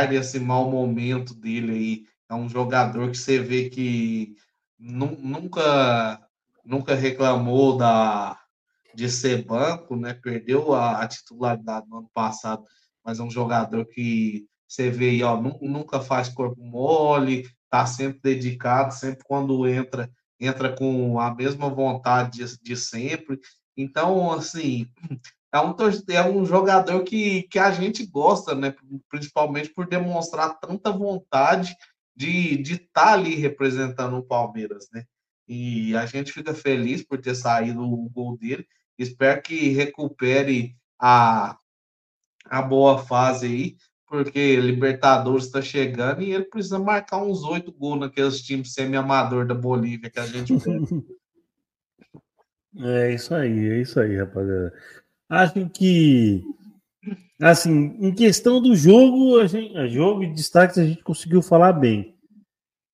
desse 0.09 0.39
mau 0.39 0.69
momento 0.69 1.33
dele 1.33 1.71
aí, 1.71 2.03
é 2.29 2.35
um 2.35 2.49
jogador 2.49 3.09
que 3.09 3.17
você 3.17 3.39
vê 3.39 3.69
que 3.69 4.35
nunca 4.77 6.21
nunca 6.63 6.93
reclamou 6.93 7.77
da, 7.77 8.39
de 8.93 9.09
ser 9.09 9.43
banco, 9.43 9.95
né? 9.95 10.13
Perdeu 10.13 10.73
a, 10.73 11.01
a 11.01 11.07
titularidade 11.07 11.87
no 11.89 11.97
ano 11.97 12.11
passado, 12.13 12.63
mas 13.03 13.19
é 13.19 13.23
um 13.23 13.31
jogador 13.31 13.85
que 13.85 14.45
você 14.67 14.91
vê 14.91 15.09
aí, 15.09 15.23
ó, 15.23 15.41
nunca 15.61 15.99
faz 15.99 16.29
corpo 16.29 16.63
mole, 16.63 17.49
tá 17.71 17.87
sempre 17.87 18.19
dedicado, 18.21 18.93
sempre 18.93 19.23
quando 19.25 19.67
entra, 19.67 20.11
entra 20.39 20.75
com 20.75 21.19
a 21.19 21.33
mesma 21.33 21.69
vontade 21.69 22.37
de, 22.37 22.61
de 22.61 22.75
sempre. 22.75 23.39
Então, 23.75 24.31
assim, 24.31 24.87
é 25.51 25.59
um, 25.59 25.75
é 26.09 26.29
um 26.29 26.45
jogador 26.45 27.03
que, 27.03 27.43
que 27.43 27.57
a 27.57 27.71
gente 27.71 28.05
gosta, 28.05 28.53
né? 28.53 28.75
Principalmente 29.09 29.69
por 29.69 29.87
demonstrar 29.87 30.59
tanta 30.59 30.91
vontade 30.91 31.75
de 32.15 32.61
estar 32.61 32.63
de 32.63 32.77
tá 32.93 33.13
ali 33.13 33.35
representando 33.35 34.17
o 34.17 34.23
Palmeiras, 34.23 34.87
né? 34.93 35.05
E 35.47 35.95
a 35.95 36.05
gente 36.05 36.31
fica 36.31 36.53
feliz 36.53 37.03
por 37.03 37.19
ter 37.19 37.33
saído 37.33 37.81
o 37.81 38.09
gol 38.09 38.37
dele. 38.37 38.67
Espero 38.97 39.41
que 39.41 39.69
recupere 39.69 40.75
a, 40.99 41.57
a 42.45 42.61
boa 42.61 42.99
fase 42.99 43.47
aí, 43.47 43.77
porque 44.07 44.57
Libertadores 44.57 45.45
está 45.45 45.61
chegando 45.61 46.21
e 46.21 46.33
ele 46.33 46.43
precisa 46.43 46.77
marcar 46.77 47.23
uns 47.23 47.43
oito 47.43 47.71
gols 47.71 48.01
naqueles 48.01 48.41
times 48.41 48.73
semi-amador 48.73 49.47
da 49.47 49.55
Bolívia 49.55 50.09
que 50.09 50.19
a 50.19 50.27
gente 50.27 50.53
É 52.77 53.13
isso 53.13 53.33
aí, 53.33 53.69
é 53.69 53.81
isso 53.81 53.99
aí, 53.99 54.15
rapaziada. 54.15 54.71
Acho 55.29 55.69
que, 55.69 56.43
assim, 57.39 57.95
em 57.99 58.11
questão 58.13 58.59
do 58.59 58.75
jogo, 58.75 59.39
a 59.39 59.45
gente, 59.45 59.89
jogo 59.89 60.23
e 60.23 60.33
destaques 60.33 60.79
a 60.79 60.83
gente 60.83 61.03
conseguiu 61.03 61.43
falar 61.43 61.73
bem. 61.73 62.17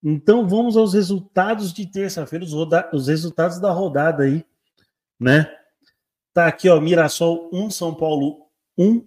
Então 0.04 0.48
vamos 0.48 0.76
aos 0.76 0.94
resultados 0.94 1.74
de 1.74 1.88
terça-feira, 1.88 2.44
os, 2.44 2.54
os, 2.94 3.08
resultados 3.08 3.60
da 3.60 3.72
rodada 3.72 4.24
aí, 4.24 4.46
né? 5.20 5.50
Tá 6.34 6.46
aqui, 6.46 6.70
ó, 6.70 6.80
Mirassol 6.80 7.50
1, 7.54 7.72
São 7.72 7.96
Paulo 7.96 8.46
1, 8.78 9.04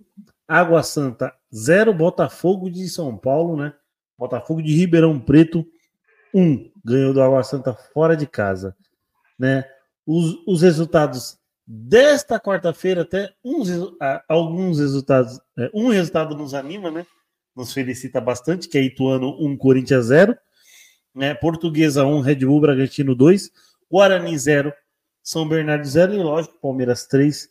Água 0.48 0.82
Santa 0.82 1.32
0, 1.54 1.92
Botafogo 1.92 2.70
de 2.70 2.88
São 2.88 3.16
Paulo, 3.16 3.56
né? 3.56 3.74
Botafogo 4.18 4.62
de 4.62 4.74
Ribeirão 4.74 5.20
Preto 5.20 5.64
1, 6.34 6.72
ganhou 6.84 7.12
do 7.12 7.22
Água 7.22 7.44
Santa 7.44 7.74
fora 7.74 8.16
de 8.16 8.26
casa, 8.26 8.74
né? 9.38 9.64
Os, 10.06 10.42
os 10.46 10.62
resultados 10.62 11.38
desta 11.70 12.40
quarta-feira 12.40 13.02
até 13.02 13.30
uns, 13.44 13.68
alguns 14.26 14.78
resultados, 14.78 15.38
é, 15.58 15.70
um 15.74 15.88
resultado 15.88 16.34
nos 16.34 16.54
anima, 16.54 16.90
né? 16.90 17.06
Nos 17.54 17.74
felicita 17.74 18.20
bastante, 18.22 18.68
que 18.68 18.78
é 18.78 18.82
Ituano 18.82 19.36
1, 19.38 19.56
Corinthians 19.58 20.06
0 20.06 20.34
né? 21.14 21.34
Portuguesa 21.34 22.06
1, 22.06 22.20
Red 22.20 22.36
Bull 22.36 22.60
Bragantino 22.60 23.14
2, 23.14 23.50
Guarani 23.90 24.38
0, 24.38 24.72
São 25.22 25.46
Bernardo 25.46 25.84
0 25.84 26.14
e, 26.14 26.22
lógico, 26.22 26.58
Palmeiras 26.60 27.06
3, 27.06 27.50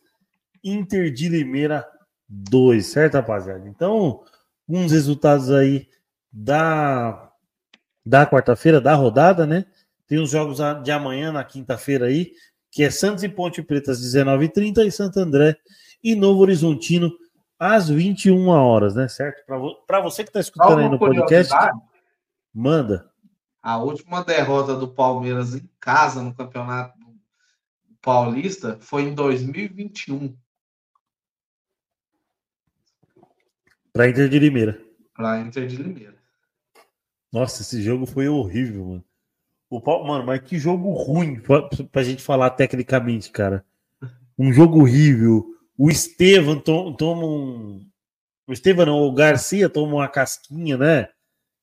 Inter 0.63 1.11
de 1.11 1.29
Limeira 1.29 1.85
2, 2.27 2.85
certo, 2.85 3.15
rapaziada? 3.15 3.67
Então, 3.67 4.23
uns 4.67 4.91
resultados 4.91 5.51
aí 5.51 5.87
da, 6.31 7.29
da 8.05 8.25
quarta-feira, 8.25 8.81
da 8.81 8.95
rodada, 8.95 9.45
né? 9.45 9.65
Tem 10.07 10.17
os 10.17 10.31
jogos 10.31 10.59
de 10.83 10.91
amanhã, 10.91 11.31
na 11.31 11.43
quinta-feira 11.43 12.05
aí, 12.05 12.31
que 12.77 12.83
é 12.83 12.91
Santos 12.91 13.23
e 13.23 13.29
Ponte 13.29 13.63
Preta 13.63 13.91
às 13.91 13.99
19h30 13.99 14.85
e 14.85 14.91
Santo 14.91 15.19
André 15.19 15.57
e 16.03 16.13
Novo 16.13 16.41
Horizontino 16.41 17.11
às 17.57 17.89
21 17.89 18.49
horas, 18.49 18.93
né? 18.93 19.07
Certo? 19.07 19.43
Para 19.87 19.99
você 19.99 20.23
que 20.23 20.29
está 20.29 20.39
escutando 20.39 20.77
aí 20.77 20.87
no 20.87 20.99
podcast, 20.99 21.51
manda 22.53 23.09
a 23.63 23.79
última 23.79 24.23
derrota 24.23 24.75
do 24.75 24.87
Palmeiras 24.87 25.55
em 25.55 25.67
casa 25.79 26.21
no 26.21 26.35
campeonato 26.35 26.93
Paulista 27.99 28.77
foi 28.79 29.05
em 29.05 29.15
2021. 29.15 30.37
Para 33.91 34.07
Inter 34.07 34.29
de 34.29 34.37
Limeira. 34.37 34.79
Para 35.15 35.39
Inter 35.39 35.65
de 35.65 35.77
Limeira. 35.77 36.15
Nossa, 37.33 37.63
esse 37.63 37.81
jogo 37.81 38.05
foi 38.05 38.29
horrível, 38.29 38.85
mano. 38.85 39.06
O 39.69 39.81
Mano, 40.05 40.25
mas 40.25 40.41
que 40.41 40.57
jogo 40.57 40.91
ruim 40.93 41.39
pra, 41.41 41.67
pra 41.91 42.03
gente 42.03 42.21
falar 42.23 42.51
tecnicamente, 42.51 43.29
cara. 43.29 43.65
Um 44.37 44.53
jogo 44.53 44.81
horrível. 44.81 45.45
O 45.77 45.89
Estevam 45.89 46.59
to, 46.59 46.95
toma 46.95 47.25
um. 47.25 47.85
O 48.47 48.53
Estevam 48.53 48.85
não, 48.85 48.99
o 48.99 49.13
Garcia 49.13 49.69
toma 49.69 49.95
uma 49.95 50.07
casquinha, 50.07 50.77
né? 50.77 51.09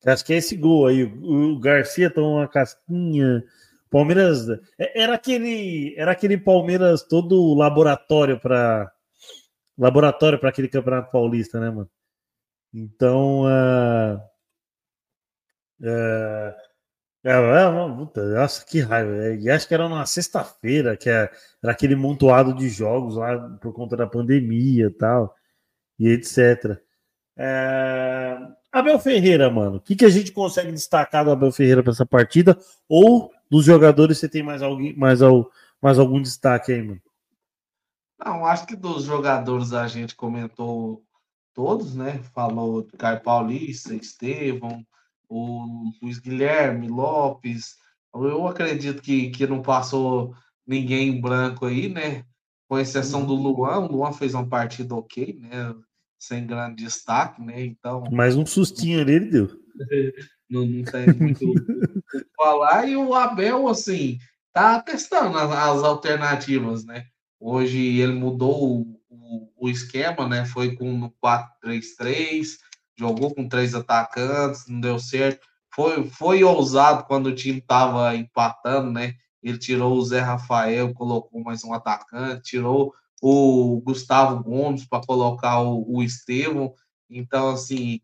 Acho 0.05 0.23
que 0.23 0.33
é 0.33 0.37
esse 0.37 0.55
gol 0.55 0.85
aí. 0.85 1.03
O 1.03 1.59
Garcia 1.59 2.11
toma 2.11 2.41
uma 2.41 2.47
casquinha. 2.47 3.43
Palmeiras. 3.89 4.47
É, 4.77 5.03
era 5.03 5.15
aquele, 5.15 5.95
era 5.97 6.11
aquele 6.11 6.37
Palmeiras 6.37 7.01
todo 7.01 7.55
laboratório 7.55 8.39
para 8.39 8.91
laboratório 9.77 10.39
para 10.39 10.49
aquele 10.49 10.67
Campeonato 10.67 11.11
Paulista, 11.11 11.59
né, 11.59 11.69
mano? 11.69 11.89
Então, 12.73 13.43
uh, 13.43 14.17
uh, 15.81 16.53
é, 17.25 17.31
é, 17.31 17.95
puta, 17.95 18.23
nossa, 18.35 18.63
que 18.63 18.79
raiva. 18.81 19.33
E 19.33 19.49
acho 19.49 19.67
que 19.67 19.73
era 19.73 19.89
numa 19.89 20.05
sexta-feira, 20.05 20.95
que 20.95 21.09
é, 21.09 21.31
era 21.63 21.73
aquele 21.73 21.95
montoado 21.95 22.53
de 22.53 22.69
jogos 22.69 23.15
lá 23.15 23.35
por 23.59 23.73
conta 23.73 23.97
da 23.97 24.05
pandemia 24.05 24.85
e 24.85 24.91
tal, 24.91 25.35
e 25.97 26.07
etc. 26.09 26.79
É... 27.35 28.37
Abel 28.71 28.99
Ferreira, 28.99 29.49
mano, 29.49 29.77
o 29.77 29.81
que, 29.81 29.95
que 29.95 30.05
a 30.05 30.09
gente 30.09 30.31
consegue 30.31 30.71
destacar 30.71 31.25
do 31.25 31.31
Abel 31.31 31.51
Ferreira 31.51 31.81
para 31.81 31.93
essa 31.93 32.05
partida? 32.05 32.59
Ou 32.87 33.31
dos 33.49 33.65
jogadores 33.65 34.19
você 34.19 34.29
tem 34.29 34.43
mais, 34.43 34.61
alguém, 34.61 34.95
mais, 34.95 35.21
mais 35.81 35.97
algum 35.97 36.21
destaque 36.21 36.73
aí, 36.73 36.83
mano? 36.83 37.01
Não, 38.23 38.45
acho 38.45 38.67
que 38.67 38.75
dos 38.75 39.03
jogadores 39.03 39.73
a 39.73 39.87
gente 39.87 40.15
comentou 40.15 41.03
todos, 41.55 41.95
né? 41.95 42.19
Falou 42.35 42.87
Caio 42.99 43.21
Paulista, 43.21 43.95
Estevão, 43.95 44.85
o 45.29 45.91
Luiz 46.01 46.19
Guilherme, 46.19 46.87
Lopes. 46.87 47.75
Eu 48.13 48.47
acredito 48.47 49.01
que, 49.01 49.29
que 49.29 49.45
não 49.45 49.61
passou 49.61 50.33
ninguém 50.65 51.09
em 51.09 51.21
branco 51.21 51.65
aí, 51.65 51.89
né? 51.89 52.23
Com 52.67 52.79
exceção 52.79 53.25
do 53.25 53.33
uhum. 53.33 53.41
Luan. 53.41 53.79
O 53.79 53.91
Luan 53.91 54.13
fez 54.13 54.33
uma 54.33 54.47
partida 54.47 54.95
ok, 54.95 55.37
né? 55.39 55.75
sem 56.19 56.45
grande 56.45 56.83
destaque, 56.83 57.41
né? 57.41 57.63
Então. 57.63 58.03
Mais 58.11 58.35
um 58.35 58.45
sustinho 58.45 59.01
ali 59.01 59.13
ele 59.13 59.25
deu. 59.25 59.49
não, 60.49 60.65
não 60.65 60.83
tem 60.83 61.13
muito 61.13 61.45
o 61.45 61.53
que 61.53 62.25
falar. 62.35 62.87
E 62.87 62.95
o 62.95 63.13
Abel, 63.13 63.67
assim, 63.67 64.17
tá 64.53 64.81
testando 64.81 65.37
as, 65.37 65.51
as 65.51 65.83
alternativas, 65.83 66.85
né? 66.85 67.05
Hoje 67.39 67.99
ele 67.99 68.13
mudou 68.13 68.81
o, 68.81 69.01
o, 69.09 69.51
o, 69.57 69.69
esquema, 69.69 70.27
né? 70.27 70.45
Foi 70.45 70.75
com 70.75 70.97
no 70.97 71.13
4-3-3, 71.23 72.57
jogou 72.97 73.33
com 73.33 73.47
três 73.47 73.75
atacantes, 73.75 74.67
não 74.67 74.79
deu 74.79 74.99
certo. 74.99 75.47
Foi, 75.73 76.09
foi 76.09 76.43
ousado 76.43 77.05
quando 77.05 77.27
o 77.27 77.35
time 77.35 77.61
tava 77.61 78.15
empatando, 78.15 78.91
né? 78.91 79.15
Ele 79.43 79.57
tirou 79.57 79.95
o 79.97 80.05
Zé 80.05 80.21
Rafael, 80.21 80.93
colocou 80.93 81.43
mais 81.43 81.63
um 81.63 81.73
atacante, 81.73 82.49
tirou 82.49 82.93
o 83.21 83.81
Gustavo 83.81 84.43
Gomes 84.43 84.85
para 84.85 85.05
colocar 85.05 85.61
o, 85.61 85.97
o 85.97 86.01
Estevão. 86.01 86.73
Então, 87.09 87.49
assim, 87.49 87.99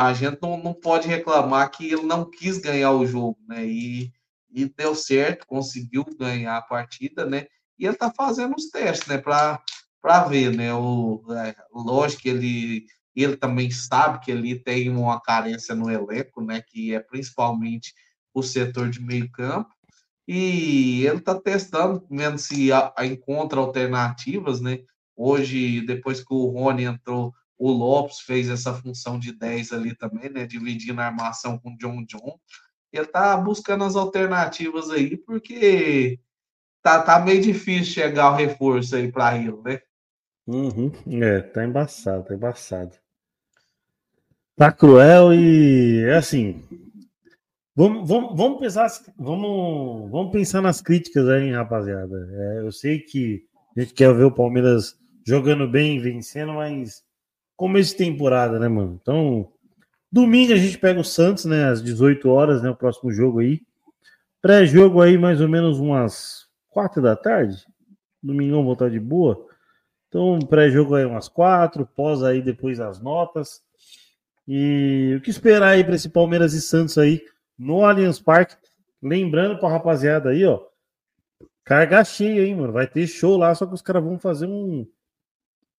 a 0.00 0.12
gente 0.12 0.38
não, 0.40 0.56
não 0.56 0.74
pode 0.74 1.08
reclamar 1.08 1.70
que 1.70 1.86
ele 1.86 2.02
não 2.02 2.28
quis 2.28 2.58
ganhar 2.58 2.92
o 2.92 3.06
jogo, 3.06 3.38
né? 3.48 3.66
E, 3.66 4.12
e 4.50 4.66
deu 4.66 4.94
certo, 4.94 5.46
conseguiu 5.46 6.04
ganhar 6.18 6.56
a 6.56 6.62
partida, 6.62 7.24
né? 7.24 7.46
E 7.78 7.84
ele 7.84 7.94
está 7.94 8.12
fazendo 8.12 8.54
os 8.54 8.68
testes, 8.70 9.08
né? 9.08 9.18
Para 9.18 10.24
ver, 10.28 10.54
né? 10.54 10.74
O, 10.74 11.24
é, 11.32 11.54
lógico 11.72 12.22
que 12.22 12.28
ele, 12.28 12.86
ele 13.14 13.36
também 13.36 13.70
sabe 13.70 14.20
que 14.20 14.30
ele 14.30 14.58
tem 14.58 14.88
uma 14.88 15.20
carência 15.20 15.74
no 15.74 15.90
elenco, 15.90 16.42
né? 16.42 16.62
Que 16.62 16.94
é 16.94 17.00
principalmente 17.00 17.94
o 18.32 18.42
setor 18.42 18.88
de 18.88 19.00
meio 19.02 19.30
campo 19.30 19.70
e 20.26 21.04
ele 21.06 21.18
está 21.18 21.34
testando, 21.34 22.06
vendo 22.10 22.38
se 22.38 22.72
a, 22.72 22.92
a 22.96 23.04
encontra 23.04 23.60
alternativas, 23.60 24.60
né? 24.60 24.78
Hoje, 25.16 25.84
depois 25.84 26.20
que 26.20 26.32
o 26.32 26.46
Rony 26.46 26.84
entrou, 26.84 27.34
o 27.58 27.70
Lopes 27.70 28.20
fez 28.20 28.48
essa 28.48 28.72
função 28.72 29.18
de 29.18 29.32
10 29.32 29.72
ali 29.72 29.94
também, 29.94 30.30
né? 30.30 30.46
Dividindo 30.46 31.00
a 31.00 31.06
armação 31.06 31.58
com 31.58 31.70
o 31.70 31.76
John 31.76 32.04
John. 32.04 32.38
Ele 32.92 33.06
tá 33.06 33.36
buscando 33.36 33.84
as 33.84 33.96
alternativas 33.96 34.90
aí, 34.90 35.16
porque 35.16 36.20
tá, 36.82 37.02
tá 37.02 37.18
meio 37.20 37.40
difícil 37.40 37.92
chegar 37.92 38.32
o 38.32 38.36
reforço 38.36 38.96
aí 38.96 39.10
para 39.10 39.36
ele, 39.36 39.60
né? 39.62 39.80
Uhum. 40.46 40.90
É, 41.22 41.40
tá 41.40 41.64
embaçado, 41.64 42.24
tá 42.24 42.34
embaçado. 42.34 43.01
Tá 44.62 44.70
cruel 44.70 45.34
e 45.34 46.08
assim, 46.16 46.62
Vamos, 47.74 48.08
vamos, 48.08 48.36
vamos, 48.36 48.60
pensar, 48.60 48.86
vamos, 49.18 50.08
vamos 50.08 50.30
pensar 50.30 50.62
nas 50.62 50.80
críticas 50.80 51.28
aí, 51.28 51.50
rapaziada. 51.50 52.28
É, 52.32 52.60
eu 52.60 52.70
sei 52.70 53.00
que 53.00 53.44
a 53.76 53.80
gente 53.80 53.92
quer 53.92 54.14
ver 54.14 54.22
o 54.22 54.30
Palmeiras 54.30 54.96
jogando 55.26 55.66
bem, 55.66 55.98
vencendo, 55.98 56.52
mas 56.52 57.02
começo 57.56 57.90
de 57.90 57.96
temporada, 57.96 58.60
né, 58.60 58.68
mano? 58.68 59.00
Então, 59.02 59.50
domingo 60.12 60.52
a 60.52 60.56
gente 60.56 60.78
pega 60.78 61.00
o 61.00 61.04
Santos, 61.04 61.44
né, 61.44 61.64
às 61.64 61.82
18 61.82 62.28
horas, 62.28 62.62
né, 62.62 62.70
o 62.70 62.76
próximo 62.76 63.10
jogo 63.10 63.40
aí. 63.40 63.62
Pré-jogo 64.40 65.02
aí, 65.02 65.18
mais 65.18 65.40
ou 65.40 65.48
menos 65.48 65.80
umas 65.80 66.46
4 66.68 67.02
da 67.02 67.16
tarde. 67.16 67.66
Domingão 68.22 68.62
voltar 68.62 68.90
de 68.90 69.00
boa. 69.00 69.44
Então, 70.06 70.38
pré-jogo 70.38 70.94
aí 70.94 71.04
umas 71.04 71.26
4, 71.28 71.84
pós 71.84 72.22
aí 72.22 72.40
depois 72.40 72.78
as 72.78 73.00
notas. 73.02 73.60
E 74.46 75.14
o 75.16 75.20
que 75.20 75.30
esperar 75.30 75.70
aí 75.70 75.84
para 75.84 75.94
esse 75.94 76.08
Palmeiras 76.08 76.52
e 76.54 76.60
Santos 76.60 76.98
aí? 76.98 77.24
no 77.62 77.84
Allianz 77.84 78.20
Parque. 78.20 78.56
Lembrando 79.00 79.58
pra 79.58 79.68
rapaziada 79.68 80.30
aí, 80.30 80.44
ó. 80.44 80.64
Carga 81.64 82.04
cheia, 82.04 82.44
hein, 82.44 82.56
mano. 82.56 82.72
Vai 82.72 82.86
ter 82.86 83.06
show 83.06 83.36
lá, 83.36 83.54
só 83.54 83.66
que 83.66 83.74
os 83.74 83.82
caras 83.82 84.02
vão 84.02 84.18
fazer 84.18 84.46
um, 84.46 84.86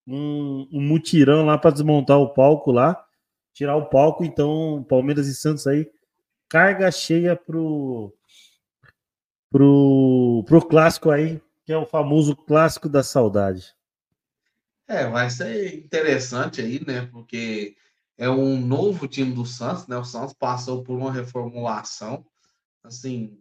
um, 0.07 0.67
um 0.71 0.81
mutirão 0.81 1.45
lá 1.45 1.57
para 1.57 1.71
desmontar 1.71 2.17
o 2.17 2.33
palco 2.33 2.71
lá. 2.71 3.05
Tirar 3.53 3.75
o 3.75 3.85
palco, 3.85 4.23
então, 4.23 4.85
Palmeiras 4.89 5.27
e 5.27 5.35
Santos 5.35 5.67
aí. 5.67 5.89
Carga 6.49 6.91
cheia 6.91 7.35
pro, 7.35 8.13
pro, 9.49 10.43
pro 10.47 10.61
clássico 10.67 11.09
aí, 11.09 11.41
que 11.65 11.71
é 11.71 11.77
o 11.77 11.85
famoso 11.85 12.35
clássico 12.35 12.89
da 12.89 13.03
saudade. 13.03 13.73
É, 14.87 15.07
vai 15.07 15.29
ser 15.29 15.75
interessante 15.77 16.61
aí, 16.61 16.83
né? 16.85 17.07
Porque 17.11 17.75
é 18.17 18.29
um 18.29 18.59
novo 18.59 19.07
time 19.07 19.33
do 19.33 19.45
Santos, 19.45 19.87
né? 19.87 19.97
O 19.97 20.03
Santos 20.03 20.33
passou 20.33 20.83
por 20.83 20.97
uma 20.97 21.11
reformulação. 21.11 22.25
Assim, 22.83 23.37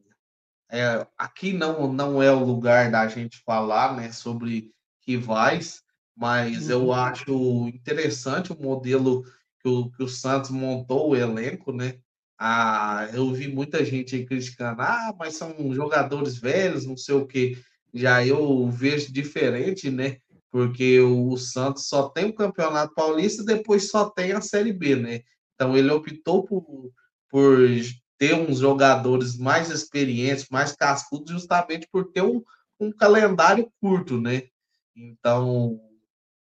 é, 0.70 1.06
aqui 1.18 1.52
não, 1.52 1.92
não 1.92 2.22
é 2.22 2.32
o 2.32 2.44
lugar 2.44 2.90
da 2.90 3.06
gente 3.06 3.38
falar 3.44 3.94
né, 3.96 4.10
sobre 4.12 4.72
rivais, 5.06 5.82
mas 6.16 6.66
uhum. 6.66 6.70
eu 6.70 6.92
acho 6.92 7.68
interessante 7.68 8.52
o 8.52 8.60
modelo 8.60 9.22
que 9.60 9.68
o, 9.68 9.90
que 9.90 10.02
o 10.02 10.08
Santos 10.08 10.50
montou 10.50 11.10
o 11.10 11.16
elenco, 11.16 11.72
né? 11.72 11.98
Ah, 12.38 13.08
eu 13.12 13.32
vi 13.32 13.46
muita 13.46 13.84
gente 13.84 14.24
criticando, 14.24 14.82
ah, 14.82 15.14
mas 15.16 15.36
são 15.36 15.72
jogadores 15.72 16.36
velhos, 16.38 16.86
não 16.86 16.96
sei 16.96 17.14
o 17.14 17.26
que. 17.26 17.62
Já 17.94 18.26
eu 18.26 18.68
vejo 18.68 19.12
diferente, 19.12 19.90
né? 19.90 20.16
Porque 20.52 21.00
o 21.00 21.34
Santos 21.38 21.88
só 21.88 22.10
tem 22.10 22.26
o 22.26 22.34
Campeonato 22.34 22.94
Paulista 22.94 23.42
e 23.42 23.46
depois 23.46 23.88
só 23.88 24.10
tem 24.10 24.32
a 24.32 24.42
Série 24.42 24.72
B, 24.72 24.94
né? 24.94 25.20
Então 25.54 25.74
ele 25.74 25.90
optou 25.90 26.44
por, 26.44 26.92
por 27.30 27.58
ter 28.18 28.34
uns 28.34 28.58
jogadores 28.58 29.38
mais 29.38 29.70
experientes, 29.70 30.48
mais 30.50 30.72
cascudos, 30.72 31.32
justamente 31.32 31.88
por 31.90 32.12
ter 32.12 32.20
um, 32.20 32.42
um 32.78 32.92
calendário 32.92 33.72
curto, 33.80 34.20
né? 34.20 34.42
Então 34.94 35.80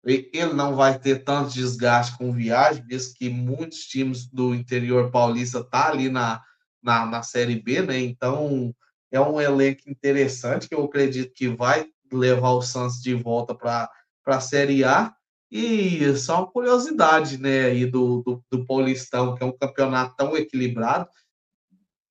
ele 0.04 0.54
não 0.54 0.76
vai 0.76 0.99
ter 0.99 1.24
tanto 1.24 1.54
desgaste 1.54 2.18
com 2.18 2.34
viagem, 2.34 2.86
visto 2.86 3.18
que 3.18 3.30
muitos 3.30 3.86
times 3.86 4.28
do 4.28 4.54
interior 4.54 5.12
paulista 5.12 5.64
tá 5.64 5.88
ali 5.88 6.10
na, 6.10 6.43
na, 6.82 7.06
na 7.06 7.24
Série 7.24 7.62
B, 7.62 7.82
né? 7.82 7.99
Então 8.01 8.76
é 9.10 9.22
um 9.22 9.39
elenco 9.39 9.89
interessante 9.89 10.68
que 10.68 10.76
eu 10.76 10.84
acredito 10.84 11.32
que 11.34 11.47
vai 11.47 11.92
levar 12.16 12.51
o 12.51 12.61
Santos 12.61 13.01
de 13.01 13.14
volta 13.14 13.55
para 13.55 13.89
a 14.26 14.39
Série 14.39 14.84
A. 14.84 15.14
E 15.51 16.16
só 16.18 16.39
uma 16.39 16.51
curiosidade, 16.51 17.38
né, 17.38 17.66
aí 17.66 17.86
do, 17.86 18.24
do, 18.24 18.43
do, 18.49 18.66
Paulistão, 18.66 19.36
que 19.36 19.43
é 19.43 19.45
um 19.45 19.55
campeonato 19.55 20.16
tão 20.16 20.36
equilibrado, 20.36 21.07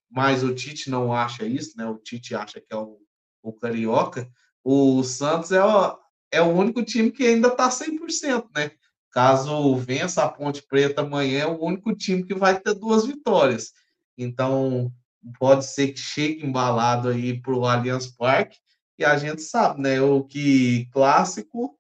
mas 0.09 0.45
o 0.45 0.55
Tite 0.55 0.89
não 0.89 1.13
acha 1.13 1.45
isso, 1.45 1.77
né? 1.77 1.85
O 1.87 1.99
Tite 1.99 2.37
acha 2.37 2.61
que 2.61 2.73
é 2.73 2.77
o, 2.77 3.01
o 3.43 3.53
Carioca. 3.53 4.31
O 4.63 5.03
Santos 5.03 5.51
é 5.51 5.65
o, 5.65 5.99
é 6.31 6.41
o 6.41 6.51
único 6.51 6.85
time 6.85 7.11
que 7.11 7.27
ainda 7.27 7.49
está 7.49 7.69
100%, 7.69 8.49
né? 8.55 8.71
Caso 9.11 9.75
vença 9.77 10.23
a 10.23 10.29
Ponte 10.29 10.63
Preta 10.63 11.03
amanhã, 11.03 11.41
é 11.41 11.47
o 11.47 11.61
único 11.61 11.95
time 11.95 12.25
que 12.25 12.35
vai 12.35 12.61
ter 12.61 12.75
duas 12.75 13.05
vitórias. 13.05 13.73
Então, 14.17 14.93
pode 15.39 15.67
ser 15.67 15.89
que 15.89 15.99
chegue 15.99 16.47
embalado 16.47 17.09
aí 17.09 17.41
para 17.41 17.55
o 17.55 17.67
Allianz 17.67 18.07
Parque 18.07 18.59
que 19.03 19.05
a 19.05 19.19
gente 19.19 19.43
sabe, 19.43 19.83
né? 19.83 20.01
O 20.01 20.23
que 20.23 20.87
clássico, 20.93 21.77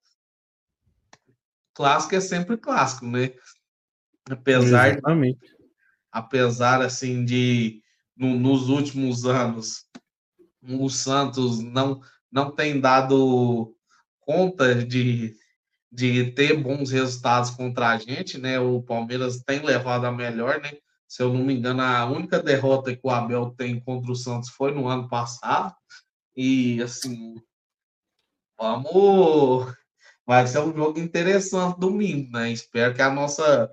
clássico 1.72 2.16
é 2.16 2.20
sempre 2.20 2.56
clássico, 2.56 3.06
né? 3.06 3.32
Apesar, 4.28 4.90
Exatamente. 4.90 5.38
apesar 6.10 6.82
assim 6.82 7.24
de 7.24 7.80
no, 8.16 8.34
nos 8.34 8.68
últimos 8.68 9.24
anos 9.24 9.86
o 10.62 10.88
Santos 10.88 11.60
não 11.60 12.00
não 12.30 12.50
tem 12.50 12.80
dado 12.80 13.72
conta 14.20 14.74
de, 14.74 15.36
de 15.92 16.32
ter 16.32 16.56
bons 16.56 16.90
resultados 16.90 17.50
contra 17.50 17.90
a 17.90 17.98
gente, 17.98 18.38
né? 18.38 18.58
O 18.58 18.82
Palmeiras 18.82 19.42
tem 19.44 19.60
levado 19.64 20.06
a 20.06 20.12
melhor, 20.12 20.60
né? 20.60 20.72
Se 21.06 21.22
eu 21.22 21.32
não 21.32 21.44
me 21.44 21.54
engano, 21.54 21.82
a 21.82 22.04
única 22.06 22.42
derrota 22.42 22.96
que 22.96 23.00
o 23.04 23.10
Abel 23.10 23.50
tem 23.50 23.78
contra 23.78 24.10
o 24.10 24.16
Santos 24.16 24.48
foi 24.48 24.72
no 24.72 24.88
ano 24.88 25.08
passado. 25.08 25.74
E 26.36 26.82
assim, 26.82 27.36
vamos. 28.58 29.74
Vai 30.26 30.46
ser 30.46 30.60
um 30.60 30.74
jogo 30.74 31.00
interessante 31.00 31.80
domingo, 31.80 32.30
né? 32.30 32.50
Espero 32.50 32.94
que 32.94 33.02
a 33.02 33.10
nossa 33.10 33.70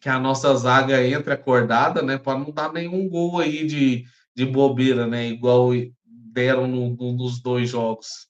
que 0.00 0.08
a 0.08 0.18
nossa 0.18 0.54
zaga 0.54 1.04
entre 1.04 1.32
acordada, 1.32 2.02
né? 2.02 2.16
Para 2.16 2.38
não 2.38 2.50
dar 2.50 2.72
nenhum 2.72 3.08
gol 3.08 3.38
aí 3.38 3.66
de, 3.66 4.04
de 4.34 4.46
bobeira, 4.46 5.06
né? 5.06 5.26
Igual 5.28 5.70
deram 6.32 6.66
no, 6.66 6.90
no, 6.90 7.12
nos 7.12 7.42
dois 7.42 7.68
jogos. 7.68 8.28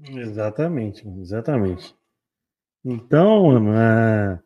Exatamente, 0.00 1.06
exatamente. 1.20 1.94
Então, 2.84 3.74
é... 3.74 4.38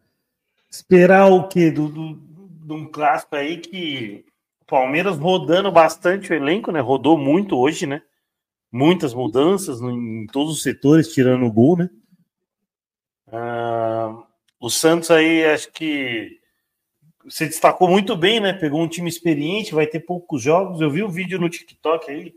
esperar 0.70 1.30
o 1.30 1.46
quê? 1.46 1.70
Do, 1.70 1.88
do, 1.88 2.14
de 2.14 2.72
um 2.72 2.90
clássico 2.90 3.36
aí 3.36 3.58
que 3.58 4.24
o 4.62 4.64
Palmeiras 4.64 5.18
rodando 5.18 5.70
bastante 5.70 6.32
o 6.32 6.34
elenco, 6.34 6.70
né? 6.70 6.80
Rodou 6.80 7.18
muito 7.18 7.58
hoje, 7.58 7.86
né? 7.86 8.02
Muitas 8.70 9.12
mudanças 9.12 9.80
em 9.80 10.26
todos 10.26 10.54
os 10.54 10.62
setores, 10.62 11.12
tirando 11.12 11.44
o 11.44 11.52
gol, 11.52 11.76
né? 11.76 11.90
Ah, 13.30 14.24
o 14.60 14.70
Santos 14.70 15.10
aí, 15.10 15.44
acho 15.44 15.70
que 15.72 16.38
você 17.24 17.46
destacou 17.46 17.88
muito 17.88 18.16
bem, 18.16 18.40
né? 18.40 18.52
Pegou 18.52 18.80
um 18.80 18.88
time 18.88 19.08
experiente, 19.08 19.74
vai 19.74 19.86
ter 19.86 20.00
poucos 20.00 20.42
jogos. 20.42 20.80
Eu 20.80 20.90
vi 20.90 21.02
o 21.02 21.06
um 21.06 21.10
vídeo 21.10 21.38
no 21.38 21.50
TikTok 21.50 22.10
aí 22.10 22.34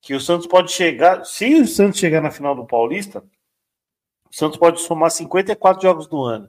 que 0.00 0.14
o 0.14 0.20
Santos 0.20 0.46
pode 0.46 0.70
chegar, 0.70 1.24
se 1.24 1.52
o 1.56 1.66
Santos 1.66 1.98
chegar 1.98 2.20
na 2.20 2.30
final 2.30 2.54
do 2.54 2.64
Paulista, 2.64 3.24
o 4.30 4.34
Santos 4.34 4.56
pode 4.56 4.80
somar 4.80 5.10
54 5.10 5.82
jogos 5.82 6.06
do 6.06 6.22
ano. 6.22 6.48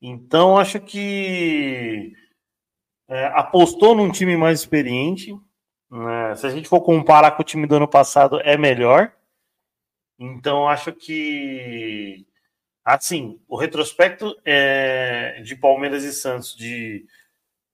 Então, 0.00 0.56
acho 0.56 0.78
que 0.78 2.12
é, 3.12 3.26
apostou 3.34 3.94
num 3.94 4.10
time 4.10 4.36
mais 4.36 4.60
experiente. 4.60 5.34
Né? 5.90 6.34
Se 6.36 6.46
a 6.46 6.50
gente 6.50 6.68
for 6.68 6.80
comparar 6.80 7.32
com 7.32 7.42
o 7.42 7.44
time 7.44 7.66
do 7.66 7.76
ano 7.76 7.88
passado, 7.88 8.40
é 8.40 8.56
melhor. 8.56 9.12
Então, 10.18 10.68
acho 10.68 10.92
que, 10.92 12.26
assim, 12.84 13.40
o 13.48 13.56
retrospecto 13.56 14.34
é, 14.44 15.40
de 15.42 15.56
Palmeiras 15.56 16.04
e 16.04 16.12
Santos 16.12 16.56
de. 16.56 17.04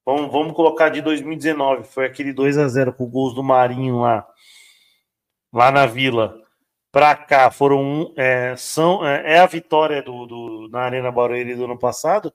Vamos, 0.04 0.32
vamos 0.32 0.54
colocar 0.54 0.88
de 0.88 1.02
2019, 1.02 1.84
foi 1.84 2.06
aquele 2.06 2.32
2 2.32 2.56
a 2.56 2.66
0 2.66 2.94
com 2.94 3.04
gols 3.04 3.34
do 3.34 3.42
Marinho 3.42 4.00
lá 4.00 4.26
lá 5.52 5.70
na 5.70 5.84
Vila 5.84 6.40
para 6.90 7.14
cá 7.14 7.50
foram 7.50 8.12
é, 8.16 8.54
são 8.56 9.06
é, 9.06 9.34
é, 9.34 9.38
a 9.38 9.46
vitória 9.46 10.02
do, 10.02 10.26
do, 10.26 10.68
na 10.70 10.80
Arena 10.80 11.12
Barueri 11.12 11.54
do 11.54 11.64
ano 11.64 11.78
passado. 11.78 12.32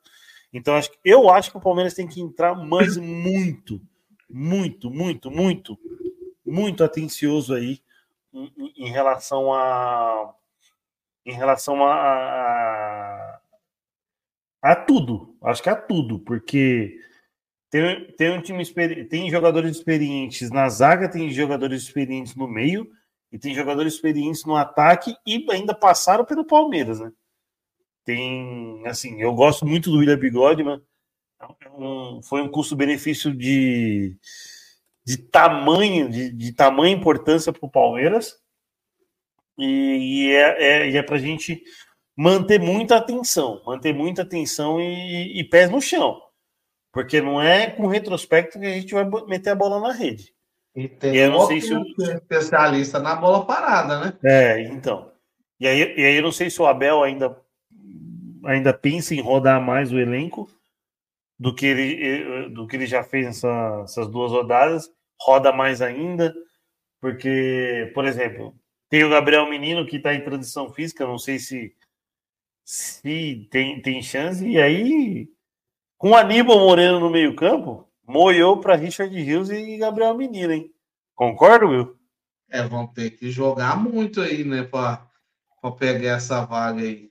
Então 0.54 0.76
acho, 0.76 0.92
eu 1.04 1.30
acho 1.30 1.50
que 1.52 1.58
o 1.58 1.62
Palmeiras 1.62 1.96
tem 1.96 2.08
que 2.08 2.22
entrar 2.22 2.54
mais 2.54 2.96
muito, 2.96 3.82
muito, 4.30 4.92
muito, 4.92 5.32
muito, 5.32 5.80
muito 6.46 6.84
atencioso 6.84 7.56
aí 7.56 7.82
em, 8.32 8.52
em 8.78 8.90
relação 8.90 9.52
a 9.52 10.34
em 11.26 11.34
relação 11.34 11.84
a, 11.86 11.94
a, 11.94 13.40
a 14.62 14.76
tudo. 14.76 15.36
Acho 15.42 15.64
que 15.64 15.70
a 15.70 15.76
tudo, 15.76 16.20
porque 16.20 17.00
tem, 17.70 18.12
tem 18.18 18.38
um 18.38 18.42
time 18.42 18.64
tem 19.06 19.30
jogadores 19.30 19.78
experientes 19.78 20.52
na 20.52 20.68
zaga, 20.70 21.10
tem 21.10 21.32
jogadores 21.32 21.84
experientes 21.84 22.36
no 22.36 22.48
meio 22.48 22.92
e 23.32 23.40
tem 23.40 23.56
jogadores 23.56 23.94
experientes 23.96 24.46
no 24.46 24.56
ataque 24.56 25.16
e 25.26 25.46
ainda 25.50 25.74
passaram 25.74 26.24
pelo 26.24 26.46
Palmeiras, 26.46 27.00
né? 27.00 27.12
Tem, 28.06 28.86
assim, 28.86 29.22
eu 29.22 29.34
gosto 29.34 29.66
muito 29.66 29.90
do 29.90 30.00
William 30.00 30.18
Bigode, 30.18 30.64
mas 30.64 30.82
é 31.40 31.70
um, 31.70 32.22
foi 32.22 32.42
um 32.42 32.50
custo-benefício 32.50 33.34
de, 33.36 34.18
de 35.06 35.18
tamanho, 35.18 36.10
de, 36.10 36.32
de 36.32 36.54
tamanha 36.54 36.96
importância 36.96 37.52
para 37.52 37.66
o 37.66 37.72
Palmeiras. 37.72 38.36
E, 39.58 40.28
e, 40.28 40.36
é, 40.36 40.90
é, 40.90 40.98
é 40.98 41.04
para 41.04 41.16
a 41.16 41.20
gente 41.20 41.64
manter 42.16 42.60
muita 42.60 42.98
atenção, 42.98 43.62
manter 43.66 43.94
muita 43.94 44.22
atenção 44.22 44.80
e, 44.80 45.40
e 45.40 45.44
pés 45.44 45.70
no 45.70 45.82
chão. 45.82 46.22
Porque 46.92 47.22
não 47.22 47.42
é 47.42 47.72
com 47.72 47.88
retrospecto 47.88 48.60
que 48.60 48.66
a 48.66 48.74
gente 48.74 48.94
vai 48.94 49.06
meter 49.28 49.50
a 49.50 49.56
bola 49.56 49.80
na 49.80 49.92
rede. 49.92 50.34
E 50.76 50.88
tem 50.88 51.16
e 51.16 51.28
não 51.28 51.46
sei 51.48 51.62
se 51.62 51.74
o... 51.74 51.84
especialista 52.00 53.00
na 53.00 53.16
bola 53.16 53.46
parada, 53.46 54.00
né? 54.00 54.14
É, 54.24 54.62
então. 54.62 55.12
E 55.60 55.68
aí, 55.68 55.96
e 55.98 56.06
aí 56.06 56.16
eu 56.16 56.24
não 56.24 56.32
sei 56.32 56.50
se 56.50 56.62
o 56.62 56.66
Abel 56.66 57.04
ainda, 57.04 57.36
ainda 58.46 58.74
pensa 58.74 59.14
em 59.14 59.22
rodar 59.22 59.62
mais 59.62 59.92
o 59.92 60.00
elenco 60.00 60.50
do 61.40 61.54
que 61.54 61.66
ele, 61.66 62.50
do 62.50 62.68
que 62.68 62.76
ele 62.76 62.86
já 62.86 63.04
fez 63.04 63.26
nessa, 63.26 63.82
essas 63.84 64.08
duas 64.08 64.32
rodadas. 64.32 64.90
Roda 65.20 65.52
mais 65.52 65.82
ainda, 65.82 66.34
porque, 67.00 67.92
por 67.94 68.06
exemplo, 68.06 68.56
tem 68.90 69.04
o 69.04 69.10
Gabriel 69.10 69.50
Menino 69.50 69.86
que 69.86 69.98
está 69.98 70.14
em 70.14 70.24
transição 70.24 70.72
física, 70.72 71.06
não 71.06 71.18
sei 71.18 71.40
se, 71.40 71.76
se 72.66 73.48
tem, 73.50 73.82
tem 73.82 74.02
chance, 74.02 74.46
e 74.46 74.60
aí 74.60 75.30
com 76.04 76.10
o 76.10 76.16
Aníbal 76.18 76.60
Moreno 76.60 77.00
no 77.00 77.10
meio-campo, 77.10 77.88
moiou 78.06 78.60
para 78.60 78.76
Richard 78.76 79.16
Rios 79.16 79.50
e 79.50 79.78
Gabriel 79.78 80.14
Menino, 80.18 80.52
hein? 80.52 80.70
Concordo, 81.16 81.70
Will? 81.70 81.98
É, 82.50 82.62
vão 82.68 82.86
ter 82.86 83.12
que 83.12 83.32
jogar 83.32 83.78
muito 83.78 84.20
aí, 84.20 84.44
né, 84.44 84.64
para 84.64 85.08
pegar 85.80 86.18
essa 86.18 86.44
vaga 86.44 86.82
aí. 86.82 87.10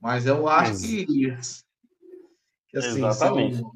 Mas 0.00 0.26
eu 0.26 0.48
acho 0.48 0.80
que, 0.80 1.06
que 1.06 2.78
assim, 2.78 2.98
Exatamente. 2.98 3.58
São, 3.58 3.72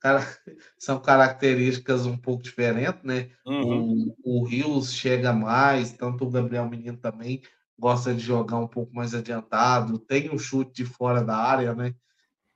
cara, 0.00 0.38
são 0.78 1.00
características 1.00 2.06
um 2.06 2.16
pouco 2.16 2.42
diferentes, 2.42 3.02
né? 3.02 3.30
Uhum. 3.46 4.14
O, 4.24 4.40
o 4.40 4.44
Rios 4.44 4.92
chega 4.92 5.32
mais, 5.32 5.92
tanto 5.92 6.24
o 6.24 6.30
Gabriel 6.30 6.68
Menino 6.68 6.96
também 6.96 7.42
gosta 7.78 8.14
de 8.14 8.20
jogar 8.20 8.58
um 8.58 8.68
pouco 8.68 8.94
mais 8.94 9.14
adiantado, 9.14 9.98
tem 9.98 10.30
um 10.30 10.38
chute 10.38 10.72
de 10.72 10.84
fora 10.84 11.22
da 11.22 11.36
área, 11.36 11.74
né? 11.74 11.94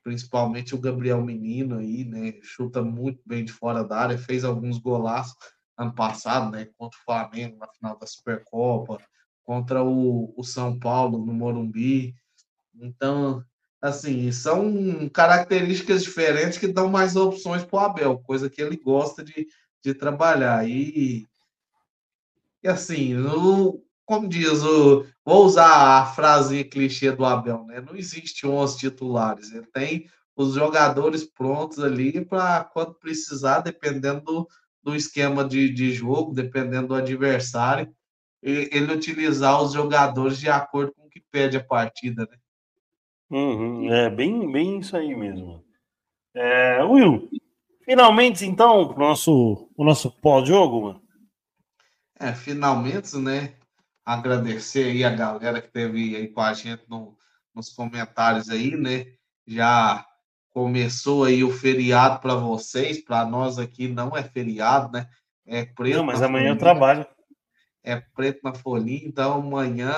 principalmente 0.03 0.75
o 0.75 0.81
Gabriel 0.81 1.23
Menino 1.23 1.79
aí, 1.79 2.05
né? 2.05 2.35
Chuta 2.43 2.83
muito 2.83 3.21
bem 3.25 3.45
de 3.45 3.53
fora 3.53 3.85
da 3.85 3.99
área, 3.99 4.19
fez 4.19 4.45
alguns 4.45 4.79
golaços 4.79 5.35
ano 5.77 5.95
passado, 5.95 6.51
né? 6.51 6.69
Contra 6.77 6.99
o 6.99 7.05
Flamengo 7.05 7.59
na 7.59 7.69
final 7.69 7.99
da 7.99 8.07
Supercopa, 8.07 8.99
contra 9.51 9.83
o, 9.83 10.33
o 10.37 10.45
São 10.45 10.79
Paulo 10.79 11.27
no 11.27 11.35
Morumbi. 11.35 12.15
Então, 12.73 13.45
assim, 13.83 14.31
são 14.31 15.09
características 15.09 16.05
diferentes 16.05 16.57
que 16.57 16.69
dão 16.69 16.89
mais 16.89 17.17
opções 17.17 17.65
para 17.65 17.77
o 17.77 17.81
Abel, 17.81 18.19
coisa 18.21 18.49
que 18.49 18.63
ele 18.63 18.77
gosta 18.77 19.25
de, 19.25 19.49
de 19.85 19.93
trabalhar. 19.93 20.69
E, 20.69 21.27
e 22.63 22.69
assim, 22.69 23.13
no, 23.15 23.83
como 24.07 24.29
diz 24.29 24.63
o. 24.63 25.05
Vou 25.25 25.47
usar 25.47 25.99
a 25.99 26.07
frase 26.07 26.63
clichê 26.63 27.11
do 27.11 27.25
Abel, 27.25 27.65
né? 27.65 27.81
Não 27.81 27.97
existe 27.97 28.47
11 28.47 28.79
titulares. 28.79 29.51
Ele 29.51 29.67
tem 29.67 30.09
os 30.37 30.55
jogadores 30.55 31.25
prontos 31.25 31.81
ali 31.81 32.25
para 32.25 32.63
quando 32.63 32.95
precisar, 32.95 33.63
dependendo 33.63 34.21
do, 34.21 34.49
do 34.81 34.95
esquema 34.95 35.45
de, 35.45 35.75
de 35.75 35.93
jogo, 35.93 36.33
dependendo 36.33 36.87
do 36.87 36.95
adversário, 36.95 37.93
ele 38.43 38.93
utilizar 38.93 39.63
os 39.63 39.73
jogadores 39.73 40.39
de 40.39 40.49
acordo 40.49 40.93
com 40.95 41.07
o 41.07 41.11
que 41.11 41.21
pede 41.31 41.57
a 41.57 41.65
partida, 41.65 42.27
né? 42.31 42.37
Uhum, 43.31 43.93
é 43.93 44.11
bem, 44.11 44.51
bem 44.51 44.79
isso 44.79 44.97
aí 44.97 45.15
mesmo. 45.15 45.65
É, 46.35 46.83
Will, 46.83 47.29
finalmente 47.85 48.45
então 48.45 48.83
o 48.83 48.99
nosso, 48.99 49.69
o 49.77 49.85
nosso 49.85 50.11
pós-jogo, 50.11 50.83
mano. 50.83 51.03
É, 52.19 52.33
finalmente, 52.33 53.17
né? 53.17 53.55
agradecer 54.13 54.87
aí 54.87 55.05
a 55.05 55.11
galera 55.11 55.61
que 55.61 55.71
teve 55.71 56.17
aí 56.17 56.29
com 56.29 56.41
a 56.41 56.53
gente 56.53 56.83
no, 56.89 57.17
nos 57.55 57.71
comentários 57.71 58.49
aí, 58.49 58.77
né? 58.77 59.07
Já 59.47 60.05
começou 60.51 61.25
aí 61.25 61.45
o 61.45 61.51
feriado 61.51 62.21
para 62.21 62.35
vocês, 62.35 63.03
para 63.03 63.25
nós 63.25 63.59
aqui 63.59 63.89
não 63.89 64.17
é 64.17 64.23
feriado, 64.23 64.91
né? 64.93 65.09
É 65.47 65.65
preto. 65.65 65.99
Não, 65.99 66.05
mas 66.05 66.23
amanhã 66.23 66.51
eu 66.51 66.59
trabalho. 66.59 67.07
É 67.83 67.97
preto 67.97 68.41
na 68.45 68.55
folhinha, 68.55 69.07
então 69.07 69.35
amanhã 69.35 69.95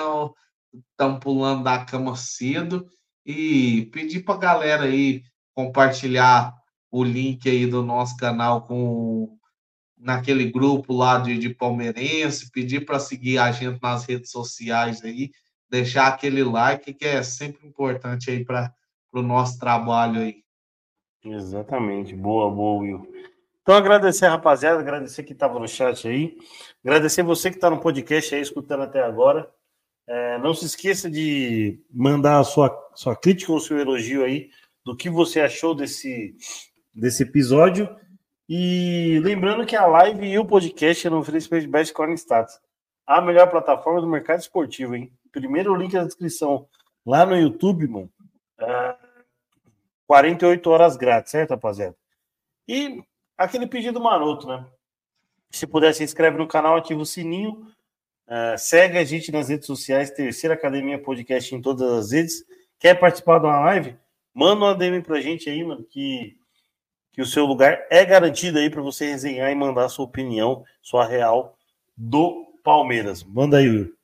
estamos 0.91 1.21
pulando 1.21 1.65
da 1.65 1.85
cama 1.85 2.17
cedo 2.17 2.87
e 3.25 3.91
pedir 3.93 4.23
para 4.25 4.35
a 4.35 4.39
galera 4.39 4.85
aí 4.85 5.23
compartilhar 5.55 6.55
o 6.91 7.03
link 7.03 7.49
aí 7.49 7.67
do 7.67 7.83
nosso 7.83 8.17
canal 8.17 8.67
com 8.67 9.39
naquele 9.97 10.51
grupo 10.51 10.93
lá 10.93 11.19
de, 11.19 11.39
de 11.39 11.55
palmeirense, 11.55 12.51
pedir 12.51 12.85
para 12.85 12.99
seguir 12.99 13.39
a 13.39 13.53
gente 13.53 13.81
nas 13.81 14.05
redes 14.05 14.31
sociais 14.31 15.03
aí, 15.05 15.31
deixar 15.71 16.09
aquele 16.09 16.43
like 16.43 16.93
que 16.93 17.05
é 17.05 17.23
sempre 17.23 17.67
importante 17.67 18.31
aí 18.31 18.45
para 18.45 18.75
o 19.13 19.23
nosso 19.23 19.59
trabalho 19.59 20.21
aí. 20.21 20.43
Exatamente, 21.25 22.17
boa, 22.17 22.51
boa, 22.51 22.83
Will. 22.83 23.32
Então, 23.63 23.77
agradecer, 23.77 24.27
rapaziada, 24.27 24.81
agradecer 24.81 25.23
que 25.23 25.33
estava 25.33 25.59
no 25.59 25.69
chat 25.69 26.09
aí, 26.09 26.37
agradecer 26.85 27.23
você 27.23 27.49
que 27.49 27.57
está 27.57 27.71
no 27.71 27.81
podcast 27.81 28.35
aí, 28.35 28.41
escutando 28.41 28.83
até 28.83 29.01
agora. 29.01 29.49
É, 30.05 30.37
não 30.39 30.53
se 30.53 30.67
esqueça 30.67 31.09
de 31.09 31.81
mandar 31.89 32.41
a 32.41 32.45
sua, 32.45 32.77
sua 32.93 33.15
crítica 33.15 33.53
ou 33.53 33.61
seu 33.61 33.79
elogio 33.79 34.25
aí 34.25 34.51
do 34.85 34.97
que 34.97 35.09
você 35.09 35.41
achou 35.41 35.77
desse, 35.77 36.37
desse 36.93 37.23
episódio. 37.23 37.89
E 38.49 39.21
lembrando 39.23 39.65
que 39.65 39.77
a 39.77 39.87
live 39.87 40.27
e 40.27 40.39
o 40.41 40.45
podcast 40.45 41.07
é 41.07 41.11
no 41.11 41.23
de 41.23 41.69
Best 41.69 41.93
Corn 41.93 42.13
Stats, 42.15 42.61
a 43.07 43.21
melhor 43.21 43.49
plataforma 43.49 44.01
do 44.01 44.09
mercado 44.09 44.41
esportivo, 44.41 44.97
hein? 44.97 45.13
Primeiro 45.31 45.75
link 45.77 45.93
na 45.95 46.05
descrição 46.05 46.67
lá 47.07 47.25
no 47.25 47.37
YouTube, 47.37 47.87
mano. 47.87 48.11
É, 48.59 48.97
48 50.09 50.69
horas 50.69 50.97
grátis, 50.97 51.31
certo, 51.31 51.51
rapaziada? 51.51 51.97
E 52.67 53.03
aquele 53.37 53.67
pedido 53.67 54.01
maroto, 54.01 54.47
né? 54.47 54.67
Se 55.51 55.67
puder, 55.67 55.93
se 55.95 56.03
inscreve 56.03 56.39
no 56.39 56.49
canal, 56.49 56.77
ativa 56.77 57.01
o 57.01 57.07
sininho, 57.07 57.67
uh, 58.27 58.57
segue 58.57 58.99
a 58.99 59.05
gente 59.05 59.31
nas 59.31 59.49
redes 59.49 59.67
sociais, 59.67 60.11
Terceira 60.11 60.55
Academia 60.55 61.03
Podcast 61.03 61.55
em 61.55 61.61
todas 61.61 61.83
as 61.93 62.13
redes. 62.13 62.45
Quer 62.79 62.99
participar 62.99 63.39
de 63.39 63.47
uma 63.47 63.61
live? 63.61 63.97
Manda 64.35 64.65
uma 64.65 64.75
DM 64.75 65.03
pra 65.03 65.21
gente 65.21 65.51
aí, 65.51 65.63
mano, 65.63 65.85
que, 65.85 66.39
que 67.13 67.21
o 67.21 67.27
seu 67.27 67.45
lugar 67.45 67.87
é 67.91 68.05
garantido 68.05 68.59
aí 68.59 68.71
para 68.71 68.81
você 68.81 69.11
resenhar 69.11 69.51
e 69.51 69.55
mandar 69.55 69.89
sua 69.89 70.07
opinião, 70.07 70.65
sua 70.81 71.07
real 71.07 71.57
do 71.97 72.59
Palmeiras. 72.65 73.23
Manda 73.23 73.59
aí, 73.59 73.69
Will. 73.69 73.95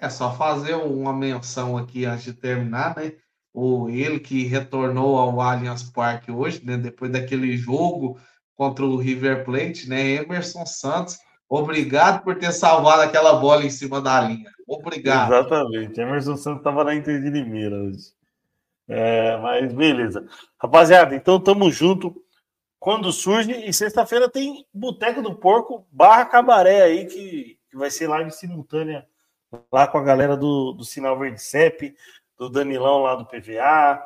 É 0.00 0.08
só 0.08 0.34
fazer 0.34 0.74
uma 0.74 1.12
menção 1.12 1.76
aqui 1.76 2.04
antes 2.04 2.24
de 2.24 2.32
terminar, 2.34 2.96
né? 2.96 3.12
O 3.58 3.88
ele 3.88 4.20
que 4.20 4.44
retornou 4.44 5.16
ao 5.16 5.40
Allianz 5.40 5.82
Parque 5.84 6.30
hoje, 6.30 6.62
né? 6.62 6.76
Depois 6.76 7.10
daquele 7.10 7.56
jogo 7.56 8.20
contra 8.54 8.84
o 8.84 8.98
River 8.98 9.46
Plate, 9.46 9.88
né? 9.88 10.16
Emerson 10.16 10.66
Santos, 10.66 11.16
obrigado 11.48 12.22
por 12.22 12.36
ter 12.36 12.52
salvado 12.52 13.00
aquela 13.00 13.32
bola 13.36 13.64
em 13.64 13.70
cima 13.70 13.98
da 13.98 14.20
linha. 14.20 14.52
Obrigado. 14.68 15.32
Exatamente. 15.32 15.98
Emerson 15.98 16.36
Santos 16.36 16.58
estava 16.58 16.84
na 16.84 16.94
Inter 16.94 17.18
de 17.22 17.30
Limeira 17.30 17.76
hoje. 17.76 18.12
É, 18.86 19.38
mas 19.38 19.72
beleza. 19.72 20.28
Rapaziada, 20.60 21.16
então 21.16 21.40
tamo 21.40 21.70
junto. 21.70 22.14
Quando 22.78 23.10
surge, 23.10 23.52
e 23.52 23.72
sexta-feira 23.72 24.28
tem 24.28 24.66
Boteco 24.70 25.22
do 25.22 25.34
Porco 25.34 25.86
barra 25.90 26.26
Cabaré 26.26 26.82
aí, 26.82 27.06
que, 27.06 27.58
que 27.70 27.76
vai 27.78 27.90
ser 27.90 28.06
live 28.06 28.30
simultânea 28.30 29.06
lá 29.72 29.86
com 29.88 29.96
a 29.96 30.02
galera 30.02 30.36
do, 30.36 30.72
do 30.72 30.84
Sinal 30.84 31.18
Verde 31.18 31.40
CEP, 31.40 31.94
do 32.38 32.48
Danilão 32.48 33.02
lá 33.02 33.14
do 33.14 33.26
PVA. 33.26 34.02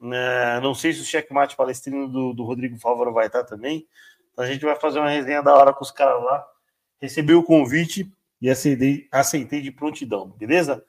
Né? 0.00 0.60
Não 0.60 0.74
sei 0.74 0.92
se 0.92 1.00
o 1.00 1.04
checkmate 1.04 1.56
palestrino 1.56 2.08
do, 2.08 2.32
do 2.32 2.44
Rodrigo 2.44 2.78
Fávaro 2.78 3.12
vai 3.12 3.26
estar 3.26 3.44
também. 3.44 3.86
Então 4.32 4.44
a 4.44 4.48
gente 4.48 4.64
vai 4.64 4.76
fazer 4.76 4.98
uma 4.98 5.10
resenha 5.10 5.42
da 5.42 5.54
hora 5.54 5.72
com 5.72 5.82
os 5.82 5.90
caras 5.90 6.22
lá. 6.22 6.46
Recebi 7.00 7.34
o 7.34 7.42
convite 7.42 8.10
e 8.40 8.48
aceitei, 8.48 9.08
aceitei 9.10 9.60
de 9.60 9.70
prontidão, 9.70 10.28
beleza? 10.30 10.84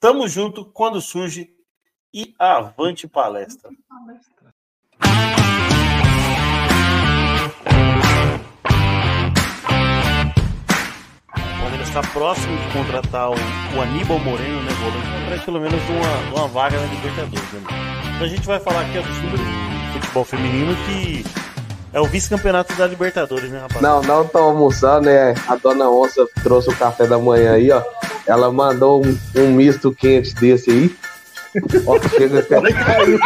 Tamo 0.00 0.28
junto 0.28 0.64
quando 0.64 1.00
surge 1.00 1.54
e 2.12 2.34
avante 2.38 3.06
palestra. 3.06 3.70
Está 11.96 12.02
próximo 12.12 12.54
de 12.58 12.72
contratar 12.74 13.30
o, 13.30 13.34
o 13.34 13.80
Aníbal 13.80 14.18
Moreno, 14.18 14.60
né, 14.62 14.70
volante, 14.80 15.28
para 15.28 15.38
pelo 15.38 15.60
menos 15.60 15.80
uma, 15.88 16.40
uma 16.40 16.48
vaga 16.48 16.78
na 16.78 16.86
Libertadores. 16.88 17.52
Né? 17.52 17.60
Então 18.14 18.26
a 18.26 18.28
gente 18.28 18.46
vai 18.46 18.60
falar 18.60 18.82
aqui 18.82 18.98
dos 18.98 19.22
números 19.22 19.46
futebol 19.94 20.24
feminino 20.24 20.76
que 20.84 21.24
é 21.94 22.00
o 22.00 22.04
vice-campeonato 22.04 22.74
da 22.74 22.86
Libertadores, 22.86 23.50
né, 23.50 23.60
rapaz? 23.60 23.80
Não, 23.80 24.02
não 24.02 24.26
tô 24.26 24.36
almoçando, 24.36 25.06
né? 25.06 25.34
A 25.48 25.56
dona 25.56 25.88
Onça 25.88 26.26
trouxe 26.42 26.68
o 26.68 26.76
café 26.76 27.06
da 27.06 27.18
manhã 27.18 27.54
aí, 27.54 27.70
ó. 27.72 27.82
Ela 28.26 28.52
mandou 28.52 29.02
um, 29.02 29.18
um 29.34 29.52
misto 29.52 29.90
quente 29.92 30.34
desse 30.34 30.70
aí. 30.70 30.96
Ó, 31.86 31.98
chega 32.10 32.40
até 32.40 32.60
caiu. 32.60 33.18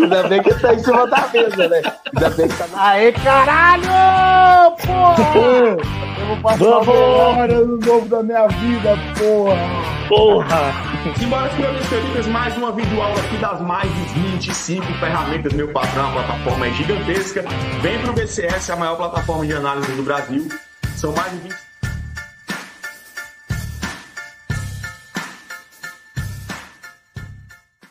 Ainda 0.00 0.28
bem 0.28 0.42
que 0.42 0.54
tá 0.54 0.74
em 0.74 0.78
cima 0.78 1.06
da 1.08 1.28
mesa, 1.32 1.68
né? 1.68 1.82
Ainda 2.14 2.30
bem 2.30 2.46
que 2.46 2.56
tá. 2.56 2.66
Aê, 2.76 3.10
caralho! 3.10 4.76
Porra! 4.76 5.99
Eu 6.30 6.36
vou 6.36 6.42
passar 6.42 6.78
o 6.78 6.86
melhor 6.86 7.50
ano 7.50 7.76
novo 7.78 8.08
da 8.08 8.22
minha 8.22 8.46
vida, 8.46 8.96
porra! 9.18 10.08
Porra! 10.08 10.72
Simbora, 11.18 11.50
senhores 11.56 12.26
e 12.26 12.30
mais 12.30 12.56
uma 12.56 12.70
videoaula 12.70 13.18
aqui 13.18 13.36
das 13.38 13.60
mais 13.60 13.92
de 13.92 14.20
25 14.36 14.86
ferramentas, 15.00 15.52
meu 15.52 15.72
patrão, 15.72 16.08
a 16.08 16.12
plataforma 16.12 16.68
é 16.68 16.72
gigantesca. 16.72 17.44
Vem 17.82 17.98
pro 17.98 18.12
BCS, 18.12 18.70
a 18.70 18.76
maior 18.76 18.96
plataforma 18.96 19.44
de 19.44 19.54
análise 19.54 19.90
do 19.92 20.04
Brasil. 20.04 20.48
São 20.94 21.12
mais 21.12 21.32
de 21.32 21.38
20 21.38 21.69